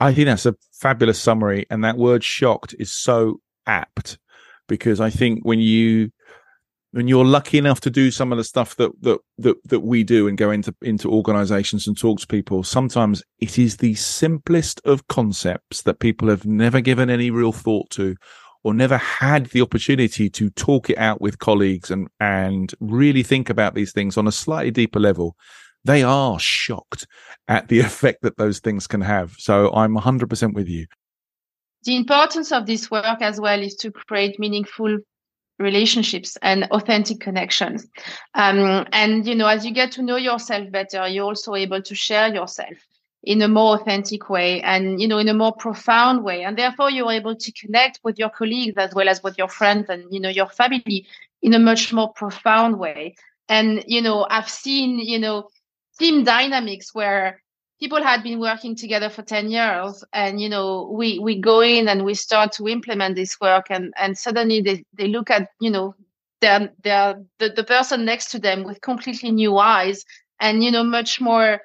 I 0.00 0.12
think 0.12 0.26
that's 0.26 0.44
a 0.44 0.54
fabulous 0.70 1.18
summary 1.18 1.64
and 1.70 1.82
that 1.82 1.96
word 1.96 2.22
shocked 2.22 2.74
is 2.78 2.92
so 2.92 3.40
apt 3.66 4.18
because 4.68 5.00
i 5.00 5.10
think 5.10 5.40
when 5.44 5.60
you 5.60 6.10
when 6.92 7.08
you're 7.08 7.24
lucky 7.24 7.56
enough 7.56 7.80
to 7.80 7.90
do 7.90 8.10
some 8.10 8.32
of 8.32 8.38
the 8.38 8.44
stuff 8.44 8.76
that 8.76 8.90
that 9.02 9.18
that 9.38 9.56
that 9.64 9.80
we 9.80 10.04
do 10.04 10.28
and 10.28 10.38
go 10.38 10.50
into 10.50 10.74
into 10.82 11.10
organizations 11.10 11.86
and 11.86 11.98
talk 11.98 12.20
to 12.20 12.26
people 12.26 12.62
sometimes 12.62 13.22
it 13.40 13.58
is 13.58 13.78
the 13.78 13.94
simplest 13.94 14.80
of 14.84 15.06
concepts 15.08 15.82
that 15.82 16.00
people 16.00 16.28
have 16.28 16.46
never 16.46 16.80
given 16.80 17.10
any 17.10 17.30
real 17.30 17.52
thought 17.52 17.88
to 17.90 18.14
or 18.64 18.74
never 18.74 18.96
had 18.96 19.46
the 19.46 19.60
opportunity 19.60 20.30
to 20.30 20.48
talk 20.50 20.88
it 20.88 20.98
out 20.98 21.20
with 21.20 21.38
colleagues 21.38 21.90
and 21.90 22.08
and 22.20 22.74
really 22.80 23.22
think 23.22 23.50
about 23.50 23.74
these 23.74 23.92
things 23.92 24.16
on 24.16 24.26
a 24.26 24.32
slightly 24.32 24.70
deeper 24.70 25.00
level. 25.00 25.36
They 25.84 26.02
are 26.02 26.38
shocked 26.38 27.06
at 27.48 27.68
the 27.68 27.80
effect 27.88 28.22
that 28.22 28.36
those 28.36 28.60
things 28.60 28.86
can 28.86 29.00
have. 29.00 29.34
So 29.38 29.72
i'm 29.72 29.94
100% 29.94 30.54
with 30.54 30.68
you 30.68 30.86
the 31.84 31.96
importance 31.96 32.52
of 32.52 32.66
this 32.66 32.90
work 32.90 33.20
as 33.20 33.40
well 33.40 33.60
is 33.60 33.74
to 33.76 33.90
create 33.90 34.38
meaningful 34.38 34.98
relationships 35.58 36.36
and 36.42 36.64
authentic 36.64 37.20
connections. 37.20 37.86
Um, 38.34 38.86
and, 38.92 39.26
you 39.26 39.34
know, 39.34 39.46
as 39.46 39.64
you 39.64 39.72
get 39.72 39.92
to 39.92 40.02
know 40.02 40.16
yourself 40.16 40.70
better, 40.70 41.06
you're 41.08 41.24
also 41.24 41.54
able 41.54 41.82
to 41.82 41.94
share 41.94 42.34
yourself 42.34 42.76
in 43.24 43.40
a 43.42 43.48
more 43.48 43.76
authentic 43.76 44.28
way 44.28 44.60
and, 44.62 45.00
you 45.00 45.06
know, 45.06 45.18
in 45.18 45.28
a 45.28 45.34
more 45.34 45.52
profound 45.52 46.24
way. 46.24 46.42
And 46.42 46.58
therefore, 46.58 46.90
you're 46.90 47.12
able 47.12 47.36
to 47.36 47.52
connect 47.52 48.00
with 48.02 48.18
your 48.18 48.30
colleagues 48.30 48.74
as 48.76 48.94
well 48.94 49.08
as 49.08 49.22
with 49.22 49.38
your 49.38 49.48
friends 49.48 49.88
and, 49.88 50.04
you 50.10 50.18
know, 50.18 50.28
your 50.28 50.48
family 50.48 51.06
in 51.40 51.54
a 51.54 51.58
much 51.58 51.92
more 51.92 52.12
profound 52.12 52.78
way. 52.78 53.14
And, 53.48 53.84
you 53.86 54.02
know, 54.02 54.26
I've 54.28 54.48
seen, 54.48 54.98
you 54.98 55.18
know, 55.18 55.48
team 55.98 56.24
dynamics 56.24 56.94
where 56.94 57.41
people 57.82 58.00
had 58.00 58.22
been 58.22 58.38
working 58.38 58.76
together 58.76 59.10
for 59.10 59.22
10 59.22 59.50
years 59.50 60.04
and 60.12 60.40
you 60.40 60.48
know 60.48 60.88
we 60.96 61.18
we 61.18 61.40
go 61.40 61.60
in 61.60 61.88
and 61.88 62.04
we 62.04 62.14
start 62.14 62.52
to 62.52 62.68
implement 62.68 63.16
this 63.16 63.40
work 63.40 63.66
and 63.70 63.92
and 63.96 64.16
suddenly 64.16 64.60
they, 64.60 64.84
they 64.96 65.08
look 65.08 65.30
at 65.30 65.48
you 65.60 65.68
know 65.68 65.92
their, 66.40 66.70
their 66.84 67.20
the, 67.40 67.48
the 67.48 67.64
person 67.64 68.04
next 68.04 68.30
to 68.30 68.38
them 68.38 68.62
with 68.62 68.80
completely 68.82 69.32
new 69.32 69.58
eyes 69.58 70.04
and 70.38 70.62
you 70.62 70.70
know 70.70 70.84
much 70.84 71.20
more 71.20 71.60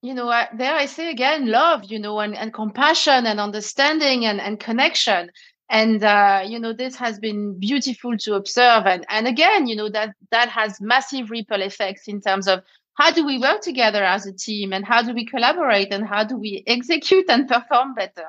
you 0.00 0.14
know 0.14 0.28
there 0.56 0.74
i 0.74 0.86
say 0.86 1.10
again 1.10 1.48
love 1.48 1.84
you 1.84 1.98
know 1.98 2.18
and, 2.20 2.34
and 2.34 2.54
compassion 2.54 3.26
and 3.26 3.38
understanding 3.38 4.24
and, 4.24 4.40
and 4.40 4.58
connection. 4.58 5.30
And 5.72 6.02
uh, 6.02 6.42
you 6.44 6.58
know 6.58 6.72
this 6.72 6.96
has 6.96 7.20
been 7.20 7.56
beautiful 7.60 8.18
to 8.24 8.34
observe. 8.34 8.86
And 8.86 9.06
and 9.08 9.28
again 9.28 9.68
you 9.68 9.76
know 9.76 9.88
that 9.90 10.16
that 10.32 10.48
has 10.48 10.80
massive 10.80 11.30
ripple 11.30 11.62
effects 11.62 12.08
in 12.08 12.20
terms 12.20 12.48
of 12.48 12.64
how 12.94 13.10
do 13.10 13.24
we 13.24 13.38
work 13.38 13.60
together 13.60 14.02
as 14.04 14.26
a 14.26 14.32
team 14.32 14.72
and 14.72 14.84
how 14.84 15.02
do 15.02 15.14
we 15.14 15.24
collaborate 15.26 15.92
and 15.92 16.06
how 16.06 16.24
do 16.24 16.36
we 16.36 16.62
execute 16.66 17.24
and 17.28 17.48
perform 17.48 17.94
better? 17.94 18.26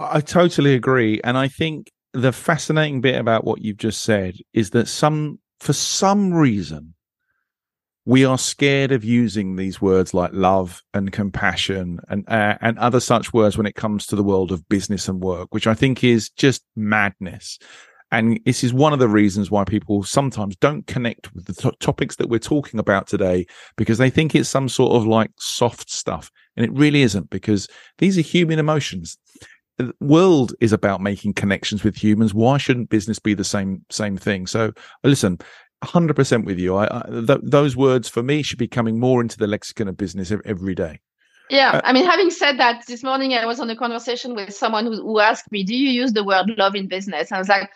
I 0.00 0.20
totally 0.20 0.74
agree 0.74 1.20
and 1.22 1.38
i 1.38 1.46
think 1.46 1.92
the 2.12 2.32
fascinating 2.32 3.00
bit 3.00 3.18
about 3.18 3.44
what 3.44 3.60
you've 3.60 3.76
just 3.76 4.02
said 4.02 4.36
is 4.52 4.70
that 4.70 4.88
some 4.88 5.38
for 5.60 5.72
some 5.72 6.32
reason 6.32 6.94
we 8.06 8.24
are 8.24 8.38
scared 8.38 8.92
of 8.92 9.02
using 9.02 9.56
these 9.56 9.80
words 9.80 10.12
like 10.12 10.30
love 10.32 10.82
and 10.92 11.10
compassion 11.10 11.98
and 12.08 12.24
uh, 12.28 12.56
and 12.60 12.78
other 12.78 13.00
such 13.00 13.32
words 13.32 13.56
when 13.56 13.66
it 13.66 13.74
comes 13.74 14.06
to 14.06 14.16
the 14.16 14.22
world 14.22 14.52
of 14.52 14.68
business 14.68 15.08
and 15.08 15.20
work 15.20 15.48
which 15.52 15.66
i 15.66 15.74
think 15.74 16.04
is 16.04 16.30
just 16.30 16.62
madness 16.76 17.58
and 18.14 18.40
this 18.44 18.62
is 18.62 18.72
one 18.72 18.92
of 18.92 18.98
the 18.98 19.08
reasons 19.08 19.50
why 19.50 19.64
people 19.64 20.04
sometimes 20.04 20.56
don't 20.56 20.86
connect 20.86 21.34
with 21.34 21.46
the 21.46 21.52
t- 21.52 21.76
topics 21.80 22.16
that 22.16 22.28
we're 22.28 22.38
talking 22.38 22.78
about 22.78 23.06
today 23.06 23.46
because 23.76 23.98
they 23.98 24.10
think 24.10 24.34
it's 24.34 24.48
some 24.48 24.68
sort 24.68 24.94
of 24.94 25.06
like 25.06 25.30
soft 25.38 25.90
stuff. 25.90 26.30
And 26.56 26.64
it 26.64 26.72
really 26.72 27.02
isn't 27.02 27.30
because 27.30 27.66
these 27.98 28.16
are 28.16 28.22
human 28.22 28.58
emotions. 28.58 29.18
The 29.78 29.92
world 30.00 30.54
is 30.60 30.72
about 30.72 31.00
making 31.00 31.34
connections 31.34 31.82
with 31.82 31.96
humans. 31.96 32.32
Why 32.32 32.56
shouldn't 32.58 32.90
business 32.90 33.18
be 33.18 33.34
the 33.34 33.44
same 33.44 33.84
same 33.90 34.16
thing? 34.16 34.46
So 34.46 34.72
listen, 35.02 35.38
100% 35.82 36.44
with 36.44 36.58
you. 36.58 36.76
I, 36.76 36.84
I 36.84 37.02
th- 37.26 37.40
those 37.42 37.76
words 37.76 38.08
for 38.08 38.22
me 38.22 38.42
should 38.42 38.58
be 38.58 38.68
coming 38.68 39.00
more 39.00 39.20
into 39.20 39.36
the 39.36 39.48
lexicon 39.48 39.88
of 39.88 39.96
business 39.96 40.32
every 40.44 40.76
day. 40.76 41.00
Yeah, 41.50 41.72
uh, 41.72 41.80
I 41.84 41.92
mean, 41.92 42.06
having 42.06 42.30
said 42.30 42.58
that, 42.58 42.86
this 42.86 43.02
morning 43.02 43.34
I 43.34 43.44
was 43.44 43.60
on 43.60 43.68
a 43.68 43.76
conversation 43.76 44.34
with 44.34 44.54
someone 44.54 44.86
who, 44.86 45.02
who 45.02 45.20
asked 45.20 45.50
me, 45.52 45.62
"Do 45.62 45.74
you 45.74 45.90
use 45.90 46.12
the 46.12 46.24
word 46.24 46.50
love 46.56 46.74
in 46.74 46.88
business?" 46.88 47.32
I 47.32 47.38
was 47.38 47.48
like, 47.48 47.70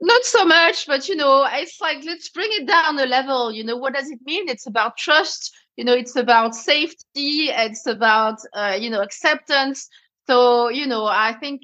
not 0.00 0.24
so 0.24 0.44
much, 0.44 0.86
but 0.86 1.08
you 1.08 1.16
know, 1.16 1.46
it's 1.50 1.80
like 1.80 2.04
let's 2.04 2.28
bring 2.30 2.48
it 2.52 2.66
down 2.66 2.98
a 2.98 3.06
level. 3.06 3.52
You 3.52 3.64
know, 3.64 3.76
what 3.76 3.94
does 3.94 4.10
it 4.10 4.20
mean? 4.24 4.48
It's 4.48 4.66
about 4.66 4.96
trust. 4.96 5.54
You 5.76 5.84
know, 5.84 5.94
it's 5.94 6.16
about 6.16 6.54
safety. 6.54 7.48
It's 7.48 7.86
about 7.86 8.38
uh, 8.54 8.76
you 8.78 8.90
know 8.90 9.02
acceptance. 9.02 9.88
So 10.26 10.68
you 10.68 10.86
know, 10.86 11.06
I 11.06 11.34
think 11.40 11.62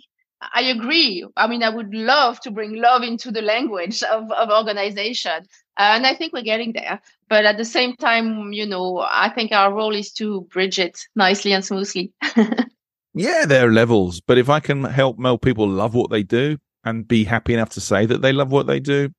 I 0.55 0.63
agree. 0.63 1.27
I 1.37 1.47
mean, 1.47 1.63
I 1.63 1.69
would 1.69 1.95
love 1.95 2.41
to 2.41 2.51
bring 2.51 2.75
love 2.75 3.03
into 3.03 3.31
the 3.31 3.43
language 3.43 4.03
of, 4.03 4.31
of 4.33 4.51
organization. 4.51 5.45
And 5.79 6.07
I 6.07 6.15
think 6.15 6.33
we're 6.33 6.43
getting 6.43 6.73
there. 6.73 7.01
But 7.29 7.45
at 7.45 7.57
the 7.57 7.65
same 7.65 7.97
time, 7.97 8.53
you 8.53 8.67
know, 8.67 9.07
I 9.09 9.29
think 9.31 9.53
our 9.53 9.73
role 9.73 9.95
is 9.95 10.13
to 10.15 10.43
bridge 10.53 10.79
it 10.79 10.99
nicely 11.15 11.53
and 11.53 11.65
smoothly. 11.65 12.13
yeah, 13.15 13.47
there 13.47 13.69
are 13.69 13.73
levels. 13.73 14.21
But 14.21 14.39
if 14.39 14.49
I 14.49 14.61
can 14.61 14.85
help 14.85 15.19
more 15.19 15.39
people 15.39 15.69
love 15.69 15.95
what 15.95 16.11
they 16.11 16.23
do, 16.23 16.59
and 16.85 17.07
be 17.07 17.25
happy 17.25 17.55
enough 17.55 17.71
to 17.71 17.81
say 17.81 18.07
that 18.07 18.23
they 18.23 18.33
love 18.33 18.51
what 18.51 18.67
they 18.67 18.81
do, 18.81 19.11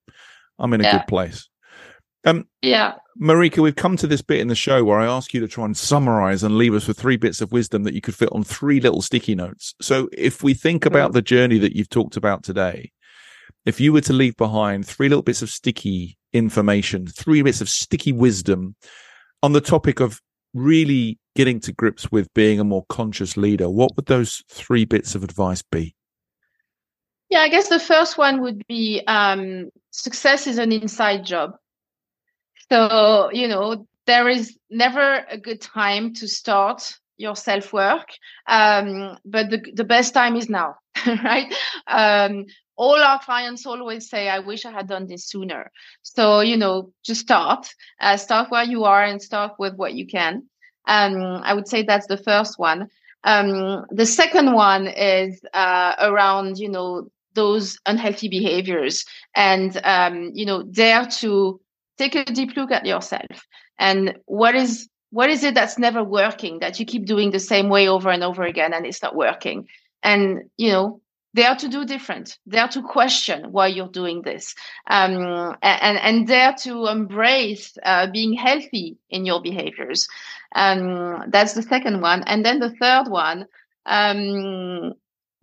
I'm 0.58 0.72
in 0.72 0.80
a 0.80 0.84
yeah. 0.84 0.98
good 0.98 1.06
place. 1.06 1.48
Um, 2.24 2.48
yeah. 2.62 2.94
Marika, 3.20 3.62
we've 3.62 3.76
come 3.76 3.96
to 3.98 4.06
this 4.06 4.22
bit 4.22 4.40
in 4.40 4.48
the 4.48 4.54
show 4.54 4.82
where 4.82 4.98
I 4.98 5.06
ask 5.06 5.34
you 5.34 5.40
to 5.40 5.48
try 5.48 5.64
and 5.64 5.76
summarize 5.76 6.42
and 6.42 6.56
leave 6.56 6.74
us 6.74 6.88
with 6.88 6.98
three 6.98 7.16
bits 7.16 7.40
of 7.40 7.52
wisdom 7.52 7.84
that 7.84 7.94
you 7.94 8.00
could 8.00 8.14
fit 8.14 8.30
on 8.32 8.42
three 8.42 8.80
little 8.80 9.02
sticky 9.02 9.34
notes. 9.34 9.74
So 9.80 10.08
if 10.12 10.42
we 10.42 10.54
think 10.54 10.86
about 10.86 11.12
the 11.12 11.22
journey 11.22 11.58
that 11.58 11.76
you've 11.76 11.90
talked 11.90 12.16
about 12.16 12.42
today, 12.42 12.90
if 13.66 13.80
you 13.80 13.92
were 13.92 14.00
to 14.02 14.12
leave 14.12 14.36
behind 14.36 14.86
three 14.86 15.08
little 15.08 15.22
bits 15.22 15.42
of 15.42 15.50
sticky 15.50 16.18
information, 16.32 17.06
three 17.06 17.42
bits 17.42 17.60
of 17.60 17.68
sticky 17.68 18.12
wisdom 18.12 18.74
on 19.42 19.52
the 19.52 19.60
topic 19.60 20.00
of 20.00 20.20
really 20.54 21.18
getting 21.36 21.60
to 21.60 21.72
grips 21.72 22.10
with 22.10 22.32
being 22.34 22.58
a 22.58 22.64
more 22.64 22.84
conscious 22.88 23.36
leader, 23.36 23.68
what 23.68 23.94
would 23.96 24.06
those 24.06 24.42
three 24.50 24.84
bits 24.84 25.14
of 25.14 25.22
advice 25.22 25.62
be? 25.62 25.94
Yeah, 27.34 27.40
I 27.40 27.48
guess 27.48 27.68
the 27.68 27.80
first 27.80 28.16
one 28.16 28.42
would 28.42 28.64
be 28.68 29.02
um, 29.08 29.70
success 29.90 30.46
is 30.46 30.58
an 30.58 30.70
inside 30.70 31.24
job. 31.24 31.56
So, 32.70 33.28
you 33.32 33.48
know, 33.48 33.88
there 34.06 34.28
is 34.28 34.56
never 34.70 35.24
a 35.28 35.36
good 35.36 35.60
time 35.60 36.14
to 36.14 36.28
start 36.28 36.96
your 37.16 37.34
self 37.34 37.72
work, 37.72 38.06
um, 38.46 39.18
but 39.24 39.50
the, 39.50 39.60
the 39.74 39.82
best 39.82 40.14
time 40.14 40.36
is 40.36 40.48
now, 40.48 40.76
right? 41.08 41.52
Um, 41.88 42.44
all 42.76 43.02
our 43.02 43.18
clients 43.18 43.66
always 43.66 44.08
say, 44.08 44.28
I 44.28 44.38
wish 44.38 44.64
I 44.64 44.70
had 44.70 44.86
done 44.86 45.08
this 45.08 45.26
sooner. 45.26 45.72
So, 46.02 46.38
you 46.38 46.56
know, 46.56 46.92
just 47.04 47.22
start, 47.22 47.66
uh, 48.00 48.16
start 48.16 48.52
where 48.52 48.62
you 48.64 48.84
are 48.84 49.02
and 49.02 49.20
start 49.20 49.54
with 49.58 49.74
what 49.74 49.94
you 49.94 50.06
can. 50.06 50.44
Um, 50.86 51.16
I 51.42 51.52
would 51.54 51.66
say 51.66 51.82
that's 51.82 52.06
the 52.06 52.16
first 52.16 52.60
one. 52.60 52.90
Um, 53.24 53.86
the 53.90 54.06
second 54.06 54.52
one 54.52 54.86
is 54.86 55.40
uh, 55.52 55.94
around, 55.98 56.58
you 56.58 56.68
know, 56.68 57.08
those 57.34 57.78
unhealthy 57.86 58.28
behaviors 58.28 59.04
and 59.34 59.80
um, 59.84 60.30
you 60.34 60.46
know 60.46 60.62
dare 60.62 61.06
to 61.06 61.60
take 61.98 62.14
a 62.14 62.24
deep 62.24 62.56
look 62.56 62.70
at 62.70 62.86
yourself 62.86 63.46
and 63.78 64.16
what 64.26 64.54
is 64.54 64.88
what 65.10 65.30
is 65.30 65.44
it 65.44 65.54
that's 65.54 65.78
never 65.78 66.02
working 66.02 66.58
that 66.58 66.80
you 66.80 66.86
keep 66.86 67.06
doing 67.06 67.30
the 67.30 67.38
same 67.38 67.68
way 67.68 67.88
over 67.88 68.10
and 68.10 68.24
over 68.24 68.42
again 68.42 68.72
and 68.72 68.86
it's 68.86 69.02
not 69.02 69.14
working 69.14 69.66
and 70.02 70.42
you 70.56 70.70
know 70.70 71.00
dare 71.34 71.56
to 71.56 71.68
do 71.68 71.84
different, 71.84 72.38
dare 72.48 72.68
to 72.68 72.82
question 72.82 73.50
why 73.50 73.66
you're 73.66 73.88
doing 73.88 74.22
this, 74.22 74.54
um, 74.88 75.56
and, 75.62 75.98
and 75.98 76.26
dare 76.26 76.54
to 76.54 76.86
embrace 76.86 77.76
uh, 77.82 78.06
being 78.10 78.32
healthy 78.32 78.96
in 79.10 79.26
your 79.26 79.42
behaviors. 79.42 80.06
Um, 80.54 81.24
that's 81.28 81.54
the 81.54 81.62
second 81.62 82.00
one. 82.00 82.22
And 82.26 82.44
then 82.44 82.60
the 82.60 82.70
third 82.70 83.08
one, 83.08 83.46
um, 83.86 84.94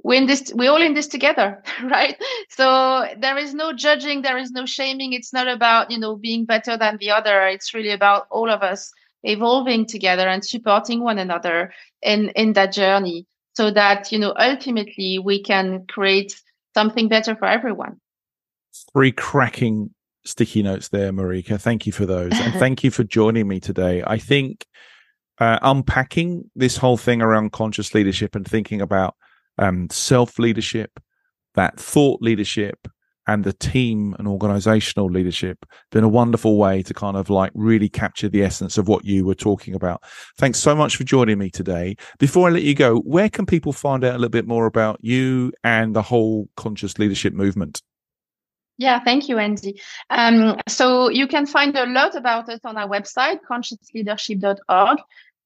we're 0.03 0.19
in 0.19 0.27
this, 0.27 0.51
we're 0.55 0.71
all 0.71 0.81
in 0.81 0.93
this 0.93 1.07
together, 1.07 1.61
right? 1.83 2.15
So 2.49 3.07
there 3.19 3.37
is 3.37 3.53
no 3.53 3.73
judging, 3.73 4.21
there 4.21 4.37
is 4.37 4.51
no 4.51 4.65
shaming. 4.65 5.13
It's 5.13 5.33
not 5.33 5.47
about, 5.47 5.91
you 5.91 5.99
know, 5.99 6.15
being 6.15 6.45
better 6.45 6.77
than 6.77 6.97
the 6.97 7.11
other. 7.11 7.47
It's 7.47 7.73
really 7.73 7.91
about 7.91 8.27
all 8.31 8.49
of 8.49 8.61
us 8.61 8.91
evolving 9.23 9.85
together 9.85 10.27
and 10.27 10.43
supporting 10.43 11.03
one 11.03 11.19
another 11.19 11.71
in, 12.01 12.29
in 12.29 12.53
that 12.53 12.73
journey 12.73 13.27
so 13.53 13.71
that 13.71 14.11
you 14.11 14.19
know 14.19 14.33
ultimately 14.37 15.19
we 15.19 15.41
can 15.41 15.85
create 15.87 16.41
something 16.73 17.07
better 17.07 17.35
for 17.35 17.45
everyone 17.45 17.99
three 18.93 19.11
cracking 19.11 19.89
sticky 20.25 20.63
notes 20.63 20.89
there 20.89 21.11
marika 21.11 21.59
thank 21.59 21.85
you 21.85 21.91
for 21.91 22.05
those 22.05 22.31
and 22.33 22.53
thank 22.55 22.83
you 22.83 22.91
for 22.91 23.03
joining 23.03 23.47
me 23.47 23.59
today 23.59 24.03
i 24.05 24.17
think 24.17 24.65
uh, 25.39 25.57
unpacking 25.63 26.49
this 26.55 26.77
whole 26.77 26.97
thing 26.97 27.21
around 27.21 27.51
conscious 27.51 27.95
leadership 27.95 28.35
and 28.35 28.47
thinking 28.47 28.79
about 28.79 29.15
um, 29.57 29.89
self 29.89 30.39
leadership 30.39 30.99
that 31.55 31.79
thought 31.79 32.21
leadership 32.21 32.87
and 33.27 33.43
the 33.43 33.53
team 33.53 34.15
and 34.17 34.27
organizational 34.27 35.07
leadership 35.07 35.65
been 35.91 36.03
a 36.03 36.09
wonderful 36.09 36.57
way 36.57 36.81
to 36.83 36.93
kind 36.93 37.15
of 37.15 37.29
like 37.29 37.51
really 37.53 37.87
capture 37.87 38.27
the 38.27 38.43
essence 38.43 38.77
of 38.77 38.87
what 38.87 39.05
you 39.05 39.25
were 39.25 39.35
talking 39.35 39.75
about. 39.75 40.03
Thanks 40.37 40.59
so 40.59 40.75
much 40.75 40.97
for 40.97 41.03
joining 41.03 41.37
me 41.37 41.49
today. 41.49 41.95
Before 42.19 42.47
I 42.47 42.51
let 42.51 42.63
you 42.63 42.73
go, 42.73 42.97
where 42.99 43.29
can 43.29 43.45
people 43.45 43.73
find 43.73 44.03
out 44.03 44.15
a 44.15 44.17
little 44.17 44.29
bit 44.29 44.47
more 44.47 44.65
about 44.65 44.99
you 45.01 45.53
and 45.63 45.95
the 45.95 46.01
whole 46.01 46.49
conscious 46.57 46.97
leadership 46.97 47.33
movement? 47.33 47.81
Yeah, 48.77 48.99
thank 49.03 49.29
you, 49.29 49.37
Andy. 49.37 49.79
Um, 50.09 50.57
so 50.67 51.09
you 51.09 51.27
can 51.27 51.45
find 51.45 51.75
a 51.77 51.85
lot 51.85 52.15
about 52.15 52.49
it 52.49 52.61
on 52.63 52.77
our 52.77 52.89
website, 52.89 53.39
consciousleadership.org 53.47 54.97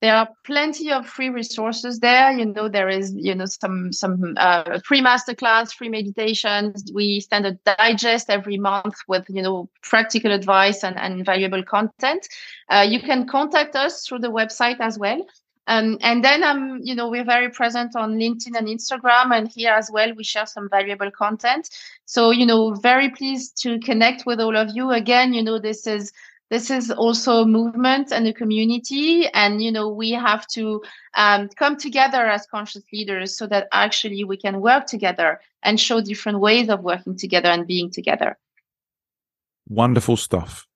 there 0.06 0.16
are 0.16 0.30
plenty 0.44 0.92
of 0.92 1.08
free 1.08 1.30
resources 1.30 2.00
there. 2.00 2.32
You 2.32 2.46
know 2.46 2.70
there 2.70 2.90
is 2.90 3.12
you 3.16 3.34
know 3.34 3.46
some 3.48 3.92
some 3.92 4.36
uh, 4.38 4.78
free 4.86 5.02
masterclass 5.02 5.74
free 5.74 5.90
meditations. 5.90 6.92
We 6.94 7.22
send 7.22 7.48
a 7.48 7.54
digest 7.66 8.30
every 8.30 8.58
month 8.58 8.98
with 9.08 9.26
you 9.30 9.42
know 9.42 9.68
practical 9.82 10.32
advice 10.32 10.84
and, 10.84 10.96
and 11.00 11.26
valuable 11.26 11.64
content. 11.64 12.28
Uh, 12.70 12.86
you 12.88 13.00
can 13.02 13.28
contact 13.28 13.76
us 13.76 14.06
through 14.06 14.20
the 14.20 14.32
website 14.32 14.80
as 14.80 15.00
well. 15.00 15.26
Um, 15.66 15.98
and 16.02 16.24
then 16.24 16.44
um, 16.44 16.82
you 16.84 16.94
know 16.94 17.10
we're 17.10 17.26
very 17.26 17.50
present 17.50 17.96
on 17.96 18.20
linkedin 18.20 18.56
and 18.56 18.68
instagram 18.68 19.36
and 19.36 19.48
here 19.48 19.74
as 19.74 19.90
well 19.92 20.14
we 20.14 20.24
share 20.24 20.46
some 20.46 20.70
valuable 20.70 21.10
content. 21.10 21.68
So 22.06 22.30
you 22.30 22.46
know 22.46 22.76
very 22.76 23.10
pleased 23.10 23.60
to 23.64 23.80
connect 23.80 24.28
with 24.28 24.40
all 24.40 24.56
of 24.56 24.70
you. 24.76 24.92
Again 24.92 25.34
you 25.34 25.42
know 25.42 25.58
this 25.58 25.88
is 25.88 26.14
this 26.50 26.70
is 26.70 26.92
also 26.92 27.42
a 27.42 27.46
movement 27.46 28.12
and 28.12 28.28
a 28.28 28.34
community 28.34 29.28
and 29.34 29.64
you 29.64 29.72
know 29.72 29.90
we 29.90 30.12
have 30.12 30.46
to 30.48 30.82
um, 31.16 31.50
come 31.56 31.76
together 31.76 32.26
as 32.26 32.46
conscious 32.46 32.84
leaders 32.94 33.38
so 33.38 33.48
that 33.48 33.68
actually 33.72 34.24
we 34.24 34.38
can 34.38 34.62
work 34.62 34.86
together 34.86 35.40
and 35.64 35.80
show 35.80 36.02
different 36.02 36.40
ways 36.40 36.70
of 36.70 36.82
working 36.82 37.18
together 37.18 37.50
and 37.50 37.66
being 37.66 37.90
together. 37.90 38.38
Wonderful 39.68 40.18
stuff. 40.18 40.68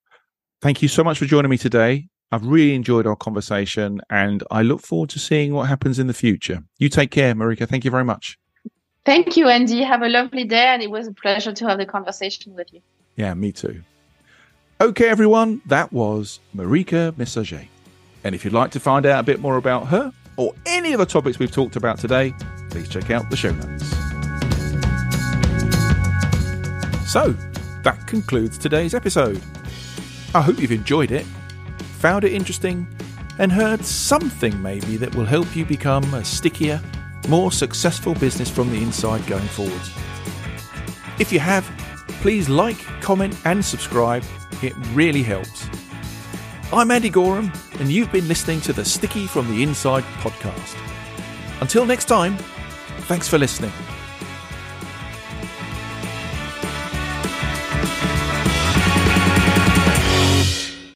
Thank 0.61 0.81
you 0.81 0.87
so 0.87 1.03
much 1.03 1.19
for 1.19 1.25
joining 1.25 1.51
me 1.51 1.57
today. 1.57 2.07
I've 2.31 2.45
really 2.45 2.75
enjoyed 2.75 3.07
our 3.07 3.15
conversation 3.15 4.01
and 4.09 4.43
i 4.51 4.61
look 4.61 4.81
forward 4.81 5.09
to 5.11 5.19
seeing 5.19 5.53
what 5.53 5.67
happens 5.67 5.99
in 5.99 6.07
the 6.07 6.13
future. 6.13 6.63
You 6.77 6.89
take 6.89 7.11
care 7.11 7.33
marika. 7.35 7.67
Thank 7.67 7.85
you 7.85 7.91
very 7.91 8.03
much. 8.03 8.37
Thank 9.05 9.37
you 9.37 9.47
andy. 9.47 9.83
Have 9.83 10.01
a 10.01 10.09
lovely 10.09 10.45
day 10.45 10.67
and 10.67 10.81
it 10.81 10.91
was 10.91 11.07
a 11.07 11.13
pleasure 11.13 11.53
to 11.53 11.67
have 11.67 11.77
the 11.77 11.85
conversation 11.85 12.55
with 12.55 12.73
you. 12.73 12.81
Yeah 13.15 13.35
me 13.35 13.51
too 13.51 13.83
Okay, 14.81 15.09
everyone, 15.09 15.61
that 15.65 15.91
was 15.91 16.39
Marika 16.55 17.11
Messager. 17.17 17.67
And 18.23 18.33
if 18.33 18.45
you'd 18.45 18.53
like 18.53 18.71
to 18.71 18.79
find 18.79 19.05
out 19.05 19.19
a 19.19 19.23
bit 19.23 19.41
more 19.41 19.57
about 19.57 19.87
her 19.87 20.13
or 20.37 20.55
any 20.65 20.93
of 20.93 20.99
the 20.99 21.05
topics 21.05 21.37
we've 21.37 21.51
talked 21.51 21.75
about 21.75 21.99
today, 21.99 22.33
please 22.69 22.87
check 22.87 23.11
out 23.11 23.29
the 23.29 23.35
show 23.35 23.51
notes. 23.51 23.89
So, 27.11 27.35
that 27.83 28.07
concludes 28.07 28.57
today's 28.57 28.95
episode. 28.95 29.41
I 30.33 30.41
hope 30.41 30.59
you've 30.59 30.71
enjoyed 30.71 31.11
it, 31.11 31.25
found 31.99 32.23
it 32.23 32.31
interesting, 32.31 32.87
and 33.37 33.51
heard 33.51 33.83
something 33.83 34.61
maybe 34.61 34.95
that 34.95 35.13
will 35.13 35.25
help 35.25 35.57
you 35.57 35.65
become 35.65 36.13
a 36.13 36.23
stickier, 36.23 36.81
more 37.27 37.51
successful 37.51 38.13
business 38.13 38.49
from 38.49 38.69
the 38.69 38.81
inside 38.81 39.27
going 39.27 39.49
forward. 39.49 39.81
If 41.19 41.33
you 41.33 41.39
have, 41.39 41.69
please 42.21 42.49
like, 42.49 42.77
comment, 43.01 43.35
and 43.45 43.63
subscribe 43.63 44.23
it 44.61 44.73
really 44.93 45.23
helps. 45.23 45.67
I'm 46.71 46.91
Andy 46.91 47.09
Goram, 47.09 47.51
and 47.79 47.89
you've 47.89 48.11
been 48.11 48.27
listening 48.27 48.61
to 48.61 48.73
the 48.73 48.85
Sticky 48.85 49.25
from 49.25 49.49
the 49.49 49.63
Inside 49.63 50.03
podcast. 50.21 50.77
Until 51.61 51.85
next 51.85 52.05
time, 52.05 52.37
thanks 53.07 53.27
for 53.27 53.37
listening. 53.37 53.71